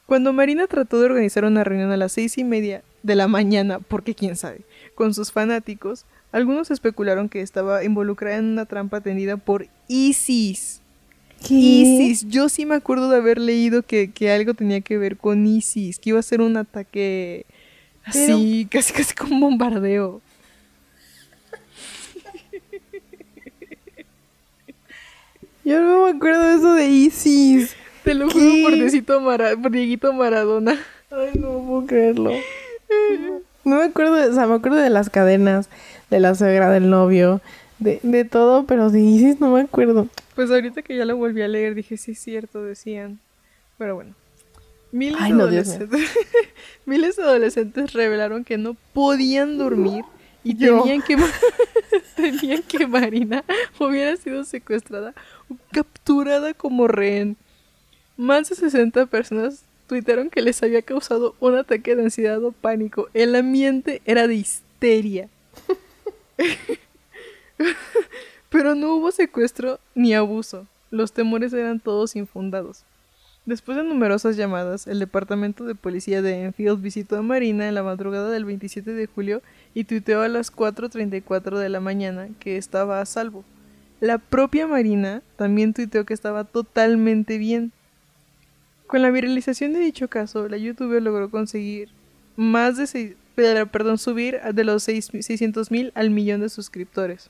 Cuando 0.06 0.32
Marina 0.32 0.66
trató 0.66 0.98
de 0.98 1.06
organizar 1.06 1.44
una 1.44 1.64
reunión 1.64 1.92
a 1.92 1.96
las 1.96 2.12
seis 2.12 2.38
y 2.38 2.44
media 2.44 2.82
de 3.02 3.14
la 3.14 3.28
mañana, 3.28 3.78
porque 3.78 4.14
quién 4.14 4.36
sabe, 4.36 4.62
con 4.94 5.14
sus 5.14 5.30
fanáticos, 5.30 6.06
algunos 6.32 6.70
especularon 6.70 7.28
que 7.28 7.40
estaba 7.40 7.84
involucrada 7.84 8.38
en 8.38 8.46
una 8.46 8.66
trampa 8.66 9.00
tendida 9.00 9.36
por 9.36 9.68
ISIS. 9.88 10.80
ISIS, 11.48 12.26
yo 12.28 12.48
sí 12.48 12.66
me 12.66 12.74
acuerdo 12.74 13.10
de 13.10 13.16
haber 13.16 13.38
leído 13.38 13.82
que, 13.82 14.10
que 14.12 14.30
algo 14.30 14.54
tenía 14.54 14.80
que 14.80 14.96
ver 14.96 15.16
con 15.16 15.46
ISIS, 15.46 15.98
que 15.98 16.10
iba 16.10 16.18
a 16.18 16.22
ser 16.22 16.40
un 16.40 16.56
ataque 16.56 17.46
Así, 18.04 18.66
casi 18.70 18.92
casi 18.92 19.14
como 19.14 19.34
un 19.34 19.40
bombardeo. 19.40 20.20
Yo 25.64 25.80
no 25.80 26.04
me 26.04 26.10
acuerdo 26.10 26.42
de 26.42 26.54
eso 26.56 26.74
de 26.74 26.86
Isis. 26.86 27.76
Te 28.02 28.14
lo 28.14 28.28
juro 28.28 28.46
por, 28.62 28.72
Diegito, 28.72 29.22
por 29.22 29.70
Dieguito 29.70 30.12
Maradona. 30.12 30.76
Ay, 31.10 31.30
no 31.38 31.60
puedo 31.60 31.86
creerlo. 31.86 32.32
No 33.64 33.76
me 33.76 33.84
acuerdo, 33.84 34.16
de, 34.16 34.28
o 34.28 34.34
sea, 34.34 34.46
me 34.46 34.56
acuerdo 34.56 34.78
de 34.78 34.90
las 34.90 35.08
cadenas, 35.08 35.68
de 36.10 36.18
la 36.18 36.34
suegra 36.34 36.70
del 36.70 36.90
novio, 36.90 37.40
de, 37.78 38.00
de 38.02 38.24
todo, 38.24 38.66
pero 38.66 38.90
de 38.90 39.00
Isis 39.00 39.40
no 39.40 39.52
me 39.52 39.60
acuerdo. 39.60 40.08
Pues 40.34 40.50
ahorita 40.50 40.82
que 40.82 40.96
ya 40.96 41.04
lo 41.04 41.16
volví 41.16 41.42
a 41.42 41.48
leer 41.48 41.76
dije, 41.76 41.96
sí 41.96 42.12
es 42.12 42.18
cierto, 42.18 42.64
decían. 42.64 43.20
Pero 43.78 43.94
bueno. 43.94 44.14
Miles, 44.92 45.18
de 45.18 45.32
adolescentes, 45.32 46.10
miles 46.86 47.16
de 47.16 47.22
adolescentes 47.22 47.92
revelaron 47.94 48.44
que 48.44 48.58
no 48.58 48.76
podían 48.92 49.56
dormir 49.56 50.04
y 50.44 50.54
tenían 50.54 51.00
que, 51.00 51.16
tenían 52.16 52.62
que 52.62 52.86
Marina 52.86 53.42
hubiera 53.80 54.14
sido 54.16 54.44
secuestrada 54.44 55.14
o 55.48 55.56
capturada 55.72 56.52
como 56.52 56.88
rehén. 56.88 57.38
Más 58.18 58.50
de 58.50 58.54
60 58.54 59.06
personas 59.06 59.64
tuitaron 59.86 60.28
que 60.30 60.42
les 60.42 60.62
había 60.62 60.82
causado 60.82 61.34
un 61.40 61.56
ataque 61.56 61.96
de 61.96 62.04
ansiedad 62.04 62.44
o 62.44 62.52
pánico. 62.52 63.08
El 63.14 63.34
ambiente 63.34 64.02
era 64.04 64.28
de 64.28 64.34
histeria. 64.34 65.28
Pero 68.50 68.74
no 68.74 68.96
hubo 68.96 69.10
secuestro 69.10 69.80
ni 69.94 70.14
abuso. 70.14 70.66
Los 70.90 71.12
temores 71.12 71.54
eran 71.54 71.80
todos 71.80 72.16
infundados. 72.16 72.84
Después 73.44 73.76
de 73.76 73.82
numerosas 73.82 74.36
llamadas, 74.36 74.86
el 74.86 75.00
departamento 75.00 75.64
de 75.64 75.74
policía 75.74 76.22
de 76.22 76.44
Enfield 76.44 76.80
visitó 76.80 77.16
a 77.16 77.22
Marina 77.22 77.68
en 77.68 77.74
la 77.74 77.82
madrugada 77.82 78.30
del 78.30 78.44
27 78.44 78.92
de 78.92 79.06
julio 79.06 79.42
y 79.74 79.84
tuiteó 79.84 80.22
a 80.22 80.28
las 80.28 80.54
4.34 80.54 81.58
de 81.58 81.68
la 81.68 81.80
mañana 81.80 82.28
que 82.38 82.56
estaba 82.56 83.00
a 83.00 83.06
salvo. 83.06 83.44
La 83.98 84.18
propia 84.18 84.68
Marina 84.68 85.22
también 85.36 85.74
tuiteó 85.74 86.04
que 86.04 86.14
estaba 86.14 86.44
totalmente 86.44 87.36
bien. 87.38 87.72
Con 88.86 89.02
la 89.02 89.10
viralización 89.10 89.72
de 89.72 89.80
dicho 89.80 90.08
caso, 90.08 90.48
la 90.48 90.56
youtuber 90.56 91.02
logró 91.02 91.28
conseguir 91.28 91.88
más 92.36 92.76
de 92.76 92.86
seis, 92.86 93.14
perdón, 93.34 93.98
subir 93.98 94.40
de 94.40 94.64
los 94.64 94.86
600.000 94.86 95.90
al 95.94 96.10
millón 96.10 96.42
de 96.42 96.48
suscriptores. 96.48 97.28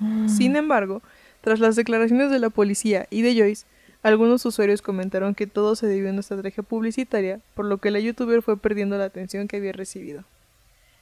Ah. 0.00 0.26
Sin 0.28 0.56
embargo, 0.56 1.02
tras 1.40 1.60
las 1.60 1.76
declaraciones 1.76 2.30
de 2.30 2.40
la 2.40 2.50
policía 2.50 3.06
y 3.10 3.22
de 3.22 3.36
Joyce, 3.36 3.66
algunos 4.06 4.46
usuarios 4.46 4.82
comentaron 4.82 5.34
que 5.34 5.48
todo 5.48 5.74
se 5.74 5.88
debió 5.88 6.08
a 6.08 6.12
una 6.12 6.20
estrategia 6.20 6.62
publicitaria, 6.62 7.40
por 7.54 7.64
lo 7.64 7.78
que 7.78 7.90
la 7.90 7.98
youtuber 7.98 8.40
fue 8.40 8.56
perdiendo 8.56 8.96
la 8.96 9.06
atención 9.06 9.48
que 9.48 9.56
había 9.56 9.72
recibido. 9.72 10.22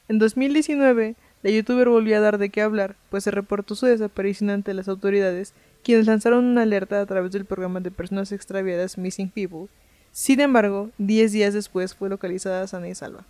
En 0.07 0.17
2019, 0.17 1.15
la 1.43 1.49
youtuber 1.51 1.87
volvió 1.87 2.17
a 2.17 2.19
dar 2.19 2.39
de 2.39 2.49
qué 2.49 2.63
hablar, 2.63 2.95
pues 3.11 3.23
se 3.23 3.29
reportó 3.29 3.75
su 3.75 3.85
desaparición 3.85 4.49
ante 4.49 4.73
las 4.73 4.87
autoridades, 4.87 5.53
quienes 5.83 6.07
lanzaron 6.07 6.45
una 6.45 6.63
alerta 6.63 6.99
a 6.99 7.05
través 7.05 7.31
del 7.31 7.45
programa 7.45 7.79
de 7.79 7.91
personas 7.91 8.31
extraviadas 8.31 8.97
Missing 8.97 9.29
People. 9.29 9.67
Sin 10.11 10.39
embargo, 10.39 10.89
10 10.97 11.31
días 11.31 11.53
después 11.53 11.93
fue 11.93 12.09
localizada 12.09 12.65
sana 12.65 12.89
y 12.89 12.95
salva. 12.95 13.23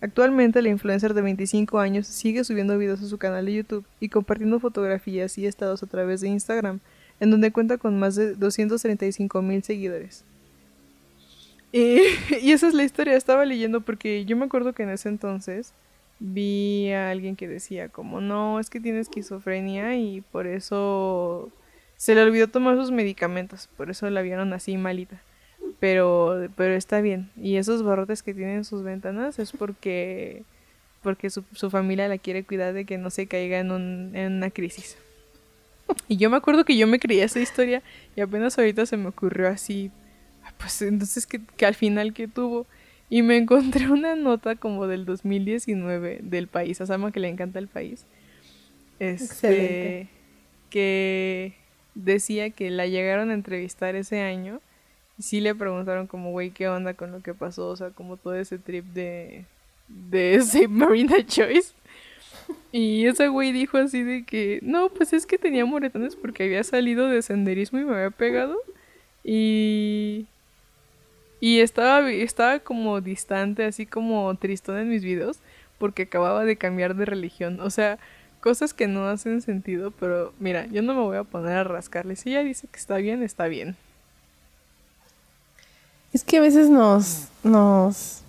Actualmente 0.00 0.62
la 0.62 0.70
influencer 0.70 1.12
de 1.12 1.20
25 1.20 1.80
años 1.80 2.06
sigue 2.06 2.44
subiendo 2.44 2.78
videos 2.78 3.02
a 3.02 3.08
su 3.08 3.18
canal 3.18 3.44
de 3.44 3.56
YouTube 3.56 3.84
y 4.00 4.08
compartiendo 4.08 4.58
fotografías 4.58 5.36
y 5.36 5.46
estados 5.46 5.82
a 5.82 5.86
través 5.86 6.22
de 6.22 6.28
Instagram, 6.28 6.80
en 7.20 7.30
donde 7.30 7.52
cuenta 7.52 7.78
con 7.78 7.98
más 7.98 8.14
de 8.14 8.34
235 8.34 9.42
mil 9.42 9.62
seguidores. 9.62 10.24
Y, 11.72 12.52
esa 12.52 12.68
es 12.68 12.74
la 12.74 12.84
historia, 12.84 13.16
estaba 13.16 13.44
leyendo 13.44 13.80
porque 13.80 14.24
yo 14.24 14.36
me 14.36 14.46
acuerdo 14.46 14.72
que 14.72 14.84
en 14.84 14.90
ese 14.90 15.08
entonces 15.08 15.74
vi 16.18 16.90
a 16.92 17.10
alguien 17.10 17.36
que 17.36 17.48
decía 17.48 17.90
como 17.90 18.22
no, 18.22 18.58
es 18.60 18.70
que 18.70 18.80
tiene 18.80 19.00
esquizofrenia 19.00 19.96
y 19.96 20.22
por 20.22 20.46
eso 20.46 21.50
se 21.96 22.14
le 22.14 22.22
olvidó 22.22 22.48
tomar 22.48 22.76
sus 22.76 22.90
medicamentos, 22.90 23.68
por 23.76 23.90
eso 23.90 24.08
la 24.08 24.22
vieron 24.22 24.52
así 24.52 24.76
malita. 24.76 25.20
Pero, 25.80 26.48
pero 26.56 26.74
está 26.74 27.00
bien. 27.00 27.30
Y 27.36 27.56
esos 27.56 27.82
barrotes 27.82 28.22
que 28.22 28.32
tienen 28.32 28.64
sus 28.64 28.82
ventanas 28.82 29.38
es 29.38 29.52
porque, 29.52 30.44
porque 31.02 31.28
su, 31.28 31.44
su 31.52 31.70
familia 31.70 32.08
la 32.08 32.18
quiere 32.18 32.44
cuidar 32.44 32.72
de 32.72 32.84
que 32.86 32.96
no 32.96 33.10
se 33.10 33.26
caiga 33.26 33.58
en, 33.58 33.70
un, 33.70 34.12
en 34.14 34.34
una 34.34 34.50
crisis. 34.50 34.96
Y 36.08 36.16
yo 36.16 36.30
me 36.30 36.36
acuerdo 36.36 36.64
que 36.64 36.76
yo 36.76 36.86
me 36.86 36.98
creía 36.98 37.24
esa 37.24 37.40
historia 37.40 37.82
y 38.14 38.20
apenas 38.20 38.58
ahorita 38.58 38.86
se 38.86 38.96
me 38.96 39.08
ocurrió 39.08 39.48
así, 39.48 39.90
pues 40.58 40.82
entonces 40.82 41.26
que, 41.26 41.40
al 41.64 41.74
final 41.74 42.12
que 42.12 42.28
tuvo. 42.28 42.66
Y 43.08 43.22
me 43.22 43.36
encontré 43.36 43.88
una 43.90 44.16
nota 44.16 44.56
como 44.56 44.86
del 44.86 45.04
2019 45.04 46.20
del 46.22 46.48
país, 46.48 46.80
a 46.80 46.86
Sama 46.86 47.12
que 47.12 47.20
le 47.20 47.28
encanta 47.28 47.58
el 47.58 47.68
país. 47.68 48.04
Este, 48.98 50.08
que 50.70 51.54
decía 51.94 52.50
que 52.50 52.70
la 52.70 52.86
llegaron 52.86 53.30
a 53.30 53.34
entrevistar 53.34 53.94
ese 53.94 54.20
año 54.20 54.60
y 55.18 55.22
sí 55.22 55.40
le 55.40 55.54
preguntaron 55.54 56.06
como, 56.06 56.30
güey, 56.30 56.50
¿qué 56.50 56.68
onda 56.68 56.94
con 56.94 57.10
lo 57.10 57.20
que 57.20 57.34
pasó? 57.34 57.68
O 57.68 57.76
sea, 57.76 57.90
como 57.90 58.16
todo 58.16 58.34
ese 58.34 58.58
trip 58.58 58.84
de, 58.86 59.44
de 59.88 60.40
Save 60.42 60.68
Marina 60.68 61.24
Choice. 61.24 61.72
Y 62.72 63.06
ese 63.06 63.28
güey 63.28 63.52
dijo 63.52 63.78
así 63.78 64.02
de 64.02 64.24
que, 64.24 64.58
no, 64.62 64.88
pues 64.90 65.12
es 65.12 65.26
que 65.26 65.38
tenía 65.38 65.64
moretones 65.64 66.16
porque 66.16 66.44
había 66.44 66.62
salido 66.64 67.08
de 67.08 67.22
senderismo 67.22 67.78
y 67.78 67.84
me 67.84 67.94
había 67.94 68.10
pegado. 68.10 68.56
Y... 69.24 70.26
Y 71.38 71.60
estaba, 71.60 72.10
estaba 72.10 72.58
como 72.60 73.00
distante, 73.00 73.64
así 73.64 73.84
como 73.84 74.34
tristón 74.36 74.78
en 74.78 74.88
mis 74.88 75.04
videos, 75.04 75.38
porque 75.78 76.04
acababa 76.04 76.44
de 76.44 76.56
cambiar 76.56 76.96
de 76.96 77.04
religión. 77.04 77.60
O 77.60 77.68
sea, 77.68 77.98
cosas 78.40 78.72
que 78.72 78.86
no 78.86 79.06
hacen 79.06 79.42
sentido, 79.42 79.90
pero 79.90 80.32
mira, 80.38 80.66
yo 80.66 80.80
no 80.82 80.94
me 80.94 81.00
voy 81.00 81.16
a 81.16 81.24
poner 81.24 81.56
a 81.58 81.64
rascarle. 81.64 82.16
Si 82.16 82.30
ella 82.30 82.42
dice 82.42 82.68
que 82.68 82.78
está 82.78 82.96
bien, 82.96 83.22
está 83.22 83.48
bien. 83.48 83.76
Es 86.12 86.24
que 86.24 86.38
a 86.38 86.40
veces 86.40 86.70
nos, 86.70 87.28
nos, 87.44 88.22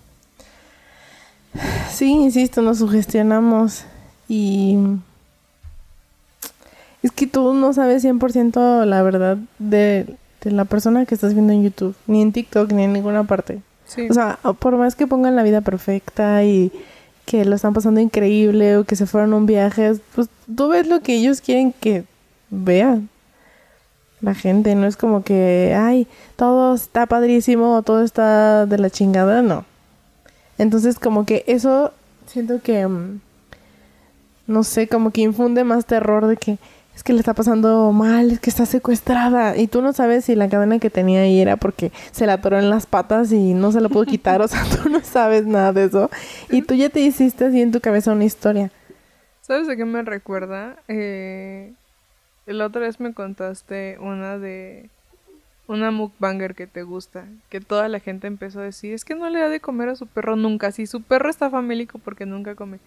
sí, 1.90 2.10
insisto, 2.10 2.60
nos 2.60 2.78
sugestionamos 2.78 3.84
y 4.28 4.76
es 7.02 7.12
que 7.12 7.26
tú 7.26 7.54
no 7.54 7.72
sabes 7.72 8.04
100% 8.04 8.84
la 8.84 9.02
verdad 9.02 9.38
de, 9.58 10.16
la 10.42 10.64
persona 10.64 11.04
que 11.06 11.14
estás 11.14 11.34
viendo 11.34 11.52
en 11.52 11.62
YouTube, 11.62 11.94
ni 12.06 12.22
en 12.22 12.32
TikTok, 12.32 12.72
ni 12.72 12.84
en 12.84 12.92
ninguna 12.92 13.24
parte. 13.24 13.60
O 14.10 14.14
sea, 14.14 14.38
por 14.58 14.76
más 14.76 14.94
que 14.94 15.06
pongan 15.06 15.36
la 15.36 15.42
vida 15.42 15.62
perfecta 15.62 16.44
y 16.44 16.70
que 17.24 17.44
lo 17.44 17.56
están 17.56 17.74
pasando 17.74 18.00
increíble 18.00 18.76
o 18.76 18.84
que 18.84 18.96
se 18.96 19.06
fueron 19.06 19.32
a 19.32 19.36
un 19.36 19.46
viaje, 19.46 19.94
pues 20.14 20.28
tú 20.54 20.68
ves 20.68 20.86
lo 20.86 21.00
que 21.00 21.14
ellos 21.14 21.40
quieren 21.40 21.72
que 21.72 22.04
vean. 22.50 23.08
la 24.20 24.34
gente, 24.34 24.74
no 24.74 24.86
es 24.86 24.96
como 24.96 25.22
que, 25.22 25.76
ay, 25.78 26.08
todo 26.36 26.74
está 26.74 27.06
padrísimo, 27.06 27.82
todo 27.82 28.02
está 28.02 28.66
de 28.66 28.78
la 28.78 28.90
chingada, 28.90 29.42
no. 29.42 29.64
Entonces 30.58 30.98
como 30.98 31.24
que 31.24 31.44
eso 31.46 31.92
siento 32.26 32.60
que, 32.60 32.86
mm, 32.86 33.20
no 34.48 34.64
sé, 34.64 34.88
como 34.88 35.12
que 35.12 35.20
infunde 35.20 35.62
más 35.62 35.86
terror 35.86 36.26
de 36.26 36.36
que 36.36 36.58
es 36.98 37.04
que 37.04 37.12
le 37.12 37.20
está 37.20 37.32
pasando 37.32 37.92
mal, 37.92 38.32
es 38.32 38.40
que 38.40 38.50
está 38.50 38.66
secuestrada. 38.66 39.56
Y 39.56 39.68
tú 39.68 39.82
no 39.82 39.92
sabes 39.92 40.24
si 40.24 40.34
la 40.34 40.48
cadena 40.48 40.80
que 40.80 40.90
tenía 40.90 41.20
ahí 41.20 41.40
era 41.40 41.56
porque 41.56 41.92
se 42.10 42.26
la 42.26 42.32
atoró 42.32 42.58
en 42.58 42.70
las 42.70 42.86
patas 42.86 43.30
y 43.30 43.54
no 43.54 43.70
se 43.70 43.80
la 43.80 43.88
pudo 43.88 44.04
quitar. 44.04 44.42
o 44.42 44.48
sea, 44.48 44.64
tú 44.82 44.88
no 44.88 45.00
sabes 45.04 45.46
nada 45.46 45.72
de 45.72 45.84
eso. 45.84 46.10
Y 46.50 46.62
tú 46.62 46.74
ya 46.74 46.88
te 46.88 46.98
hiciste 46.98 47.44
así 47.44 47.62
en 47.62 47.70
tu 47.70 47.80
cabeza 47.80 48.10
una 48.10 48.24
historia. 48.24 48.72
¿Sabes 49.42 49.68
de 49.68 49.76
qué 49.76 49.84
me 49.84 50.02
recuerda? 50.02 50.74
Eh, 50.88 51.72
la 52.46 52.66
otra 52.66 52.80
vez 52.80 52.98
me 52.98 53.14
contaste 53.14 53.96
una 54.00 54.36
de 54.36 54.90
una 55.68 55.92
mukbanger 55.92 56.56
que 56.56 56.66
te 56.66 56.82
gusta, 56.82 57.26
que 57.48 57.60
toda 57.60 57.88
la 57.88 58.00
gente 58.00 58.26
empezó 58.26 58.58
a 58.58 58.64
decir, 58.64 58.92
es 58.92 59.04
que 59.04 59.14
no 59.14 59.30
le 59.30 59.38
da 59.38 59.48
de 59.48 59.60
comer 59.60 59.90
a 59.90 59.96
su 59.96 60.06
perro 60.06 60.34
nunca, 60.34 60.72
si 60.72 60.86
su 60.86 61.02
perro 61.02 61.30
está 61.30 61.48
famélico 61.48 61.98
porque 61.98 62.26
nunca 62.26 62.56
come. 62.56 62.80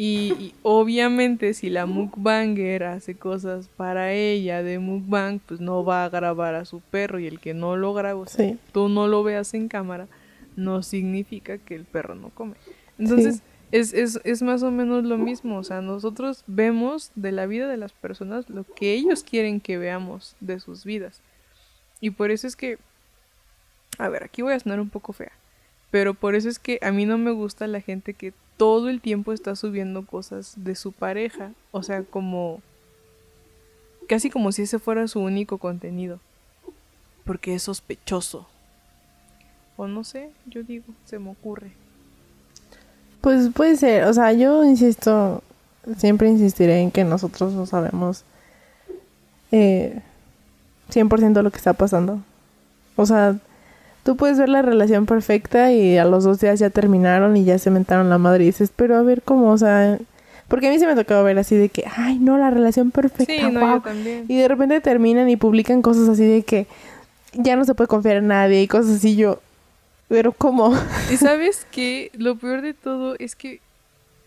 Y, 0.00 0.54
obviamente 0.62 1.54
si 1.54 1.70
la 1.70 1.84
mukbanger 1.84 2.84
hace 2.84 3.16
cosas 3.16 3.68
para 3.76 4.12
ella 4.12 4.62
de 4.62 4.78
mukbang, 4.78 5.40
pues 5.40 5.58
no 5.58 5.84
va 5.84 6.04
a 6.04 6.08
grabar 6.08 6.54
a 6.54 6.64
su 6.64 6.78
perro. 6.80 7.18
Y 7.18 7.26
el 7.26 7.40
que 7.40 7.52
no 7.52 7.76
lo 7.76 7.92
graba, 7.94 8.24
tú 8.70 8.88
no 8.88 9.08
lo 9.08 9.24
veas 9.24 9.54
en 9.54 9.66
cámara, 9.66 10.06
no 10.54 10.84
significa 10.84 11.58
que 11.58 11.74
el 11.74 11.84
perro 11.84 12.14
no 12.14 12.30
come. 12.30 12.54
Entonces 12.96 13.42
es, 13.72 13.92
es, 13.92 14.20
es 14.22 14.40
más 14.40 14.62
o 14.62 14.70
menos 14.70 15.02
lo 15.02 15.18
mismo, 15.18 15.58
o 15.58 15.64
sea, 15.64 15.82
nosotros 15.82 16.44
vemos 16.46 17.10
de 17.16 17.32
la 17.32 17.46
vida 17.46 17.66
de 17.66 17.76
las 17.76 17.92
personas 17.92 18.48
lo 18.48 18.62
que 18.62 18.94
ellos 18.94 19.24
quieren 19.24 19.60
que 19.60 19.78
veamos 19.78 20.36
de 20.38 20.60
sus 20.60 20.84
vidas. 20.84 21.22
Y 22.00 22.10
por 22.10 22.30
eso 22.30 22.46
es 22.46 22.54
que, 22.54 22.78
a 23.98 24.08
ver, 24.08 24.22
aquí 24.22 24.42
voy 24.42 24.54
a 24.54 24.60
sonar 24.60 24.80
un 24.80 24.90
poco 24.90 25.12
fea, 25.12 25.32
pero 25.90 26.14
por 26.14 26.34
eso 26.34 26.48
es 26.48 26.58
que 26.58 26.78
a 26.82 26.92
mí 26.92 27.06
no 27.06 27.18
me 27.18 27.30
gusta 27.30 27.66
la 27.66 27.80
gente 27.80 28.14
que 28.14 28.32
todo 28.56 28.88
el 28.88 29.00
tiempo 29.00 29.32
está 29.32 29.56
subiendo 29.56 30.04
cosas 30.04 30.52
de 30.56 30.74
su 30.74 30.92
pareja. 30.92 31.52
O 31.70 31.82
sea, 31.82 32.02
como... 32.02 32.60
Casi 34.08 34.30
como 34.30 34.52
si 34.52 34.62
ese 34.62 34.78
fuera 34.78 35.06
su 35.08 35.20
único 35.20 35.58
contenido. 35.58 36.18
Porque 37.24 37.54
es 37.54 37.62
sospechoso. 37.62 38.46
O 39.76 39.86
no 39.86 40.02
sé, 40.02 40.30
yo 40.46 40.62
digo, 40.62 40.86
se 41.06 41.18
me 41.18 41.30
ocurre. 41.30 41.70
Pues 43.20 43.50
puede 43.50 43.76
ser, 43.76 44.04
o 44.04 44.12
sea, 44.12 44.32
yo 44.32 44.64
insisto, 44.64 45.42
siempre 45.96 46.28
insistiré 46.28 46.80
en 46.80 46.90
que 46.90 47.04
nosotros 47.04 47.52
no 47.52 47.66
sabemos 47.66 48.24
eh, 49.52 50.00
100% 50.90 51.42
lo 51.42 51.50
que 51.50 51.56
está 51.58 51.74
pasando. 51.74 52.20
O 52.96 53.06
sea, 53.06 53.38
tú 54.02 54.16
puedes 54.16 54.38
ver 54.38 54.48
la 54.48 54.62
relación 54.62 55.06
perfecta 55.06 55.72
y 55.72 55.98
a 55.98 56.04
los 56.04 56.24
dos 56.24 56.40
días 56.40 56.58
ya 56.58 56.70
terminaron 56.70 57.36
y 57.36 57.44
ya 57.44 57.58
se 57.58 57.70
mentaron 57.70 58.08
la 58.08 58.18
madre 58.18 58.44
y 58.44 58.46
dices, 58.48 58.72
pero 58.74 58.96
a 58.96 59.02
ver 59.02 59.22
cómo, 59.22 59.50
o 59.50 59.58
sea, 59.58 59.98
porque 60.48 60.68
a 60.68 60.70
mí 60.70 60.78
se 60.78 60.86
me 60.86 60.94
tocaba 60.94 61.22
ver 61.22 61.38
así 61.38 61.56
de 61.56 61.68
que, 61.68 61.84
ay, 61.94 62.18
no, 62.18 62.38
la 62.38 62.50
relación 62.50 62.90
perfecta. 62.90 63.32
Sí, 63.32 63.52
no, 63.52 63.76
yo 63.76 63.82
también. 63.82 64.24
Y 64.28 64.38
de 64.38 64.48
repente 64.48 64.80
terminan 64.80 65.28
y 65.28 65.36
publican 65.36 65.82
cosas 65.82 66.08
así 66.08 66.24
de 66.24 66.42
que 66.42 66.66
ya 67.34 67.54
no 67.56 67.66
se 67.66 67.74
puede 67.74 67.88
confiar 67.88 68.16
en 68.16 68.28
nadie 68.28 68.62
y 68.62 68.66
cosas 68.66 68.96
así. 68.96 69.14
Yo, 69.14 69.40
pero 70.08 70.32
¿cómo? 70.32 70.74
Y 71.12 71.16
sabes 71.18 71.66
que 71.70 72.10
lo 72.14 72.36
peor 72.36 72.62
de 72.62 72.72
todo 72.72 73.14
es 73.18 73.36
que 73.36 73.60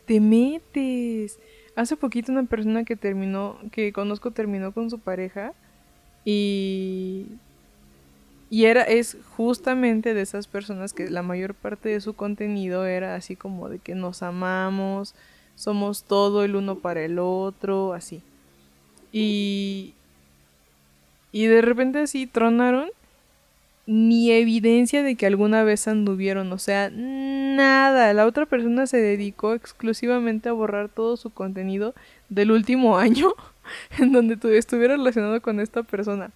te 0.05 0.19
metes. 0.19 1.39
Hace 1.75 1.95
poquito 1.95 2.31
una 2.31 2.43
persona 2.43 2.83
que 2.83 2.95
terminó, 2.95 3.57
que 3.71 3.91
conozco 3.91 4.29
terminó 4.29 4.73
con 4.73 4.91
su 4.91 4.99
pareja 4.99 5.53
y 6.23 7.25
y 8.51 8.65
era, 8.65 8.83
es 8.83 9.15
justamente 9.37 10.13
de 10.13 10.21
esas 10.21 10.45
personas 10.45 10.91
que 10.91 11.09
la 11.09 11.23
mayor 11.23 11.55
parte 11.55 11.87
de 11.87 12.01
su 12.01 12.15
contenido 12.15 12.85
era 12.85 13.15
así 13.15 13.37
como 13.37 13.69
de 13.69 13.79
que 13.79 13.95
nos 13.95 14.23
amamos, 14.23 15.15
somos 15.55 16.03
todo 16.03 16.43
el 16.43 16.57
uno 16.57 16.75
para 16.79 17.01
el 17.01 17.17
otro, 17.17 17.93
así. 17.93 18.21
Y, 19.13 19.93
y 21.31 21.45
de 21.45 21.61
repente 21.61 21.99
así 21.99 22.27
tronaron, 22.27 22.89
ni 23.85 24.31
evidencia 24.31 25.01
de 25.01 25.15
que 25.15 25.27
alguna 25.27 25.63
vez 25.63 25.87
anduvieron, 25.87 26.51
o 26.51 26.57
sea, 26.57 26.89
nada. 26.91 28.13
La 28.13 28.25
otra 28.25 28.45
persona 28.45 28.85
se 28.85 28.97
dedicó 28.97 29.53
exclusivamente 29.53 30.49
a 30.49 30.53
borrar 30.53 30.89
todo 30.89 31.15
su 31.15 31.29
contenido 31.29 31.95
del 32.27 32.51
último 32.51 32.97
año 32.99 33.33
en 33.97 34.11
donde 34.11 34.37
estuviera 34.57 34.97
relacionado 34.97 35.41
con 35.41 35.61
esta 35.61 35.83
persona. 35.83 36.31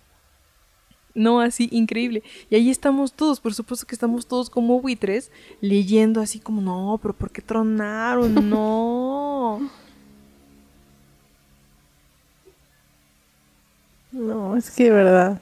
No, 1.16 1.40
así, 1.40 1.70
increíble. 1.72 2.24
Y 2.50 2.56
ahí 2.56 2.70
estamos 2.70 3.14
todos, 3.14 3.40
por 3.40 3.54
supuesto 3.54 3.88
que 3.88 3.96
estamos 3.96 4.28
todos 4.28 4.50
como 4.50 4.82
buitres, 4.82 5.32
leyendo 5.62 6.20
así 6.20 6.40
como, 6.40 6.62
no, 6.62 7.00
pero 7.02 7.14
¿por 7.14 7.32
qué 7.32 7.42
tronaron? 7.42 8.36
No. 8.50 9.70
No, 14.12 14.56
es 14.56 14.72
que 14.72 14.86
de 14.86 14.92
verdad. 14.92 15.42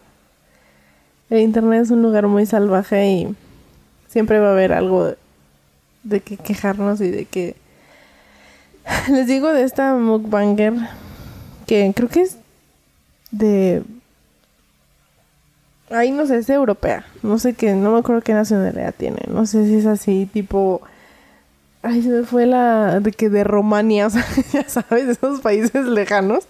El 1.29 1.39
internet 1.41 1.83
es 1.83 1.91
un 1.91 2.01
lugar 2.01 2.27
muy 2.27 2.45
salvaje 2.45 3.07
y 3.07 3.35
siempre 4.07 4.39
va 4.39 4.49
a 4.49 4.51
haber 4.51 4.73
algo 4.73 5.15
de 6.03 6.21
que 6.21 6.37
quejarnos 6.37 7.01
y 7.01 7.09
de 7.09 7.25
que... 7.25 7.55
Les 9.09 9.27
digo 9.27 9.51
de 9.53 9.63
esta 9.63 9.95
mukbanger 9.95 10.73
que 11.65 11.91
creo 11.95 12.09
que 12.09 12.21
es 12.21 12.37
de 13.31 13.83
Ahí 15.93 16.11
no 16.11 16.25
sé, 16.25 16.37
es 16.37 16.49
europea. 16.49 17.05
No 17.21 17.37
sé 17.37 17.53
qué, 17.53 17.73
no 17.73 17.91
me 17.91 17.99
acuerdo 17.99 18.21
qué 18.21 18.33
nacionalidad 18.33 18.95
tiene. 18.97 19.19
No 19.27 19.45
sé 19.45 19.65
si 19.65 19.75
es 19.75 19.85
así, 19.85 20.27
tipo. 20.31 20.81
Ay, 21.83 22.01
se 22.01 22.09
me 22.09 22.23
fue 22.23 22.47
la. 22.47 22.99
de 22.99 23.11
que 23.11 23.29
de 23.29 23.43
Romania, 23.43 24.07
o 24.07 24.09
sea, 24.09 24.25
ya 24.51 24.67
sabes, 24.67 25.05
de 25.05 25.13
esos 25.13 25.41
países 25.41 25.85
lejanos. 25.85 26.47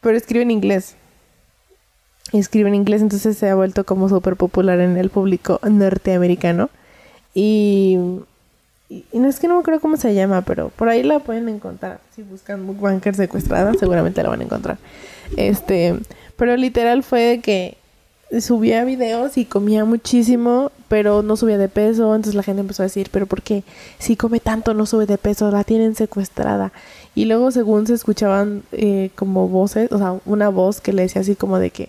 Pero 0.00 0.16
escribe 0.16 0.42
en 0.42 0.50
inglés. 0.50 0.96
Escribe 2.32 2.68
en 2.68 2.74
inglés, 2.74 3.02
entonces 3.02 3.36
se 3.36 3.48
ha 3.48 3.54
vuelto 3.54 3.84
como 3.84 4.08
súper 4.08 4.36
popular 4.36 4.80
en 4.80 4.96
el 4.96 5.10
público 5.10 5.60
norteamericano. 5.62 6.70
Y, 7.34 7.98
y, 8.88 9.04
no 9.12 9.28
es 9.28 9.38
que 9.38 9.46
no 9.46 9.54
me 9.54 9.60
acuerdo 9.60 9.80
cómo 9.80 9.96
se 9.96 10.14
llama, 10.14 10.42
pero 10.42 10.70
por 10.70 10.88
ahí 10.88 11.04
la 11.04 11.20
pueden 11.20 11.48
encontrar. 11.48 12.00
Si 12.16 12.22
buscan 12.22 12.64
Mukbanger 12.64 13.14
secuestrada, 13.14 13.74
seguramente 13.74 14.22
la 14.22 14.30
van 14.30 14.40
a 14.40 14.44
encontrar. 14.44 14.78
Este, 15.36 16.00
pero 16.36 16.56
literal 16.56 17.02
fue 17.02 17.40
que 17.42 17.76
subía 18.38 18.84
videos 18.84 19.36
y 19.36 19.44
comía 19.44 19.84
muchísimo, 19.84 20.70
pero 20.88 21.22
no 21.22 21.36
subía 21.36 21.58
de 21.58 21.68
peso. 21.68 22.14
Entonces 22.14 22.34
la 22.34 22.42
gente 22.42 22.60
empezó 22.60 22.82
a 22.82 22.86
decir, 22.86 23.08
pero 23.10 23.26
¿por 23.26 23.42
qué? 23.42 23.64
Si 23.98 24.16
come 24.16 24.38
tanto 24.38 24.74
no 24.74 24.86
sube 24.86 25.06
de 25.06 25.18
peso, 25.18 25.50
la 25.50 25.64
tienen 25.64 25.96
secuestrada. 25.96 26.72
Y 27.14 27.24
luego 27.24 27.50
según 27.50 27.86
se 27.86 27.94
escuchaban 27.94 28.62
eh, 28.72 29.10
como 29.16 29.48
voces, 29.48 29.90
o 29.90 29.98
sea, 29.98 30.20
una 30.26 30.48
voz 30.48 30.80
que 30.80 30.92
le 30.92 31.02
decía 31.02 31.22
así 31.22 31.34
como 31.34 31.58
de 31.58 31.70
que 31.70 31.88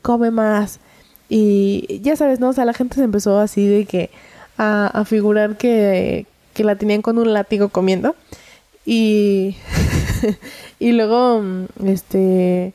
come 0.00 0.30
más. 0.30 0.80
Y 1.28 2.00
ya 2.02 2.16
sabes, 2.16 2.40
¿no? 2.40 2.50
O 2.50 2.52
sea, 2.52 2.64
la 2.64 2.72
gente 2.72 2.96
se 2.96 3.04
empezó 3.04 3.38
así 3.38 3.66
de 3.66 3.84
que 3.84 4.10
a, 4.56 4.86
a 4.86 5.04
figurar 5.04 5.58
que, 5.58 6.26
que 6.54 6.64
la 6.64 6.76
tenían 6.76 7.02
con 7.02 7.18
un 7.18 7.34
látigo 7.34 7.68
comiendo. 7.68 8.16
Y, 8.86 9.56
y 10.78 10.92
luego, 10.92 11.42
este 11.84 12.72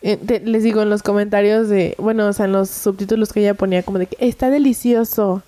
eh, 0.00 0.42
les 0.44 0.62
digo 0.62 0.82
en 0.82 0.90
los 0.90 1.02
comentarios 1.02 1.68
de, 1.68 1.94
bueno, 1.98 2.28
o 2.28 2.32
sea, 2.32 2.46
en 2.46 2.52
los 2.52 2.70
subtítulos 2.70 3.32
que 3.32 3.40
ella 3.40 3.54
ponía 3.54 3.82
como 3.82 3.98
de 3.98 4.06
que 4.06 4.16
está 4.20 4.48
delicioso. 4.50 5.42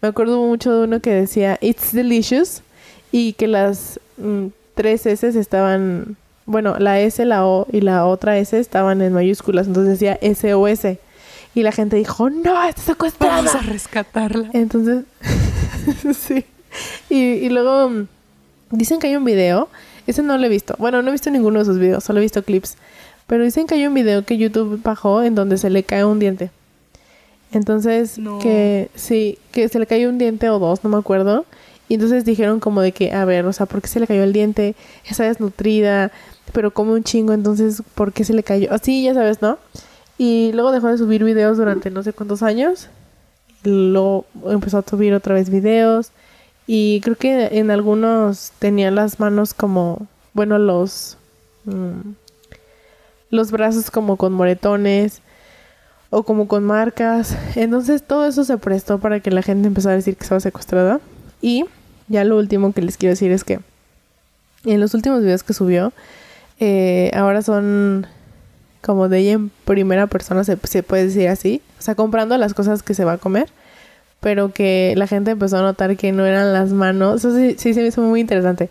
Me 0.00 0.08
acuerdo 0.08 0.40
mucho 0.40 0.72
de 0.72 0.84
uno 0.84 1.00
que 1.00 1.10
decía 1.10 1.58
It's 1.60 1.92
delicious 1.92 2.62
y 3.10 3.32
que 3.32 3.48
las 3.48 3.98
mm, 4.18 4.46
tres 4.74 5.06
S 5.06 5.26
estaban, 5.38 6.16
bueno, 6.44 6.76
la 6.78 7.00
S, 7.00 7.24
la 7.24 7.46
O 7.46 7.66
y 7.72 7.80
la 7.80 8.06
otra 8.06 8.38
S 8.38 8.56
estaban 8.58 9.02
en 9.02 9.12
mayúsculas, 9.12 9.66
entonces 9.66 9.98
decía 9.98 10.18
SOS. 10.22 10.98
Y 11.54 11.62
la 11.62 11.72
gente 11.72 11.96
dijo, 11.96 12.28
no, 12.28 12.62
está 12.68 12.82
secuestrada. 12.82 13.36
Vamos 13.36 13.54
a 13.54 13.62
rescatarla. 13.62 14.50
Entonces, 14.52 15.04
sí. 16.16 16.44
Y, 17.08 17.16
y 17.16 17.48
luego 17.48 17.88
mm, 17.88 18.06
dicen 18.70 19.00
que 19.00 19.08
hay 19.08 19.16
un 19.16 19.24
video, 19.24 19.68
ese 20.06 20.22
no 20.22 20.36
lo 20.36 20.46
he 20.46 20.50
visto. 20.50 20.76
Bueno, 20.78 21.02
no 21.02 21.08
he 21.08 21.12
visto 21.12 21.30
ninguno 21.30 21.58
de 21.58 21.64
sus 21.64 21.78
videos, 21.78 22.04
solo 22.04 22.20
he 22.20 22.22
visto 22.22 22.42
clips 22.44 22.76
pero 23.26 23.44
dicen 23.44 23.66
que 23.66 23.74
hay 23.74 23.86
un 23.86 23.94
video 23.94 24.24
que 24.24 24.38
YouTube 24.38 24.80
bajó 24.82 25.22
en 25.22 25.34
donde 25.34 25.58
se 25.58 25.70
le 25.70 25.82
cae 25.82 26.04
un 26.04 26.18
diente. 26.18 26.50
Entonces, 27.52 28.18
que 28.42 28.90
sí, 28.94 29.38
que 29.52 29.68
se 29.68 29.78
le 29.78 29.86
cayó 29.86 30.08
un 30.08 30.18
diente 30.18 30.48
o 30.50 30.58
dos, 30.58 30.84
no 30.84 30.90
me 30.90 30.98
acuerdo. 30.98 31.44
Y 31.88 31.94
entonces 31.94 32.24
dijeron 32.24 32.58
como 32.60 32.80
de 32.80 32.92
que, 32.92 33.12
a 33.12 33.24
ver, 33.24 33.46
o 33.46 33.52
sea, 33.52 33.66
¿por 33.66 33.80
qué 33.80 33.88
se 33.88 34.00
le 34.00 34.06
cayó 34.06 34.24
el 34.24 34.32
diente? 34.32 34.74
Está 35.04 35.24
desnutrida, 35.24 36.10
pero 36.52 36.72
come 36.72 36.92
un 36.92 37.04
chingo, 37.04 37.32
entonces, 37.32 37.82
¿por 37.94 38.12
qué 38.12 38.24
se 38.24 38.34
le 38.34 38.42
cayó? 38.42 38.72
Así, 38.72 39.04
ya 39.04 39.14
sabes, 39.14 39.40
¿no? 39.40 39.58
Y 40.18 40.50
luego 40.52 40.72
dejó 40.72 40.88
de 40.88 40.98
subir 40.98 41.22
videos 41.22 41.56
durante 41.56 41.90
no 41.90 42.02
sé 42.02 42.12
cuántos 42.12 42.42
años. 42.42 42.88
Luego 43.62 44.26
empezó 44.48 44.78
a 44.78 44.82
subir 44.82 45.14
otra 45.14 45.34
vez 45.34 45.50
videos. 45.50 46.10
Y 46.66 47.00
creo 47.02 47.16
que 47.16 47.58
en 47.58 47.70
algunos 47.70 48.52
tenía 48.58 48.90
las 48.90 49.20
manos 49.20 49.54
como, 49.54 50.06
bueno, 50.34 50.58
los... 50.58 51.16
Mm, 51.64 52.14
los 53.30 53.50
brazos 53.50 53.90
como 53.90 54.16
con 54.16 54.32
moretones 54.32 55.22
o 56.10 56.22
como 56.22 56.48
con 56.48 56.64
marcas. 56.64 57.36
Entonces 57.54 58.02
todo 58.02 58.26
eso 58.26 58.44
se 58.44 58.58
prestó 58.58 58.98
para 58.98 59.20
que 59.20 59.30
la 59.30 59.42
gente 59.42 59.68
empezara 59.68 59.94
a 59.94 59.96
decir 59.96 60.16
que 60.16 60.22
estaba 60.22 60.40
secuestrada. 60.40 61.00
Y 61.40 61.64
ya 62.08 62.24
lo 62.24 62.36
último 62.36 62.72
que 62.72 62.82
les 62.82 62.96
quiero 62.96 63.12
decir 63.12 63.32
es 63.32 63.44
que 63.44 63.60
en 64.64 64.80
los 64.80 64.94
últimos 64.94 65.22
videos 65.22 65.42
que 65.42 65.54
subió, 65.54 65.92
eh, 66.58 67.10
ahora 67.14 67.42
son 67.42 68.06
como 68.82 69.08
de 69.08 69.18
ella 69.18 69.32
en 69.32 69.50
primera 69.64 70.06
persona, 70.06 70.44
se, 70.44 70.56
se 70.64 70.82
puede 70.82 71.06
decir 71.06 71.28
así. 71.28 71.62
O 71.78 71.82
sea, 71.82 71.94
comprando 71.94 72.36
las 72.38 72.54
cosas 72.54 72.82
que 72.82 72.94
se 72.94 73.04
va 73.04 73.12
a 73.12 73.18
comer 73.18 73.48
pero 74.20 74.52
que 74.52 74.94
la 74.96 75.06
gente 75.06 75.30
empezó 75.32 75.58
a 75.58 75.62
notar 75.62 75.96
que 75.96 76.12
no 76.12 76.26
eran 76.26 76.52
las 76.52 76.72
manos. 76.72 77.24
Eso 77.24 77.36
sí, 77.36 77.54
sí 77.58 77.74
se 77.74 77.80
me 77.82 77.88
hizo 77.88 78.02
muy 78.02 78.20
interesante. 78.20 78.70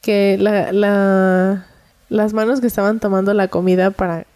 Que 0.00 0.36
la, 0.40 0.72
la, 0.72 1.66
las 2.12 2.34
manos 2.34 2.60
que 2.60 2.66
estaban 2.66 3.00
tomando 3.00 3.32
la 3.32 3.48
comida 3.48 3.90
para 3.90 4.26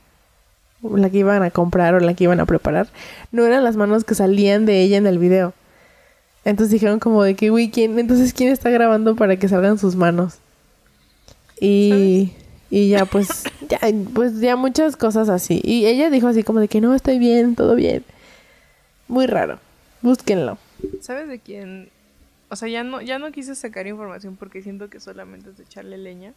la 0.82 1.10
que 1.10 1.18
iban 1.18 1.42
a 1.42 1.50
comprar 1.50 1.94
o 1.94 2.00
la 2.00 2.14
que 2.14 2.24
iban 2.24 2.40
a 2.40 2.46
preparar, 2.46 2.88
no 3.32 3.44
eran 3.44 3.64
las 3.64 3.76
manos 3.76 4.04
que 4.04 4.14
salían 4.14 4.66
de 4.66 4.82
ella 4.82 4.96
en 4.96 5.06
el 5.06 5.18
video. 5.18 5.52
Entonces 6.44 6.72
dijeron 6.72 7.00
como 7.00 7.22
de 7.22 7.34
que, 7.34 7.50
uy, 7.50 7.70
¿quién? 7.70 7.98
Entonces, 7.98 8.32
¿quién 8.32 8.52
está 8.52 8.70
grabando 8.70 9.16
para 9.16 9.36
que 9.36 9.48
salgan 9.48 9.78
sus 9.78 9.96
manos? 9.96 10.38
Y, 11.60 12.32
y 12.70 12.88
ya, 12.88 13.04
pues, 13.04 13.44
ya, 13.68 13.80
pues 14.14 14.40
ya 14.40 14.56
muchas 14.56 14.96
cosas 14.96 15.28
así. 15.28 15.60
Y 15.64 15.86
ella 15.86 16.08
dijo 16.08 16.28
así 16.28 16.44
como 16.44 16.60
de 16.60 16.68
que 16.68 16.80
no, 16.80 16.94
estoy 16.94 17.18
bien, 17.18 17.56
todo 17.56 17.74
bien. 17.74 18.04
Muy 19.08 19.26
raro. 19.26 19.58
Búsquenlo. 20.02 20.56
¿Sabes 21.00 21.28
de 21.28 21.40
quién? 21.40 21.90
O 22.48 22.56
sea, 22.56 22.68
ya 22.68 22.84
no, 22.84 23.02
ya 23.02 23.18
no 23.18 23.32
quise 23.32 23.54
sacar 23.54 23.86
información 23.86 24.36
porque 24.36 24.62
siento 24.62 24.88
que 24.88 25.00
solamente 25.00 25.50
es 25.50 25.56
de 25.56 25.64
echarle 25.64 25.98
leña. 25.98 26.32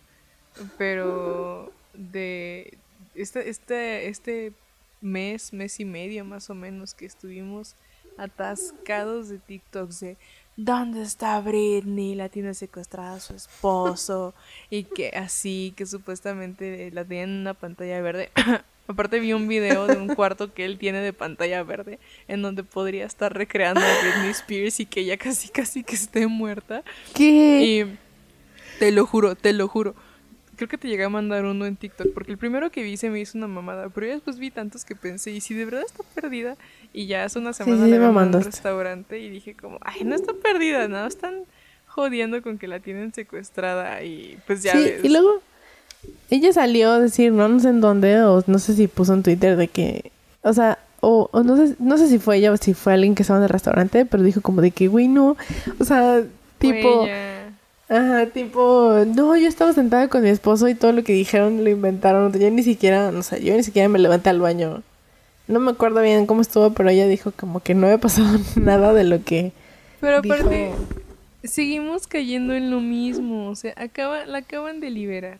Pero 0.78 1.72
de 1.94 2.78
este, 3.16 3.50
este, 3.50 4.08
este 4.08 4.54
mes, 5.02 5.54
mes 5.54 5.80
y 5.80 5.86
medio 5.86 6.26
más 6.26 6.50
o 6.50 6.56
menos 6.56 6.94
que 6.94 7.06
estuvimos 7.06 7.76
atascados 8.18 9.30
de 9.30 9.38
TikToks 9.40 10.00
de 10.02 10.18
¿Dónde 10.62 11.04
está 11.04 11.40
Britney? 11.40 12.16
La 12.16 12.28
tiene 12.28 12.54
secuestrada 12.54 13.16
a 13.16 13.20
su 13.22 13.34
esposo. 13.34 14.34
y 14.70 14.84
que 14.84 15.08
así, 15.16 15.74
que 15.78 15.86
supuestamente 15.86 16.92
la 16.92 17.06
tienen 17.06 17.30
en 17.30 17.36
una 17.38 17.54
pantalla 17.54 18.02
verde. 18.02 18.30
Aparte 18.90 19.22
vi 19.22 19.32
un 19.32 19.48
video 19.48 19.88
de 19.88 19.96
un 19.96 20.14
cuarto 20.16 20.54
que 20.54 20.66
él 20.66 20.78
tiene 20.78 21.00
de 21.00 21.14
pantalla 21.14 21.64
verde 21.64 21.98
en 22.28 22.42
donde 22.42 22.66
podría 22.66 23.06
estar 23.06 23.34
recreando 23.34 23.80
a 23.80 24.02
Britney 24.02 24.32
Spears 24.32 24.82
y 24.82 24.86
que 24.86 25.00
ella 25.00 25.16
casi 25.16 25.48
casi 25.48 25.82
que 25.82 25.96
esté 25.96 26.28
muerta. 26.28 26.84
¿Qué? 27.14 27.62
Y 27.62 28.80
te 28.80 28.92
lo 28.92 29.06
juro, 29.06 29.36
te 29.36 29.54
lo 29.54 29.70
juro. 29.70 29.96
Creo 30.60 30.68
que 30.68 30.78
te 30.78 30.90
llegué 30.90 31.06
a 31.06 31.10
mandar 31.10 31.46
uno 31.46 31.66
en 31.66 31.78
TikTok 31.78 32.08
porque 32.14 32.34
el 32.34 32.38
primero 32.38 32.70
que 32.70 32.84
vi 32.84 32.98
se 32.98 33.10
me 33.10 33.22
hizo 33.22 33.38
una 33.38 33.48
mamada, 33.48 33.88
pero 33.88 34.08
después 34.08 34.38
vi 34.40 34.52
tantos 34.52 34.84
que 34.84 34.94
pensé, 34.94 35.32
¿y 35.32 35.40
si 35.40 35.54
de 35.54 35.64
verdad 35.64 35.84
está 35.86 36.04
perdida? 36.14 36.58
Y 36.92 37.08
ya 37.08 37.24
hace 37.24 37.40
una 37.40 37.54
semana 37.54 37.86
sí, 37.86 37.90
le 37.90 37.98
vi 37.98 38.04
en 38.04 38.18
un 38.18 38.44
restaurante 38.44 39.20
y 39.20 39.30
dije 39.30 39.56
como, 39.56 39.78
ay, 39.80 40.04
no 40.04 40.16
está 40.16 40.34
perdida, 40.34 40.90
no, 40.90 41.06
están 41.06 41.46
jodiendo 41.88 42.42
con 42.42 42.58
que 42.58 42.68
la 42.68 42.82
tienen 42.82 43.14
secuestrada 43.14 44.04
y 44.04 44.38
pues 44.48 44.62
ya 44.62 44.74
sí, 44.74 44.80
ves. 44.80 45.06
y 45.06 45.08
luego 45.08 45.42
ella 46.30 46.52
salió 46.52 46.92
a 46.92 47.00
decir, 47.00 47.32
no, 47.32 47.48
no 47.48 47.62
sé 47.62 47.70
en 47.70 47.80
dónde, 47.80 48.22
o 48.24 48.44
no 48.46 48.60
sé 48.60 48.74
si 48.74 48.90
puso 48.90 49.14
en 49.14 49.24
Twitter 49.24 49.56
de 49.56 49.70
que, 49.70 50.12
o 50.42 50.52
sea, 50.52 50.78
o, 51.00 51.30
o 51.32 51.42
no 51.42 51.56
sé, 51.56 51.78
no 51.80 51.98
sé 51.98 52.10
si 52.10 52.20
fue 52.20 52.36
ella 52.36 52.52
o 52.52 52.58
si 52.58 52.74
fue 52.74 52.92
alguien 52.92 53.16
que 53.16 53.24
estaba 53.24 53.40
en 53.40 53.44
el 53.44 53.50
restaurante, 53.50 54.06
pero 54.06 54.24
dijo 54.24 54.42
como 54.42 54.62
de 54.62 54.72
que, 54.72 54.90
güey, 54.90 55.08
no, 55.08 55.38
o 55.80 55.86
sea, 55.86 56.22
tipo, 56.58 57.06
ella. 57.06 57.39
Ajá, 57.90 58.28
tipo, 58.28 59.04
no, 59.16 59.36
yo 59.36 59.48
estaba 59.48 59.74
sentada 59.74 60.08
con 60.08 60.22
mi 60.24 60.30
esposo 60.30 60.68
y 60.68 60.76
todo 60.76 60.92
lo 60.94 61.04
que 61.04 61.14
dijeron 61.14 61.64
lo 61.64 61.70
inventaron, 61.70 62.32
yo 62.34 62.50
ni 62.52 62.64
siquiera, 62.64 63.12
no 63.12 63.24
sé, 63.24 63.44
yo 63.44 63.54
ni 63.56 63.64
siquiera 63.64 63.90
me 63.90 64.00
levanté 64.00 64.30
al 64.30 64.40
baño. 64.40 64.84
No 65.48 65.60
me 65.60 65.72
acuerdo 65.72 66.02
bien 66.02 66.28
cómo 66.28 66.42
estuvo, 66.42 66.72
pero 66.74 66.90
ella 66.90 67.08
dijo 67.08 67.32
como 67.32 67.60
que 67.62 67.74
no 67.74 67.88
había 67.88 67.98
pasado 67.98 68.28
nada 68.56 68.94
de 68.94 69.04
lo 69.04 69.24
que 69.24 69.52
Pero 70.00 70.22
dijo. 70.22 70.36
aparte, 70.36 70.72
seguimos 71.44 72.08
cayendo 72.08 72.54
en 72.54 72.70
lo 72.70 72.80
mismo. 72.82 73.50
O 73.50 73.56
sea, 73.56 73.74
acaba, 73.78 74.26
la 74.26 74.40
acaban 74.40 74.80
de 74.80 74.92
liberar. 74.92 75.40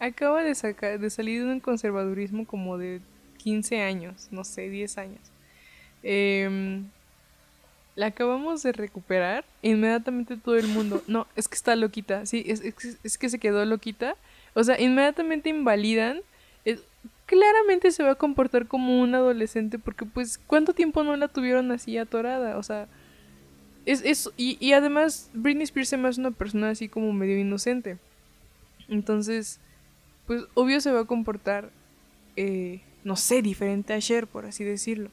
Acaba 0.00 0.42
de 0.42 0.54
sacar, 0.56 0.98
de 0.98 1.08
salir 1.08 1.44
de 1.44 1.52
un 1.52 1.60
conservadurismo 1.60 2.46
como 2.46 2.78
de 2.78 3.00
15 3.38 3.80
años, 3.82 4.28
no 4.32 4.42
sé, 4.44 4.68
10 4.68 4.98
años. 4.98 5.20
Em, 6.02 6.86
la 7.96 8.06
acabamos 8.06 8.62
de 8.62 8.72
recuperar. 8.72 9.44
Inmediatamente 9.62 10.36
todo 10.36 10.56
el 10.56 10.66
mundo. 10.68 11.02
No, 11.06 11.26
es 11.36 11.48
que 11.48 11.54
está 11.54 11.76
loquita. 11.76 12.26
Sí, 12.26 12.44
es, 12.46 12.60
es- 12.60 12.98
es 13.02 13.18
que 13.18 13.28
se 13.28 13.38
quedó 13.38 13.64
loquita. 13.64 14.16
O 14.54 14.64
sea, 14.64 14.80
inmediatamente 14.80 15.48
invalidan. 15.50 16.20
Es- 16.64 16.82
claramente 17.26 17.90
se 17.90 18.02
va 18.02 18.12
a 18.12 18.14
comportar 18.16 18.66
como 18.66 19.00
un 19.00 19.14
adolescente. 19.14 19.78
Porque, 19.78 20.04
pues, 20.06 20.38
¿cuánto 20.46 20.72
tiempo 20.74 21.04
no 21.04 21.16
la 21.16 21.28
tuvieron 21.28 21.70
así 21.72 21.96
atorada? 21.98 22.58
O 22.58 22.62
sea. 22.62 22.88
Es, 23.86 24.02
es, 24.02 24.30
y, 24.38 24.56
y 24.66 24.72
además, 24.72 25.30
Britney 25.34 25.64
Spears 25.64 25.90
se 25.90 25.96
me 25.98 26.08
una 26.18 26.30
persona 26.30 26.70
así 26.70 26.88
como 26.88 27.12
medio 27.12 27.38
inocente. 27.38 27.98
Entonces, 28.88 29.60
pues 30.26 30.44
obvio 30.54 30.80
se 30.80 30.90
va 30.92 31.00
a 31.00 31.04
comportar, 31.04 31.70
eh, 32.36 32.80
no 33.04 33.16
sé, 33.16 33.42
diferente 33.42 33.92
a 33.92 33.98
por 34.26 34.46
así 34.46 34.64
decirlo. 34.64 35.10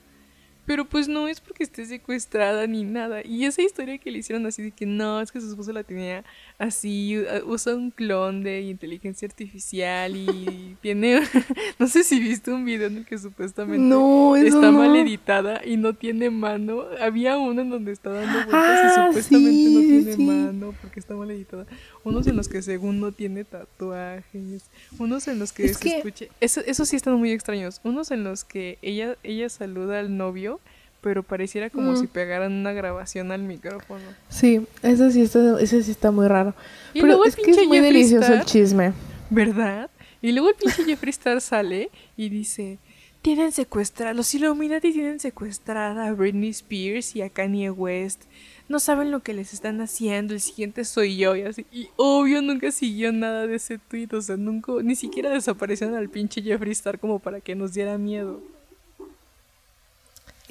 Pero 0.66 0.86
pues 0.86 1.08
no 1.08 1.28
es 1.28 1.42
porque 1.42 1.64
esté 1.64 1.86
secuestrada 1.86 2.68
ni 2.68 2.84
nada. 2.84 3.22
Y 3.26 3.46
esa 3.46 3.62
historia 3.62 3.98
que 3.98 4.12
le 4.12 4.20
hicieron 4.20 4.46
así 4.46 4.62
de 4.62 4.72
que 4.72 4.86
no, 4.86 5.20
es 5.20 5.32
que 5.32 5.42
su 5.42 5.50
esposo 5.50 5.74
la 5.74 5.84
tenía 5.84 6.24
así, 6.60 7.18
u- 7.18 7.52
usa 7.52 7.76
un 7.76 7.90
clon 7.92 8.44
de 8.44 8.62
inteligencia 8.62 9.28
artificial 9.28 10.16
y 10.16 10.78
tiene, 10.82 11.22
no 11.80 11.88
sé 11.88 12.04
si 12.04 12.20
viste 12.20 12.52
un 12.52 12.64
video 12.64 12.88
en 12.88 12.98
el 12.98 13.06
que 13.06 13.18
supuestamente 13.18 13.84
No, 13.84 14.36
eso 14.36 14.48
está 14.58 14.72
no. 14.72 14.78
mal 14.78 14.96
editada 14.96 15.62
y 15.66 15.78
no 15.78 15.94
tiene 15.94 16.30
mano. 16.30 16.84
Había 17.02 17.38
uno 17.38 17.62
en 17.62 17.70
donde 17.70 17.92
está 17.92 18.12
dando 18.12 18.34
vueltas 18.34 18.54
Ah, 18.54 18.92
y 19.04 19.08
supuestamente 19.08 19.70
no 19.72 19.80
tiene 19.82 20.14
sí. 20.16 20.24
mano 20.24 20.76
porque 20.82 21.00
está 21.00 21.16
mal 21.16 21.32
editada. 21.32 21.66
Unos 22.04 22.28
en 22.28 22.38
los 22.38 22.48
que 22.48 22.62
según 22.62 23.00
no 23.00 23.12
tiene 23.12 23.44
tatuajes. 23.44 24.64
Unos 25.00 25.28
en 25.28 25.40
los 25.40 25.52
que 25.54 25.66
Es 25.66 25.78
se 25.78 25.84
que- 25.84 25.98
escuche. 25.98 26.30
Eso, 26.40 26.62
esos 26.66 26.88
sí 26.88 26.96
están 26.96 27.16
muy 27.16 27.32
extraños. 27.32 27.82
Unos 27.84 28.12
en 28.12 28.24
los 28.24 28.44
que 28.44 28.78
ella, 28.82 29.18
ella 29.24 29.50
saluda 29.50 30.00
al 30.00 30.16
novio, 30.18 30.60
pero 31.02 31.24
pareciera 31.24 31.70
como 31.70 31.92
Mm. 31.94 31.98
si 31.98 32.08
pegaran 32.08 32.52
una 32.54 32.72
grabación 32.74 33.32
al 33.32 33.42
micrófono. 33.44 34.04
Sí, 34.30 34.66
eso 34.84 35.10
sí 35.12 35.22
está, 35.24 35.60
eso 35.60 35.82
sí 35.82 35.92
está 35.92 36.12
muy 36.12 36.28
raro. 36.28 36.54
Y 36.94 37.02
Pero 37.02 37.08
luego 37.08 37.26
es 37.26 37.36
que 37.36 37.44
pinche 37.44 37.62
es 37.64 37.68
muy 37.68 37.80
delicioso 37.80 38.34
el 38.34 38.46
chisme. 38.46 38.94
¿Verdad? 39.30 39.90
Y 40.22 40.32
luego 40.34 40.50
el 40.50 40.56
pinche 40.56 40.84
Jeffree 40.84 41.10
Star 41.12 41.42
sale 41.42 41.90
y 42.16 42.30
dice, 42.30 42.78
tienen 43.24 43.52
secuestrada, 43.52 44.14
los 44.14 44.34
Illuminati 44.36 44.92
tienen 44.94 45.20
secuestrada 45.20 46.08
a 46.08 46.14
Britney 46.14 46.50
Spears 46.50 47.16
y 47.16 47.22
a 47.22 47.30
Kanye 47.30 47.72
West. 47.72 48.24
No 48.70 48.80
saben 48.80 49.12
lo 49.12 49.20
que 49.22 49.34
les 49.34 49.54
están 49.54 49.82
haciendo, 49.82 50.34
el 50.34 50.40
siguiente 50.42 50.86
soy 50.86 51.18
yo 51.18 51.36
y 51.36 51.42
así. 51.42 51.66
Y 51.72 51.90
obvio 51.98 52.42
nunca 52.42 52.72
siguió 52.72 53.12
nada 53.12 53.46
de 53.48 53.56
ese 53.56 53.80
tweet, 53.80 54.08
o 54.14 54.22
sea, 54.22 54.38
nunca, 54.38 54.72
ni 54.84 54.96
siquiera 54.96 55.30
desaparecieron 55.30 55.96
al 55.98 56.10
pinche 56.10 56.42
Jeffree 56.42 56.72
Star 56.72 57.00
como 57.00 57.20
para 57.20 57.42
que 57.42 57.54
nos 57.56 57.74
diera 57.74 57.98
miedo. 57.98 58.42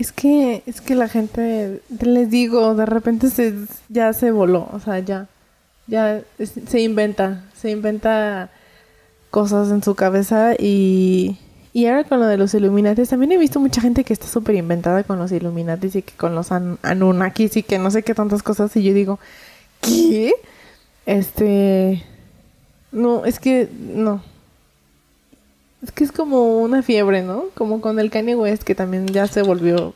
Es 0.00 0.12
que, 0.12 0.62
es 0.64 0.80
que 0.80 0.94
la 0.94 1.08
gente, 1.08 1.82
les 2.00 2.30
digo, 2.30 2.74
de 2.74 2.86
repente 2.86 3.28
se, 3.28 3.52
ya 3.90 4.14
se 4.14 4.30
voló, 4.30 4.66
o 4.72 4.80
sea, 4.80 4.98
ya, 5.00 5.26
ya 5.88 6.22
se 6.38 6.80
inventa, 6.80 7.44
se 7.54 7.70
inventa 7.70 8.48
cosas 9.30 9.70
en 9.70 9.82
su 9.82 9.94
cabeza 9.94 10.54
y, 10.58 11.36
y 11.74 11.84
ahora 11.84 12.04
con 12.04 12.18
lo 12.18 12.24
de 12.24 12.38
los 12.38 12.54
Illuminati, 12.54 13.04
también 13.04 13.32
he 13.32 13.36
visto 13.36 13.60
mucha 13.60 13.82
gente 13.82 14.02
que 14.04 14.14
está 14.14 14.26
súper 14.26 14.54
inventada 14.54 15.04
con 15.04 15.18
los 15.18 15.32
Illuminati 15.32 15.90
y 15.92 16.00
que 16.00 16.14
con 16.16 16.34
los 16.34 16.50
An- 16.50 16.78
Anunnakis 16.82 17.58
y 17.58 17.62
que 17.62 17.78
no 17.78 17.90
sé 17.90 18.02
qué 18.02 18.14
tantas 18.14 18.42
cosas 18.42 18.74
y 18.76 18.82
yo 18.82 18.94
digo, 18.94 19.18
¿qué? 19.82 20.32
Este, 21.04 22.02
no, 22.90 23.26
es 23.26 23.38
que, 23.38 23.68
no. 23.78 24.22
Es 25.82 25.92
que 25.92 26.04
es 26.04 26.12
como 26.12 26.58
una 26.58 26.82
fiebre, 26.82 27.22
¿no? 27.22 27.46
Como 27.54 27.80
con 27.80 27.98
el 27.98 28.10
Kanye 28.10 28.36
West 28.36 28.64
que 28.64 28.74
también 28.74 29.06
ya 29.06 29.26
se 29.26 29.42
volvió 29.42 29.94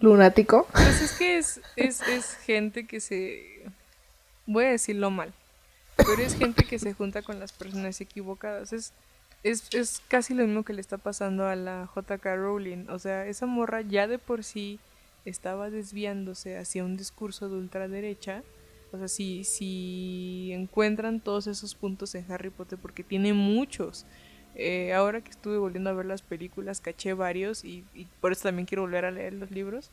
lunático. 0.00 0.66
Pues 0.72 1.02
es 1.02 1.12
que 1.12 1.38
es, 1.38 1.60
es, 1.76 2.00
es 2.08 2.34
gente 2.36 2.86
que 2.86 3.00
se... 3.00 3.64
Voy 4.46 4.64
a 4.64 4.70
decirlo 4.70 5.10
mal. 5.10 5.32
Pero 5.96 6.22
es 6.22 6.36
gente 6.36 6.64
que 6.64 6.78
se 6.78 6.94
junta 6.94 7.22
con 7.22 7.40
las 7.40 7.52
personas 7.52 8.00
equivocadas. 8.00 8.72
Es, 8.72 8.92
es, 9.42 9.64
es 9.72 10.02
casi 10.08 10.34
lo 10.34 10.46
mismo 10.46 10.64
que 10.64 10.72
le 10.72 10.80
está 10.80 10.98
pasando 10.98 11.46
a 11.46 11.56
la 11.56 11.88
JK 11.94 12.24
Rowling. 12.24 12.86
O 12.88 12.98
sea, 12.98 13.26
esa 13.26 13.46
morra 13.46 13.80
ya 13.80 14.06
de 14.06 14.18
por 14.18 14.44
sí 14.44 14.78
estaba 15.24 15.70
desviándose 15.70 16.58
hacia 16.58 16.84
un 16.84 16.96
discurso 16.96 17.48
de 17.48 17.56
ultraderecha. 17.56 18.42
O 18.92 18.98
sea, 18.98 19.08
si, 19.08 19.44
si 19.44 20.50
encuentran 20.52 21.20
todos 21.20 21.46
esos 21.46 21.74
puntos 21.74 22.14
en 22.14 22.30
Harry 22.30 22.50
Potter, 22.50 22.78
porque 22.80 23.02
tiene 23.02 23.32
muchos. 23.32 24.06
Eh, 24.58 24.94
ahora 24.94 25.20
que 25.20 25.30
estuve 25.30 25.58
volviendo 25.58 25.90
a 25.90 25.92
ver 25.92 26.06
las 26.06 26.22
películas, 26.22 26.80
caché 26.80 27.12
varios 27.12 27.64
y, 27.64 27.84
por 28.20 28.32
eso 28.32 28.44
también 28.44 28.66
quiero 28.66 28.82
volver 28.82 29.04
a 29.04 29.10
leer 29.10 29.34
los 29.34 29.50
libros. 29.50 29.90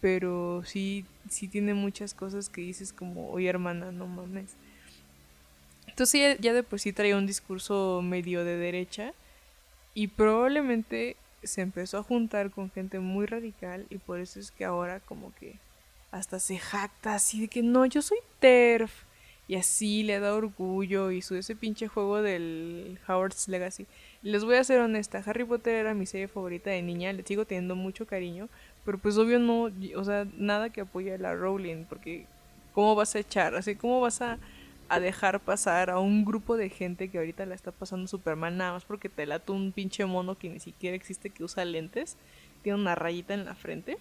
Pero 0.00 0.62
sí, 0.66 1.06
sí 1.30 1.48
tiene 1.48 1.72
muchas 1.72 2.12
cosas 2.12 2.50
que 2.50 2.60
dices 2.60 2.92
como, 2.92 3.30
oye 3.30 3.48
hermana, 3.48 3.90
no 3.90 4.06
mames. 4.06 4.50
Entonces 5.88 6.20
ya, 6.20 6.40
ya 6.40 6.52
de 6.52 6.62
por 6.62 6.78
sí 6.78 6.92
traía 6.92 7.16
un 7.16 7.26
discurso 7.26 8.00
medio 8.02 8.44
de 8.44 8.56
derecha 8.56 9.12
Y 9.94 10.08
probablemente 10.08 11.16
se 11.44 11.60
empezó 11.60 11.98
a 11.98 12.02
juntar 12.02 12.50
con 12.50 12.70
gente 12.70 12.98
muy 12.98 13.26
radical 13.26 13.86
y 13.90 13.98
por 13.98 14.18
eso 14.18 14.40
es 14.40 14.50
que 14.50 14.64
ahora 14.64 15.00
como 15.00 15.32
que 15.36 15.56
hasta 16.10 16.38
se 16.38 16.58
jacta 16.58 17.14
así 17.14 17.40
de 17.40 17.48
que 17.48 17.62
no, 17.62 17.86
yo 17.86 18.00
soy 18.00 18.18
TERF. 18.38 19.03
Y 19.46 19.56
así 19.56 20.02
le 20.02 20.20
da 20.20 20.34
orgullo 20.34 21.10
y 21.10 21.20
su 21.20 21.34
ese 21.34 21.54
pinche 21.54 21.86
juego 21.86 22.22
del 22.22 22.98
Howard's 23.06 23.48
Legacy. 23.48 23.86
Les 24.22 24.44
voy 24.44 24.56
a 24.56 24.64
ser 24.64 24.80
honesta, 24.80 25.22
Harry 25.26 25.44
Potter 25.44 25.74
era 25.74 25.92
mi 25.92 26.06
serie 26.06 26.28
favorita 26.28 26.70
de 26.70 26.80
niña, 26.80 27.12
le 27.12 27.22
sigo 27.24 27.44
teniendo 27.44 27.76
mucho 27.76 28.06
cariño, 28.06 28.48
pero 28.84 28.96
pues 28.98 29.18
obvio 29.18 29.38
no, 29.38 29.70
o 29.96 30.04
sea, 30.04 30.26
nada 30.38 30.70
que 30.70 30.80
apoye 30.80 31.12
a 31.14 31.18
la 31.18 31.34
Rowling, 31.34 31.84
porque 31.84 32.26
¿cómo 32.72 32.94
vas 32.94 33.14
a 33.14 33.18
echar? 33.18 33.54
Así, 33.54 33.76
¿cómo 33.76 34.00
vas 34.00 34.22
a, 34.22 34.38
a 34.88 34.98
dejar 35.00 35.40
pasar 35.40 35.90
a 35.90 35.98
un 35.98 36.24
grupo 36.24 36.56
de 36.56 36.70
gente 36.70 37.08
que 37.08 37.18
ahorita 37.18 37.44
la 37.44 37.54
está 37.54 37.70
pasando 37.70 38.06
Superman 38.06 38.56
nada 38.56 38.72
más 38.72 38.84
porque 38.84 39.08
te 39.08 39.26
late 39.26 39.52
un 39.52 39.72
pinche 39.72 40.06
mono 40.06 40.38
que 40.38 40.48
ni 40.48 40.60
siquiera 40.60 40.96
existe 40.96 41.30
que 41.30 41.44
usa 41.44 41.64
lentes, 41.64 42.16
tiene 42.62 42.78
una 42.78 42.94
rayita 42.94 43.34
en 43.34 43.44
la 43.44 43.54
frente? 43.54 43.98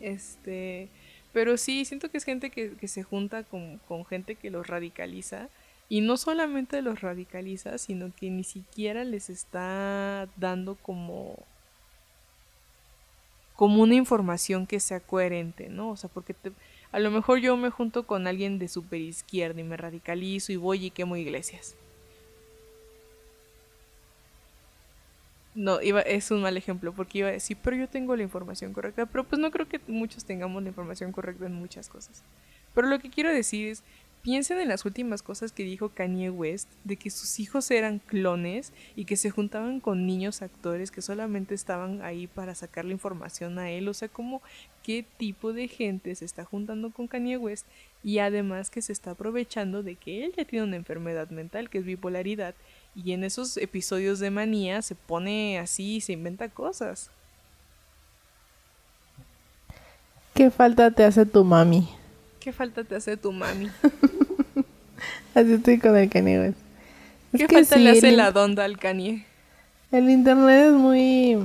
Este, 0.00 0.88
pero 1.32 1.56
sí, 1.56 1.84
siento 1.84 2.10
que 2.10 2.18
es 2.18 2.24
gente 2.24 2.50
que, 2.50 2.72
que 2.72 2.88
se 2.88 3.02
junta 3.02 3.42
con, 3.42 3.78
con 3.88 4.04
gente 4.04 4.34
que 4.34 4.50
los 4.50 4.66
radicaliza. 4.66 5.48
Y 5.88 6.00
no 6.00 6.16
solamente 6.16 6.80
los 6.80 7.00
radicaliza, 7.02 7.76
sino 7.76 8.12
que 8.14 8.30
ni 8.30 8.44
siquiera 8.44 9.04
les 9.04 9.28
está 9.28 10.28
dando 10.36 10.76
como 10.76 11.38
como 13.54 13.82
una 13.82 13.94
información 13.94 14.66
que 14.66 14.80
sea 14.80 15.00
coherente, 15.00 15.68
¿no? 15.68 15.90
O 15.90 15.96
sea, 15.96 16.10
porque 16.12 16.34
te, 16.34 16.50
a 16.90 16.98
lo 16.98 17.10
mejor 17.10 17.38
yo 17.38 17.56
me 17.56 17.70
junto 17.70 18.06
con 18.06 18.26
alguien 18.26 18.58
de 18.58 18.68
super 18.68 19.00
izquierda 19.00 19.60
y 19.60 19.64
me 19.64 19.76
radicalizo 19.76 20.52
y 20.52 20.56
voy 20.56 20.86
y 20.86 20.90
quemo 20.90 21.16
iglesias. 21.16 21.76
No, 25.54 25.82
iba, 25.82 26.00
es 26.00 26.30
un 26.30 26.40
mal 26.40 26.56
ejemplo 26.56 26.94
porque 26.94 27.18
iba 27.18 27.28
a 27.28 27.32
decir, 27.32 27.58
pero 27.62 27.76
yo 27.76 27.88
tengo 27.88 28.16
la 28.16 28.22
información 28.22 28.72
correcta, 28.72 29.04
pero 29.06 29.24
pues 29.24 29.40
no 29.40 29.50
creo 29.50 29.68
que 29.68 29.80
muchos 29.86 30.24
tengamos 30.24 30.62
la 30.62 30.70
información 30.70 31.12
correcta 31.12 31.46
en 31.46 31.54
muchas 31.54 31.88
cosas. 31.88 32.22
Pero 32.74 32.88
lo 32.88 32.98
que 32.98 33.10
quiero 33.10 33.30
decir 33.30 33.68
es, 33.68 33.82
piensen 34.22 34.60
en 34.60 34.68
las 34.68 34.84
últimas 34.84 35.22
cosas 35.22 35.52
que 35.52 35.64
dijo 35.64 35.90
Kanye 35.90 36.30
West, 36.30 36.70
de 36.84 36.96
que 36.96 37.10
sus 37.10 37.40
hijos 37.40 37.70
eran 37.70 37.98
clones 37.98 38.72
y 38.96 39.04
que 39.04 39.16
se 39.16 39.30
juntaban 39.30 39.80
con 39.80 40.06
niños 40.06 40.42
actores 40.42 40.90
que 40.90 41.02
solamente 41.02 41.54
estaban 41.54 42.00
ahí 42.02 42.28
para 42.28 42.54
sacar 42.54 42.84
la 42.84 42.92
información 42.92 43.58
a 43.58 43.70
él, 43.70 43.88
o 43.88 43.94
sea, 43.94 44.08
como 44.08 44.40
qué 44.82 45.04
tipo 45.18 45.52
de 45.52 45.68
gente 45.68 46.14
se 46.14 46.24
está 46.24 46.44
juntando 46.44 46.90
con 46.90 47.08
Kanye 47.08 47.36
West 47.36 47.66
y 48.02 48.18
además 48.18 48.70
que 48.70 48.80
se 48.80 48.92
está 48.92 49.12
aprovechando 49.12 49.82
de 49.82 49.96
que 49.96 50.24
él 50.24 50.32
ya 50.36 50.44
tiene 50.44 50.64
una 50.66 50.76
enfermedad 50.76 51.28
mental 51.30 51.68
que 51.68 51.78
es 51.78 51.84
bipolaridad 51.84 52.54
y 52.94 53.12
en 53.12 53.24
esos 53.24 53.56
episodios 53.56 54.18
de 54.18 54.30
manía 54.30 54.82
se 54.82 54.94
pone 54.94 55.58
así 55.58 55.96
y 55.96 56.00
se 56.00 56.12
inventa 56.12 56.48
cosas. 56.48 57.10
¿Qué 60.34 60.50
falta 60.50 60.90
te 60.90 61.04
hace 61.04 61.26
tu 61.26 61.44
mami? 61.44 61.88
¿Qué 62.40 62.52
falta 62.52 62.84
te 62.84 62.96
hace 62.96 63.16
tu 63.16 63.32
mami? 63.32 63.70
Así 65.34 65.54
estoy 65.54 65.78
con 65.78 65.96
el 65.96 66.08
Kanye. 66.08 66.54
¿Qué 67.36 67.48
falta 67.48 67.76
le 67.76 67.90
hace 67.90 68.12
la 68.12 68.32
donda 68.32 68.64
al 68.64 68.78
Kanye? 68.78 69.24
El 69.90 70.10
internet 70.10 70.66
es 70.68 70.72
muy... 70.72 71.38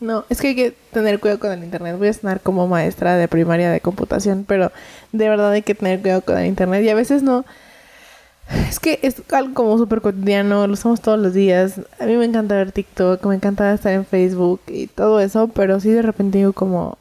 No, 0.00 0.24
es 0.28 0.40
que 0.40 0.48
hay 0.48 0.54
que 0.54 0.74
tener 0.92 1.18
cuidado 1.18 1.40
con 1.40 1.50
el 1.50 1.64
internet. 1.64 1.96
Voy 1.98 2.08
a 2.08 2.12
sonar 2.12 2.40
como 2.40 2.68
maestra 2.68 3.16
de 3.16 3.26
primaria 3.26 3.70
de 3.70 3.80
computación, 3.80 4.44
pero 4.46 4.70
de 5.10 5.28
verdad 5.28 5.50
hay 5.52 5.62
que 5.62 5.74
tener 5.74 6.00
cuidado 6.00 6.22
con 6.22 6.38
el 6.38 6.46
internet. 6.46 6.84
Y 6.84 6.88
a 6.88 6.94
veces 6.94 7.22
no 7.22 7.44
es 8.48 8.80
que 8.80 8.98
es 9.02 9.22
algo 9.32 9.54
como 9.54 9.78
súper 9.78 10.00
cotidiano, 10.00 10.66
lo 10.66 10.72
usamos 10.72 11.00
todos 11.00 11.18
los 11.18 11.34
días. 11.34 11.80
A 11.98 12.06
mí 12.06 12.16
me 12.16 12.24
encanta 12.24 12.56
ver 12.56 12.72
TikTok, 12.72 13.24
me 13.26 13.34
encanta 13.34 13.72
estar 13.72 13.92
en 13.92 14.06
Facebook 14.06 14.60
y 14.66 14.86
todo 14.86 15.20
eso, 15.20 15.48
pero 15.48 15.80
sí 15.80 15.90
de 15.90 16.02
repente 16.02 16.38
digo 16.38 16.52
como... 16.52 16.98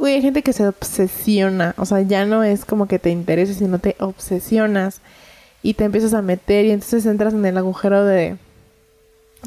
Uy, 0.00 0.12
hay 0.12 0.22
gente 0.22 0.42
que 0.42 0.52
se 0.52 0.66
obsesiona, 0.66 1.74
o 1.76 1.84
sea, 1.84 2.00
ya 2.02 2.24
no 2.24 2.44
es 2.44 2.64
como 2.64 2.86
que 2.86 3.00
te 3.00 3.10
interese, 3.10 3.54
sino 3.54 3.80
te 3.80 3.96
obsesionas 3.98 5.00
y 5.60 5.74
te 5.74 5.84
empiezas 5.84 6.14
a 6.14 6.22
meter 6.22 6.66
y 6.66 6.70
entonces 6.70 7.04
entras 7.06 7.34
en 7.34 7.44
el 7.44 7.58
agujero 7.58 8.04
de 8.04 8.36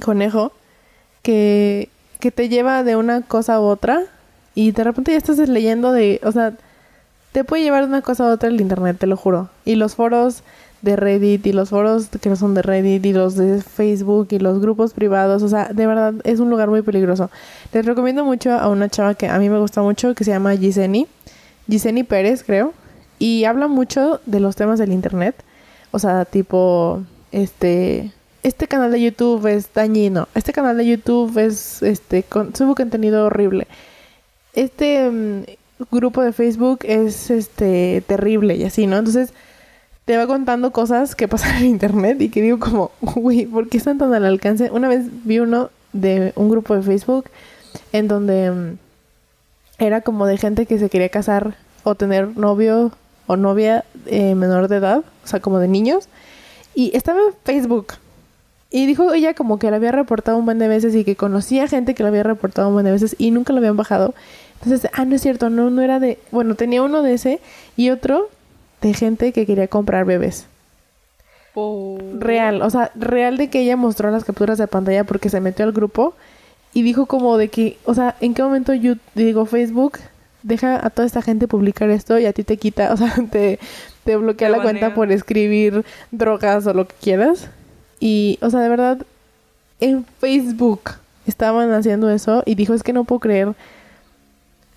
conejo 0.03 0.51
que, 1.21 1.87
que 2.19 2.31
te 2.31 2.49
lleva 2.49 2.83
de 2.83 2.97
una 2.97 3.21
cosa 3.21 3.55
a 3.55 3.59
otra 3.61 4.03
y 4.53 4.71
de 4.71 4.83
repente 4.83 5.11
ya 5.11 5.17
estás 5.17 5.37
leyendo 5.37 5.93
de, 5.93 6.19
o 6.23 6.33
sea, 6.33 6.53
te 7.31 7.43
puede 7.43 7.63
llevar 7.63 7.83
de 7.83 7.89
una 7.89 8.01
cosa 8.01 8.25
a 8.25 8.33
otra 8.33 8.49
el 8.49 8.59
internet, 8.59 8.97
te 8.99 9.07
lo 9.07 9.15
juro. 9.15 9.49
Y 9.63 9.75
los 9.75 9.95
foros 9.95 10.43
de 10.81 10.95
Reddit 10.95 11.45
y 11.45 11.53
los 11.53 11.69
foros 11.69 12.09
que 12.21 12.29
no 12.29 12.35
son 12.35 12.53
de 12.53 12.61
Reddit 12.61 13.05
y 13.05 13.13
los 13.13 13.35
de 13.35 13.61
Facebook 13.61 14.29
y 14.31 14.39
los 14.39 14.59
grupos 14.59 14.93
privados. 14.93 15.43
O 15.43 15.47
sea, 15.47 15.69
de 15.71 15.87
verdad 15.87 16.13
es 16.23 16.39
un 16.39 16.49
lugar 16.49 16.69
muy 16.69 16.81
peligroso. 16.81 17.29
Les 17.73 17.85
recomiendo 17.85 18.25
mucho 18.25 18.51
a 18.51 18.67
una 18.69 18.89
chava 18.89 19.13
que 19.13 19.27
a 19.27 19.37
mí 19.39 19.49
me 19.49 19.59
gusta 19.59 19.81
mucho 19.81 20.15
que 20.15 20.23
se 20.23 20.31
llama 20.31 20.55
Giseni. 20.55 21.07
Giseni 21.69 22.03
Pérez, 22.03 22.43
creo. 22.43 22.73
Y 23.19 23.45
habla 23.45 23.67
mucho 23.67 24.19
de 24.25 24.39
los 24.39 24.55
temas 24.55 24.79
del 24.79 24.91
internet. 24.91 25.35
O 25.91 25.99
sea, 25.99 26.25
tipo, 26.25 27.03
este, 27.31 28.11
este 28.43 28.67
canal 28.67 28.91
de 28.91 29.01
YouTube 29.01 29.45
es 29.45 29.71
dañino. 29.73 30.27
Este 30.33 30.53
canal 30.53 30.77
de 30.77 30.87
YouTube 30.87 31.37
es, 31.37 31.83
este, 31.83 32.23
con, 32.23 32.51
contenido 32.51 33.25
horrible. 33.25 33.67
Este 34.53 35.09
mm, 35.09 35.43
grupo 35.91 36.23
de 36.23 36.33
Facebook 36.33 36.79
es, 36.83 37.29
este, 37.29 38.03
terrible 38.07 38.55
y 38.55 38.63
así, 38.63 38.87
¿no? 38.87 38.97
Entonces, 38.97 39.33
te 40.11 40.17
va 40.17 40.27
contando 40.27 40.71
cosas 40.71 41.15
que 41.15 41.29
pasan 41.29 41.55
en 41.59 41.67
internet 41.67 42.19
y 42.19 42.27
que 42.27 42.41
digo 42.41 42.59
como, 42.59 42.91
uy, 43.15 43.45
¿por 43.45 43.69
qué 43.69 43.77
están 43.77 43.97
tan 43.97 44.13
al 44.13 44.25
alcance? 44.25 44.69
Una 44.69 44.89
vez 44.89 45.05
vi 45.23 45.39
uno 45.39 45.69
de 45.93 46.33
un 46.35 46.49
grupo 46.49 46.75
de 46.75 46.81
Facebook 46.81 47.29
en 47.93 48.09
donde 48.09 48.51
mm, 48.51 48.77
era 49.79 50.01
como 50.01 50.25
de 50.25 50.37
gente 50.37 50.65
que 50.65 50.77
se 50.79 50.89
quería 50.89 51.07
casar 51.07 51.55
o 51.83 51.95
tener 51.95 52.35
novio 52.35 52.91
o 53.25 53.37
novia 53.37 53.85
eh, 54.05 54.35
menor 54.35 54.67
de 54.67 54.75
edad, 54.75 54.97
o 55.23 55.27
sea, 55.27 55.39
como 55.39 55.59
de 55.59 55.69
niños, 55.69 56.09
y 56.75 56.91
estaba 56.93 57.21
en 57.21 57.33
Facebook. 57.45 57.93
Y 58.69 58.87
dijo 58.87 59.13
ella 59.13 59.33
como 59.33 59.59
que 59.59 59.69
lo 59.69 59.77
había 59.77 59.93
reportado 59.93 60.37
un 60.37 60.43
buen 60.43 60.59
de 60.59 60.67
veces 60.67 60.93
y 60.93 61.05
que 61.05 61.15
conocía 61.15 61.69
gente 61.69 61.95
que 61.95 62.03
lo 62.03 62.09
había 62.09 62.23
reportado 62.23 62.67
un 62.67 62.73
buen 62.73 62.85
de 62.85 62.91
veces 62.91 63.15
y 63.17 63.31
nunca 63.31 63.53
lo 63.53 63.59
habían 63.59 63.77
bajado. 63.77 64.13
Entonces, 64.61 64.91
ah, 64.91 65.05
no 65.05 65.15
es 65.15 65.21
cierto, 65.21 65.49
no, 65.49 65.69
no 65.69 65.81
era 65.81 66.01
de, 66.01 66.19
bueno, 66.31 66.55
tenía 66.55 66.83
uno 66.83 67.01
de 67.01 67.13
ese 67.13 67.39
y 67.77 67.91
otro 67.91 68.27
de 68.81 68.93
gente 68.93 69.31
que 69.31 69.45
quería 69.45 69.67
comprar 69.67 70.05
bebés. 70.05 70.47
Real, 72.19 72.61
o 72.61 72.69
sea, 72.69 72.91
real 72.95 73.37
de 73.37 73.49
que 73.49 73.61
ella 73.61 73.75
mostró 73.75 74.09
las 74.09 74.23
capturas 74.23 74.57
de 74.57 74.67
pantalla 74.67 75.03
porque 75.03 75.29
se 75.29 75.41
metió 75.41 75.65
al 75.65 75.73
grupo 75.73 76.13
y 76.73 76.81
dijo 76.81 77.05
como 77.05 77.37
de 77.37 77.49
que, 77.49 77.77
o 77.85 77.93
sea, 77.93 78.15
¿en 78.21 78.33
qué 78.33 78.41
momento 78.43 78.73
yo 78.73 78.95
digo 79.15 79.45
Facebook 79.45 79.99
deja 80.43 80.85
a 80.85 80.89
toda 80.89 81.05
esta 81.05 81.21
gente 81.21 81.47
publicar 81.47 81.89
esto 81.89 82.17
y 82.17 82.25
a 82.25 82.33
ti 82.33 82.43
te 82.43 82.57
quita, 82.57 82.93
o 82.93 82.97
sea, 82.97 83.13
te, 83.31 83.59
te 84.05 84.15
bloquea 84.15 84.49
la 84.49 84.61
cuenta 84.61 84.93
por 84.93 85.11
escribir 85.11 85.83
drogas 86.11 86.65
o 86.67 86.73
lo 86.73 86.87
que 86.87 86.95
quieras? 87.01 87.49
Y, 87.99 88.39
o 88.41 88.49
sea, 88.49 88.61
de 88.61 88.69
verdad, 88.69 89.05
en 89.79 90.05
Facebook 90.19 90.91
estaban 91.27 91.71
haciendo 91.73 92.09
eso 92.09 92.43
y 92.45 92.55
dijo, 92.55 92.73
es 92.73 92.81
que 92.81 92.93
no 92.93 93.03
puedo 93.03 93.19
creer. 93.19 93.53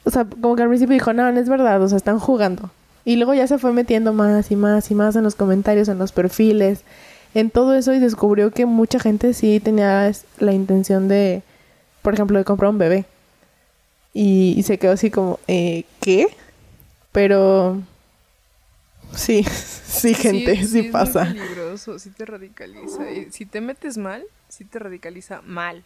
O 0.05 0.11
sea, 0.11 0.25
como 0.25 0.57
que 0.57 0.63
al 0.63 0.69
principio 0.69 0.93
dijo, 0.95 1.13
no, 1.13 1.31
no 1.31 1.41
es 1.41 1.49
verdad, 1.49 1.81
o 1.81 1.89
sea, 1.89 1.97
están 1.97 2.19
jugando. 2.19 2.71
Y 3.05 3.17
luego 3.17 3.35
ya 3.35 3.47
se 3.47 3.59
fue 3.59 3.73
metiendo 3.73 4.13
más 4.13 4.51
y 4.51 4.57
más 4.57 4.91
y 4.91 4.95
más 4.95 5.17
en 5.17 5.25
los 5.25 5.35
comentarios, 5.35 5.89
en 5.89 5.99
los 5.99 6.13
perfiles, 6.13 6.85
en 7.35 7.51
todo 7.51 7.75
eso 7.75 7.93
y 7.93 7.99
descubrió 7.99 8.51
que 8.51 8.65
mucha 8.65 8.99
gente 8.99 9.35
sí 9.35 9.61
tenía 9.61 10.11
la 10.39 10.53
intención 10.53 11.09
de, 11.09 11.43
por 12.03 12.15
ejemplo, 12.15 12.39
de 12.39 12.45
comprar 12.45 12.71
un 12.71 12.79
bebé. 12.79 13.05
Y, 14.13 14.63
se 14.63 14.79
quedó 14.79 14.93
así 14.93 15.11
como, 15.11 15.41
eh, 15.49 15.85
¿qué? 16.01 16.29
Pero 17.11 17.83
sí, 19.15 19.43
sí, 19.87 20.15
gente, 20.15 20.57
sí, 20.57 20.63
sí, 20.63 20.83
sí 20.83 20.89
pasa. 20.91 21.25
Es 21.25 21.35
peligroso, 21.35 21.99
sí 21.99 22.11
te 22.11 22.25
radicaliza. 22.25 23.11
Y 23.11 23.33
si 23.33 23.45
te 23.45 23.61
metes 23.61 23.99
mal, 23.99 24.23
sí 24.49 24.65
te 24.65 24.79
radicaliza 24.79 25.43
mal. 25.43 25.83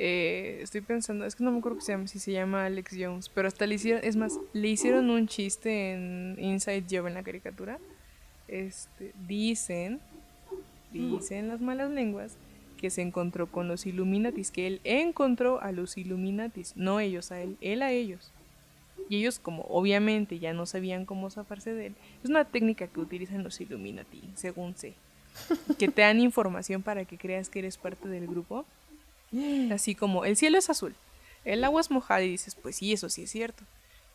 Eh, 0.00 0.60
estoy 0.62 0.80
pensando, 0.80 1.24
es 1.24 1.34
que 1.34 1.42
no 1.42 1.50
me 1.50 1.58
acuerdo 1.58 1.80
se 1.80 1.90
llama, 1.90 2.06
si 2.06 2.20
se 2.20 2.30
llama 2.30 2.66
Alex 2.66 2.96
Jones, 2.96 3.28
pero 3.28 3.48
hasta 3.48 3.66
le 3.66 3.74
hicieron, 3.74 4.00
es 4.04 4.14
más, 4.14 4.38
le 4.52 4.68
hicieron 4.68 5.10
un 5.10 5.26
chiste 5.26 5.92
en 5.92 6.36
Inside 6.38 6.84
Job 6.88 7.08
en 7.08 7.14
la 7.14 7.24
caricatura. 7.24 7.80
Este, 8.46 9.12
dicen, 9.26 9.98
dicen 10.92 11.48
las 11.48 11.60
malas 11.60 11.90
lenguas, 11.90 12.36
que 12.76 12.90
se 12.90 13.02
encontró 13.02 13.48
con 13.48 13.66
los 13.66 13.86
Illuminatis, 13.86 14.52
que 14.52 14.68
él 14.68 14.80
encontró 14.84 15.60
a 15.60 15.72
los 15.72 15.98
Illuminatis, 15.98 16.76
no 16.76 17.00
ellos 17.00 17.32
a 17.32 17.42
él, 17.42 17.56
él 17.60 17.82
a 17.82 17.90
ellos. 17.90 18.30
Y 19.08 19.16
ellos, 19.16 19.40
como 19.40 19.62
obviamente 19.62 20.38
ya 20.38 20.52
no 20.52 20.64
sabían 20.64 21.06
cómo 21.06 21.28
zafarse 21.28 21.74
de 21.74 21.86
él, 21.86 21.94
es 22.22 22.30
una 22.30 22.44
técnica 22.44 22.86
que 22.86 23.00
utilizan 23.00 23.42
los 23.42 23.60
Illuminati, 23.60 24.22
según 24.36 24.76
sé. 24.76 24.94
Que 25.76 25.88
te 25.88 26.02
dan 26.02 26.20
información 26.20 26.82
para 26.82 27.04
que 27.04 27.18
creas 27.18 27.48
que 27.48 27.58
eres 27.58 27.78
parte 27.78 28.08
del 28.08 28.28
grupo 28.28 28.64
Así 29.72 29.94
como 29.94 30.24
el 30.24 30.36
cielo 30.36 30.58
es 30.58 30.70
azul, 30.70 30.94
el 31.44 31.64
agua 31.64 31.80
es 31.80 31.90
mojada 31.90 32.22
y 32.22 32.30
dices, 32.30 32.54
pues 32.54 32.76
sí, 32.76 32.92
eso 32.92 33.08
sí 33.08 33.24
es 33.24 33.30
cierto. 33.30 33.64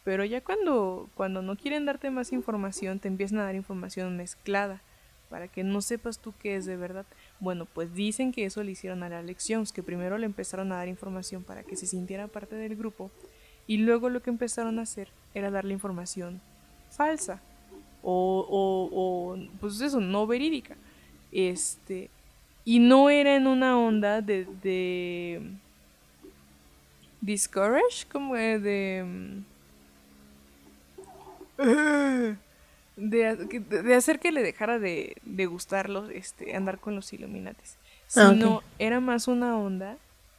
Pero 0.03 0.25
ya 0.25 0.41
cuando, 0.41 1.09
cuando 1.15 1.41
no 1.41 1.55
quieren 1.55 1.85
darte 1.85 2.09
más 2.11 2.33
información, 2.33 2.99
te 2.99 3.07
empiezan 3.07 3.39
a 3.39 3.43
dar 3.43 3.55
información 3.55 4.17
mezclada 4.17 4.81
para 5.29 5.47
que 5.47 5.63
no 5.63 5.81
sepas 5.81 6.19
tú 6.19 6.33
qué 6.37 6.57
es 6.57 6.65
de 6.65 6.75
verdad. 6.75 7.05
Bueno, 7.39 7.65
pues 7.65 7.93
dicen 7.93 8.31
que 8.31 8.45
eso 8.45 8.63
le 8.63 8.71
hicieron 8.71 9.01
a 9.01 9.09
la 9.09 9.23
lección, 9.23 9.65
que 9.73 9.81
primero 9.81 10.17
le 10.17 10.25
empezaron 10.25 10.71
a 10.71 10.75
dar 10.75 10.87
información 10.87 11.43
para 11.43 11.63
que 11.63 11.75
se 11.75 11.87
sintiera 11.87 12.27
parte 12.27 12.55
del 12.55 12.75
grupo 12.75 13.09
y 13.65 13.77
luego 13.77 14.09
lo 14.09 14.21
que 14.21 14.29
empezaron 14.29 14.77
a 14.77 14.83
hacer 14.83 15.07
era 15.33 15.49
darle 15.49 15.73
información 15.73 16.41
falsa 16.91 17.41
o, 18.03 18.45
o, 18.47 19.33
o 19.33 19.37
pues 19.59 19.79
eso, 19.81 19.99
no 19.99 20.27
verídica. 20.27 20.75
Este, 21.31 22.11
y 22.65 22.79
no 22.79 23.09
era 23.09 23.35
en 23.35 23.47
una 23.47 23.77
onda 23.77 24.21
de, 24.21 24.47
de 24.61 25.41
discourage, 27.21 28.05
como 28.11 28.35
de... 28.35 29.05
De, 32.95 33.35
de, 33.35 33.95
hacer 33.95 34.19
que 34.19 34.31
le 34.31 34.43
dejara 34.43 34.77
de, 34.77 35.15
de 35.23 35.45
gustarlo 35.47 36.09
este, 36.11 36.55
andar 36.55 36.77
con 36.77 36.95
los 36.95 37.11
Illuminatis. 37.11 37.77
Ah, 38.15 38.29
Sino 38.29 38.61
era 38.77 38.99
más 38.99 39.27
una 39.27 39.57
onda 39.57 39.97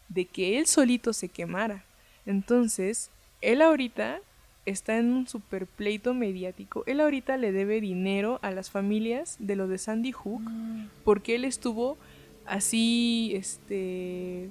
de 0.09 0.25
que 0.25 0.57
él 0.59 0.67
solito 0.67 1.13
se 1.13 1.29
quemara. 1.29 1.85
Entonces, 2.27 3.11
él 3.41 3.61
ahorita 3.61 4.21
está 4.67 4.97
en 4.97 5.13
un 5.13 5.27
super 5.27 5.67
pleito 5.67 6.15
mediático. 6.15 6.85
Él 6.87 7.01
ahorita 7.01 7.37
le 7.37 7.53
debe 7.53 7.81
dinero 7.81 8.39
a 8.43 8.51
las 8.51 8.71
familias 8.71 9.37
de 9.39 9.57
lo 9.57 9.69
de 9.69 9.79
Sandy 9.79 10.13
Hook 10.13 10.43
mm. 10.43 10.87
porque 11.05 11.35
él 11.35 11.45
estuvo 11.45 11.99
así, 12.47 13.33
este, 13.35 14.49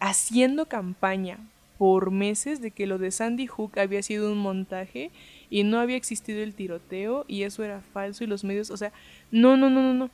haciendo 0.00 0.66
campaña 0.66 1.38
por 1.78 2.10
meses 2.10 2.60
de 2.60 2.70
que 2.70 2.86
lo 2.86 2.98
de 2.98 3.10
Sandy 3.10 3.46
Hook 3.46 3.78
había 3.78 4.02
sido 4.02 4.32
un 4.32 4.38
montaje 4.38 5.10
y 5.50 5.62
no 5.62 5.78
había 5.78 5.96
existido 5.96 6.42
el 6.42 6.54
tiroteo 6.54 7.24
y 7.28 7.42
eso 7.42 7.62
era 7.62 7.80
falso 7.80 8.24
y 8.24 8.26
los 8.26 8.44
medios, 8.44 8.70
o 8.70 8.76
sea, 8.76 8.92
no, 9.30 9.56
no, 9.56 9.70
no, 9.70 9.82
no, 9.82 9.94
no. 9.94 10.10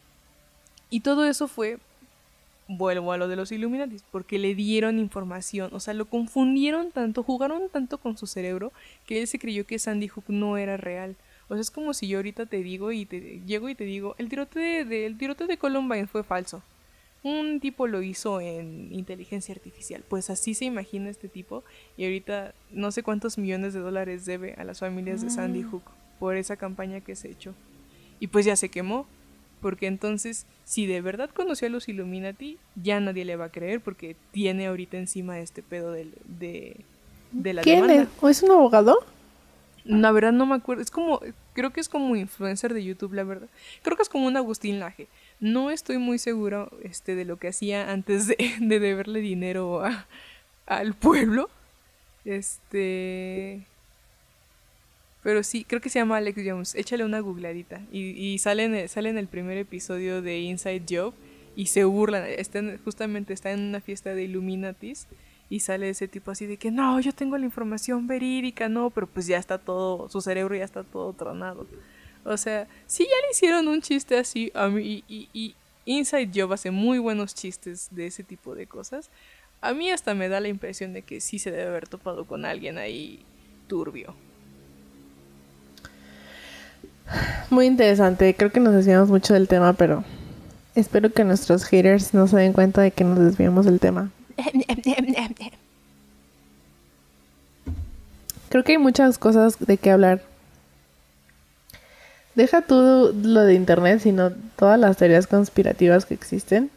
Y 0.91 1.01
todo 1.01 1.25
eso 1.25 1.49
fue, 1.49 1.79
vuelvo 2.69 3.13
a 3.13 3.17
lo 3.17 3.29
de 3.29 3.37
los 3.37 3.53
Illuminatis, 3.53 4.05
porque 4.11 4.39
le 4.39 4.55
dieron 4.55 4.99
información, 4.99 5.71
o 5.73 5.81
sea, 5.81 5.95
lo 5.95 6.07
confundieron 6.07 6.91
tanto, 6.91 7.23
jugaron 7.23 7.69
tanto 7.71 7.99
con 7.99 8.19
su 8.19 8.27
cerebro 8.27 8.73
que 9.07 9.21
él 9.21 9.27
se 9.27 9.39
creyó 9.39 9.67
que 9.67 9.79
Sandy 9.79 10.09
Hook 10.09 10.25
no 10.29 10.57
era 10.59 10.77
real. 10.77 11.17
O 11.53 11.55
sea, 11.55 11.61
es 11.61 11.71
como 11.71 11.93
si 11.93 12.09
yo 12.09 12.19
ahorita 12.19 12.47
te 12.47 12.63
digo 12.63 12.93
y 12.93 13.05
te 13.05 13.43
llego 13.47 13.69
y 13.69 13.75
te 13.75 13.85
digo, 13.85 14.15
el 14.19 14.29
tiroteo 14.29 14.87
de, 14.87 15.07
el 15.07 15.19
tiroteo 15.19 15.47
de 15.47 15.59
Columbine 15.59 16.07
fue 16.07 16.25
falso 16.25 16.63
un 17.23 17.61
tipo 17.61 17.87
lo 17.87 18.03
hizo 18.03 18.41
en 18.41 18.93
inteligencia 18.93 19.55
artificial. 19.55 20.03
Pues 20.09 20.31
así 20.31 20.55
se 20.55 20.65
imagina 20.65 21.09
este 21.09 21.29
tipo 21.29 21.63
y 21.97 22.05
ahorita 22.05 22.55
no 22.71 22.91
sé 22.91 23.03
cuántos 23.03 23.39
millones 23.39 23.75
de 23.75 23.81
dólares 23.81 24.25
debe 24.25 24.55
a 24.55 24.65
las 24.65 24.81
familias 24.81 25.23
de 25.23 25.31
Sandy 25.31 25.63
mm. 25.63 25.71
Hook 25.71 25.83
por 26.19 26.37
esa 26.37 26.57
campaña 26.57 27.01
que 27.01 27.15
se 27.15 27.31
echó. 27.31 27.55
Y 28.19 28.29
pues 28.29 28.45
ya 28.45 28.57
se 28.57 28.69
quemó, 28.69 29.07
porque 29.61 29.87
entonces 29.87 30.47
si 30.65 30.87
de 30.87 31.01
verdad 31.01 31.31
conoció 31.31 31.69
a 31.69 31.71
los 31.71 31.89
Illuminati, 31.89 32.59
ya 32.77 32.99
nadie 33.01 33.25
le 33.25 33.37
va 33.37 33.47
a 33.47 33.53
creer 33.53 33.81
porque 33.81 34.17
tiene 34.33 34.67
ahorita 34.67 34.97
encima 34.97 35.39
este 35.39 35.63
pedo 35.63 35.93
de, 35.93 36.09
de, 36.39 36.77
de 37.31 37.53
la 37.53 37.63
¿Quién 37.63 37.89
Es? 37.91 38.09
¿O 38.21 38.29
es 38.29 38.43
un 38.43 38.51
abogado? 38.51 38.99
La 39.85 40.13
verdad 40.13 40.33
no 40.33 40.47
me 40.47 40.55
acuerdo, 40.55 40.83
es 40.83 40.91
como, 40.91 41.21
creo 41.55 41.73
que 41.73 41.81
es 41.81 41.89
como 41.89 42.15
influencer 42.15 42.73
de 42.73 42.85
YouTube, 42.85 43.15
la 43.15 43.25
verdad. 43.25 43.49
Creo 43.83 43.97
que 43.97 44.03
es 44.03 44.09
como 44.09 44.27
un 44.27 44.37
Agustín 44.37 44.79
Laje. 44.79 45.09
No 45.41 45.71
estoy 45.71 45.99
muy 45.99 46.19
seguro 46.19 46.71
este, 46.83 47.17
de 47.17 47.25
lo 47.25 47.37
que 47.37 47.49
hacía 47.49 47.91
antes 47.91 48.27
de, 48.29 48.37
de 48.61 48.79
deberle 48.81 49.21
dinero 49.21 49.85
a, 49.85 50.07
al 50.67 50.95
pueblo. 50.95 51.51
Este. 52.25 53.63
Pero 55.23 55.43
sí, 55.43 55.65
creo 55.65 55.81
que 55.81 55.89
se 55.89 55.99
llama 55.99 56.17
Alex 56.17 56.41
Jones. 56.45 56.75
Échale 56.75 57.05
una 57.05 57.21
googladita. 57.21 57.81
Y, 57.93 58.11
y 58.11 58.39
sale, 58.39 58.65
en 58.65 59.19
el, 59.19 59.29
primer 59.29 59.57
episodio 59.57 60.21
de 60.21 60.41
Inside 60.41 60.85
Job. 60.89 61.15
Y 61.55 61.67
se 61.67 61.85
burlan. 61.85 62.25
Están, 62.27 62.79
justamente 62.85 63.33
está 63.33 63.53
en 63.53 63.61
una 63.61 63.81
fiesta 63.81 64.15
de 64.15 64.25
Illuminatis. 64.25 65.07
Y 65.53 65.61
sale 65.61 65.91
ese 65.91 66.09
tipo 66.09 66.31
así 66.31 66.47
de 66.47 66.57
que 66.57 66.71
no, 66.71 66.99
yo 67.01 67.13
tengo 67.13 67.37
la 67.37 67.45
información 67.45 68.07
verídica, 68.07 68.71
no, 68.71 68.89
pero 68.89 69.07
pues 69.07 69.27
ya 69.27 69.37
está 69.37 69.59
todo, 69.59 70.09
su 70.09 70.23
cerebro 70.23 70.57
ya 70.57 70.65
está 70.65 70.83
todo 70.83 71.13
tronado. 71.13 71.67
O 72.25 72.39
sea, 72.39 72.67
si 72.87 73.03
ya 73.03 73.11
le 73.11 73.33
hicieron 73.33 73.69
un 73.69 73.83
chiste 73.83 74.17
así 74.17 74.51
a 74.55 74.69
mí 74.69 75.05
y, 75.07 75.29
y, 75.35 75.55
Inside 75.85 76.31
Job 76.35 76.55
hace 76.55 76.71
muy 76.71 76.99
buenos 76.99 77.35
chistes 77.35 77.89
de 77.91 78.07
ese 78.07 78.25
tipo 78.25 78.55
de 78.55 78.67
cosas. 78.67 79.11
A 79.61 79.75
mí 79.75 79.91
hasta 79.91 80.15
me 80.15 80.31
da 80.31 80.41
la 80.41 80.49
impresión 80.49 80.95
de 80.95 81.03
que 81.03 81.21
sí 81.21 81.39
se 81.39 81.51
debe 81.51 81.69
haber 81.69 81.87
topado 81.87 82.25
con 82.25 82.47
alguien 82.47 82.79
ahí 82.79 83.23
turbio. 83.67 84.15
Muy 87.51 87.67
interesante. 87.67 88.35
Creo 88.35 88.51
que 88.51 88.61
nos 88.61 88.73
desviamos 88.73 89.11
mucho 89.11 89.35
del 89.35 89.49
tema, 89.49 89.75
pero 89.75 90.03
espero 90.75 91.13
que 91.13 91.25
nuestros 91.25 91.65
haters 91.65 92.15
no 92.15 92.27
se 92.27 92.39
den 92.39 92.55
cuenta 92.55 92.81
de 92.81 92.91
que 92.91 93.05
nos 93.05 93.19
desviamos 93.19 93.67
del 93.67 93.81
tema. 93.81 94.11
Creo 98.49 98.65
que 98.65 98.73
hay 98.73 98.79
muchas 98.79 99.19
cosas 99.19 99.59
de 99.59 99.79
qué 99.79 99.91
hablar 99.91 100.23
Deja 102.35 102.63
tú 102.63 103.15
lo 103.23 103.41
de 103.43 103.55
internet, 103.55 104.01
sino 104.01 104.31
todas 104.57 104.79
las 104.79 104.97
teorías 104.97 105.27
conspirativas 105.27 106.07
que 106.07 106.15
existen. 106.15 106.71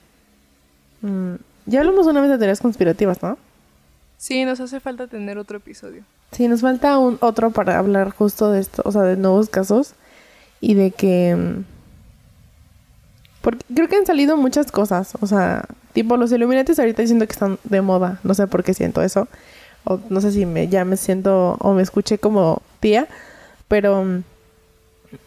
Mm, 1.01 1.35
ya 1.65 1.79
hablamos 1.79 2.07
una 2.07 2.21
vez 2.21 2.29
de 2.29 2.37
teorías 2.37 2.59
conspirativas, 2.59 3.23
¿no? 3.23 3.37
Sí, 4.17 4.43
nos 4.43 4.59
hace 4.59 4.79
falta 4.79 5.07
tener 5.07 5.37
otro 5.37 5.57
episodio. 5.57 6.03
Sí, 6.31 6.47
nos 6.47 6.61
falta 6.61 6.97
un 6.97 7.17
otro 7.21 7.51
para 7.51 7.77
hablar 7.77 8.09
justo 8.09 8.51
de 8.51 8.59
esto, 8.59 8.81
o 8.85 8.91
sea, 8.91 9.03
de 9.03 9.15
nuevos 9.15 9.49
casos 9.49 9.93
y 10.59 10.73
de 10.73 10.91
que 10.91 11.35
mm, 11.35 11.74
porque 13.45 13.63
creo 13.71 13.87
que 13.87 13.95
han 13.95 14.07
salido 14.07 14.37
muchas 14.37 14.71
cosas, 14.71 15.13
o 15.21 15.27
sea, 15.27 15.65
tipo 15.93 16.17
los 16.17 16.31
Illuminati 16.31 16.73
ahorita 16.75 17.03
diciendo 17.03 17.27
que 17.27 17.33
están 17.33 17.59
de 17.63 17.79
moda, 17.79 18.19
no 18.23 18.33
sé 18.33 18.47
por 18.47 18.63
qué 18.63 18.73
siento 18.73 19.03
eso, 19.03 19.27
o 19.83 19.99
no 20.09 20.19
sé 20.19 20.31
si 20.31 20.47
me 20.47 20.67
ya 20.67 20.83
me 20.83 20.97
siento 20.97 21.55
o 21.59 21.73
me 21.73 21.83
escuché 21.83 22.17
como 22.17 22.63
tía, 22.79 23.07
pero 23.67 24.03
mm, 24.03 24.23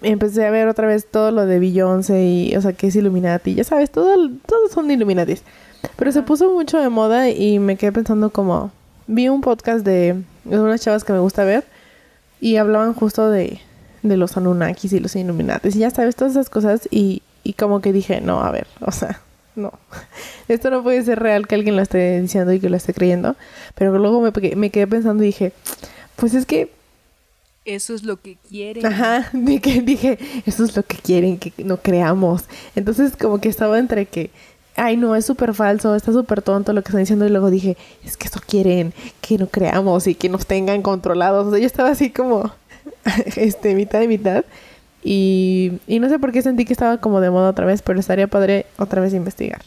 empecé 0.02 0.44
a 0.44 0.50
ver 0.50 0.66
otra 0.66 0.88
vez 0.88 1.06
todo 1.06 1.30
lo 1.30 1.46
de 1.46 1.60
Beyoncé 1.60 2.24
y, 2.24 2.56
o 2.56 2.60
sea, 2.60 2.72
que 2.72 2.88
es 2.88 2.96
Illuminati, 2.96 3.54
ya 3.54 3.62
sabes, 3.62 3.92
todo, 3.92 4.12
todos 4.46 4.72
son 4.72 4.90
Illuminatis. 4.90 5.44
Pero 5.94 6.10
se 6.10 6.22
puso 6.22 6.50
mucho 6.50 6.80
de 6.80 6.88
moda 6.88 7.30
y 7.30 7.60
me 7.60 7.76
quedé 7.76 7.92
pensando 7.92 8.30
como, 8.30 8.72
vi 9.06 9.28
un 9.28 9.42
podcast 9.42 9.84
de, 9.84 10.20
unas 10.44 10.80
chavas 10.80 11.04
que 11.04 11.12
me 11.12 11.20
gusta 11.20 11.44
ver 11.44 11.62
y 12.40 12.56
hablaban 12.56 12.94
justo 12.94 13.30
de, 13.30 13.60
de 14.02 14.16
los 14.16 14.36
Anunnakis 14.36 14.92
y 14.92 14.98
los 14.98 15.14
Illuminatis 15.14 15.76
y 15.76 15.78
ya 15.78 15.90
sabes, 15.90 16.16
todas 16.16 16.32
esas 16.32 16.50
cosas 16.50 16.88
y, 16.90 17.22
y 17.48 17.54
como 17.54 17.80
que 17.80 17.94
dije, 17.94 18.20
no, 18.20 18.42
a 18.42 18.50
ver, 18.50 18.66
o 18.82 18.92
sea, 18.92 19.22
no, 19.56 19.72
esto 20.48 20.68
no 20.68 20.82
puede 20.82 21.02
ser 21.02 21.18
real 21.18 21.46
que 21.46 21.54
alguien 21.54 21.76
lo 21.76 21.82
esté 21.82 22.20
diciendo 22.20 22.52
y 22.52 22.60
que 22.60 22.68
lo 22.68 22.76
esté 22.76 22.92
creyendo, 22.92 23.36
pero 23.74 23.96
luego 23.98 24.20
me, 24.20 24.32
me 24.54 24.68
quedé 24.68 24.86
pensando 24.86 25.22
y 25.22 25.28
dije, 25.28 25.52
pues 26.16 26.34
es 26.34 26.44
que 26.44 26.70
eso 27.64 27.94
es 27.94 28.02
lo 28.02 28.20
que 28.20 28.36
quieren. 28.36 28.84
Ajá, 28.84 29.30
dije, 29.32 29.80
dije, 29.80 30.18
eso 30.44 30.62
es 30.62 30.76
lo 30.76 30.82
que 30.82 30.98
quieren, 30.98 31.38
que 31.38 31.52
no 31.64 31.78
creamos. 31.78 32.44
Entonces 32.76 33.16
como 33.16 33.40
que 33.40 33.48
estaba 33.48 33.78
entre 33.78 34.04
que, 34.04 34.30
ay 34.76 34.98
no, 34.98 35.16
es 35.16 35.24
súper 35.24 35.54
falso, 35.54 35.94
está 35.94 36.12
súper 36.12 36.42
tonto 36.42 36.74
lo 36.74 36.82
que 36.82 36.88
están 36.88 37.00
diciendo 37.00 37.24
y 37.24 37.30
luego 37.30 37.48
dije, 37.48 37.78
es 38.04 38.18
que 38.18 38.28
eso 38.28 38.40
quieren, 38.46 38.92
que 39.22 39.38
no 39.38 39.46
creamos 39.46 40.06
y 40.06 40.14
que 40.14 40.28
nos 40.28 40.44
tengan 40.44 40.82
controlados. 40.82 41.46
O 41.46 41.50
sea, 41.50 41.60
yo 41.60 41.66
estaba 41.66 41.88
así 41.88 42.10
como, 42.10 42.52
este, 43.36 43.74
mitad 43.74 44.00
de 44.00 44.08
mitad. 44.08 44.44
Y, 45.02 45.80
y 45.86 46.00
no 46.00 46.08
sé 46.08 46.18
por 46.18 46.32
qué 46.32 46.42
sentí 46.42 46.64
que 46.64 46.72
estaba 46.72 46.98
como 46.98 47.20
de 47.20 47.30
moda 47.30 47.50
otra 47.50 47.66
vez, 47.66 47.82
pero 47.82 48.00
estaría 48.00 48.26
padre 48.26 48.66
otra 48.78 49.00
vez 49.00 49.14
investigar. 49.14 49.62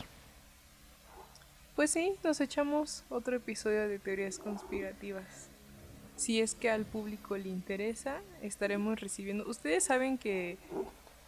Pues 1.75 1.91
sí, 1.91 2.13
nos 2.23 2.41
echamos 2.41 3.03
otro 3.09 3.35
episodio 3.35 3.87
de 3.87 3.97
teorías 3.97 4.37
conspirativas 4.37 5.51
si 6.21 6.39
es 6.39 6.53
que 6.53 6.69
al 6.69 6.85
público 6.85 7.35
le 7.35 7.49
interesa, 7.49 8.21
estaremos 8.43 9.01
recibiendo. 9.01 9.49
Ustedes 9.49 9.83
saben 9.83 10.19
que, 10.19 10.59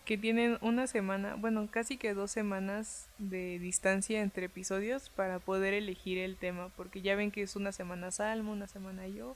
que 0.06 0.20
tienen 0.20 0.60
una 0.62 0.86
semana, 0.86 1.34
bueno, 1.36 1.68
casi 1.72 1.97
que 1.97 2.14
dos 2.14 2.30
semanas 2.30 3.08
de 3.18 3.58
distancia 3.58 4.22
entre 4.22 4.45
episodios 4.45 5.10
para 5.10 5.39
poder 5.39 5.74
elegir 5.74 6.20
el 6.20 6.38
tema, 6.38 6.70
porque 6.78 7.01
ya 7.01 7.16
ven 7.16 7.32
que 7.32 7.41
es 7.41 7.56
una 7.56 7.72
semana 7.72 8.12
Salmo, 8.12 8.51
una 8.51 8.68
semana 8.68 9.08
yo. 9.08 9.36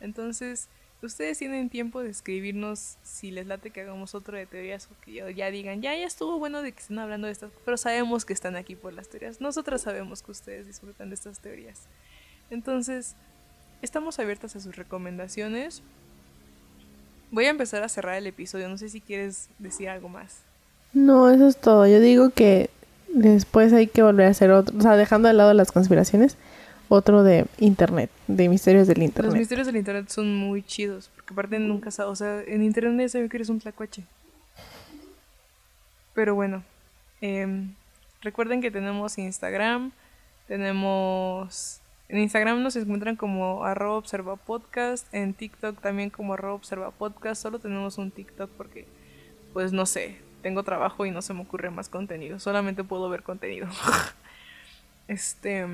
Entonces, 0.00 0.68
ustedes 1.06 1.38
tienen 1.38 1.70
tiempo 1.70 2.02
de 2.02 2.10
escribirnos 2.10 2.96
si 3.02 3.30
les 3.30 3.46
late 3.46 3.70
que 3.70 3.82
hagamos 3.82 4.14
otro 4.14 4.36
de 4.36 4.46
teorías 4.46 4.88
o 4.90 5.00
que 5.04 5.34
ya 5.34 5.50
digan, 5.50 5.82
ya, 5.82 5.94
ya 5.96 6.06
estuvo 6.06 6.38
bueno 6.38 6.62
de 6.62 6.72
que 6.72 6.80
estén 6.80 6.98
hablando 6.98 7.26
de 7.26 7.32
estas, 7.32 7.50
pero 7.64 7.76
sabemos 7.76 8.24
que 8.24 8.32
están 8.32 8.56
aquí 8.56 8.76
por 8.76 8.92
las 8.92 9.08
teorías. 9.08 9.40
Nosotras 9.40 9.82
sabemos 9.82 10.22
que 10.22 10.32
ustedes 10.32 10.66
disfrutan 10.66 11.08
de 11.08 11.14
estas 11.14 11.40
teorías. 11.40 11.82
Entonces, 12.50 13.16
Estamos 13.82 14.18
abiertas 14.18 14.56
a 14.56 14.60
sus 14.60 14.74
recomendaciones. 14.74 15.82
Voy 17.30 17.44
a 17.44 17.50
empezar 17.50 17.82
a 17.82 17.88
cerrar 17.88 18.16
el 18.16 18.26
episodio. 18.26 18.68
No 18.68 18.78
sé 18.78 18.88
si 18.88 19.00
quieres 19.00 19.48
decir 19.58 19.88
algo 19.88 20.08
más. 20.08 20.38
No, 20.92 21.30
eso 21.30 21.46
es 21.46 21.56
todo. 21.56 21.86
Yo 21.86 22.00
digo 22.00 22.30
que 22.30 22.70
después 23.08 23.72
hay 23.72 23.86
que 23.86 24.02
volver 24.02 24.26
a 24.26 24.30
hacer 24.30 24.50
otro. 24.50 24.76
O 24.78 24.80
sea, 24.80 24.96
dejando 24.96 25.28
de 25.28 25.34
lado 25.34 25.52
las 25.52 25.72
conspiraciones, 25.72 26.36
otro 26.88 27.22
de 27.22 27.46
internet, 27.58 28.10
de 28.26 28.48
misterios 28.48 28.86
del 28.86 29.02
internet. 29.02 29.32
Los 29.32 29.38
misterios 29.38 29.66
del 29.66 29.76
internet 29.76 30.08
son 30.08 30.34
muy 30.34 30.62
chidos. 30.62 31.10
Porque 31.14 31.32
aparte 31.32 31.58
nunca 31.58 31.90
sabes. 31.90 32.12
O 32.12 32.16
sea, 32.16 32.42
en 32.42 32.62
internet 32.62 33.08
sabes 33.08 33.30
que 33.30 33.36
eres 33.36 33.48
un 33.48 33.58
tlacuache. 33.58 34.04
Pero 36.14 36.34
bueno, 36.34 36.62
em, 37.20 37.74
recuerden 38.22 38.60
que 38.60 38.70
tenemos 38.70 39.18
Instagram, 39.18 39.92
tenemos... 40.48 41.80
En 42.08 42.18
Instagram 42.18 42.62
nos 42.62 42.76
encuentran 42.76 43.16
como 43.16 43.64
arroba 43.64 43.96
observa 43.96 44.36
podcast, 44.36 45.12
en 45.12 45.34
TikTok 45.34 45.80
también 45.80 46.08
como 46.08 46.34
arroba 46.34 46.54
observa 46.54 46.92
podcast, 46.92 47.42
solo 47.42 47.58
tenemos 47.58 47.98
un 47.98 48.12
TikTok 48.12 48.48
porque, 48.56 48.86
pues 49.52 49.72
no 49.72 49.84
sé, 49.86 50.16
tengo 50.40 50.62
trabajo 50.62 51.04
y 51.04 51.10
no 51.10 51.20
se 51.20 51.34
me 51.34 51.42
ocurre 51.42 51.70
más 51.70 51.88
contenido, 51.88 52.38
solamente 52.38 52.84
puedo 52.84 53.10
ver 53.10 53.22
contenido. 53.22 53.66
este... 55.08 55.66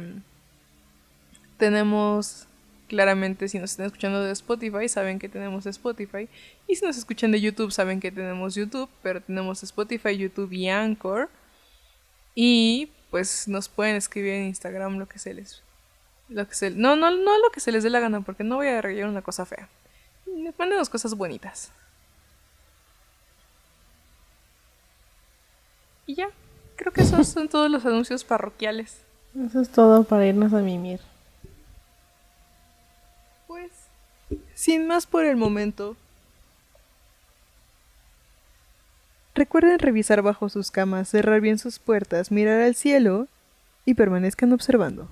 Tenemos 1.62 2.48
Claramente, 2.92 3.48
si 3.48 3.58
nos 3.58 3.70
están 3.70 3.86
escuchando 3.86 4.22
de 4.22 4.32
Spotify, 4.32 4.86
saben 4.86 5.18
que 5.18 5.26
tenemos 5.26 5.64
Spotify. 5.64 6.28
Y 6.66 6.74
si 6.76 6.84
nos 6.84 6.98
escuchan 6.98 7.30
de 7.30 7.40
YouTube, 7.40 7.70
saben 7.70 8.00
que 8.00 8.10
tenemos 8.10 8.54
YouTube. 8.54 8.90
Pero 9.02 9.22
tenemos 9.22 9.62
Spotify, 9.62 10.14
YouTube 10.18 10.52
y 10.52 10.68
Anchor. 10.68 11.30
Y 12.34 12.90
pues 13.10 13.46
nos 13.46 13.70
pueden 13.70 13.96
escribir 13.96 14.32
en 14.34 14.44
Instagram 14.48 14.98
lo 14.98 15.08
que 15.08 15.18
se 15.18 15.32
les. 15.32 15.62
Lo 16.28 16.46
que 16.46 16.54
se, 16.54 16.70
no, 16.70 16.96
no, 16.96 17.10
no 17.10 17.38
lo 17.38 17.50
que 17.50 17.60
se 17.60 17.72
les 17.72 17.82
dé 17.82 17.90
la 17.90 18.00
gana, 18.00 18.20
porque 18.20 18.44
no 18.44 18.56
voy 18.56 18.66
a 18.66 18.76
arreglar 18.76 19.08
una 19.08 19.22
cosa 19.22 19.46
fea. 19.46 19.70
Mándenos 20.58 20.90
cosas 20.90 21.14
bonitas. 21.14 21.70
Y 26.06 26.16
ya, 26.16 26.28
creo 26.76 26.92
que 26.92 27.00
esos 27.00 27.26
son 27.28 27.48
todos 27.48 27.70
los 27.70 27.86
anuncios 27.86 28.22
parroquiales. 28.22 28.98
Eso 29.46 29.62
es 29.62 29.70
todo 29.70 30.04
para 30.04 30.26
irnos 30.26 30.52
a 30.52 30.58
mimir. 30.58 31.00
Sin 34.54 34.86
más 34.86 35.06
por 35.06 35.24
el 35.24 35.36
momento. 35.36 35.96
Recuerden 39.34 39.78
revisar 39.78 40.22
bajo 40.22 40.48
sus 40.48 40.70
camas, 40.70 41.08
cerrar 41.08 41.40
bien 41.40 41.58
sus 41.58 41.78
puertas, 41.78 42.30
mirar 42.30 42.60
al 42.60 42.74
cielo 42.74 43.28
y 43.86 43.94
permanezcan 43.94 44.52
observando. 44.52 45.08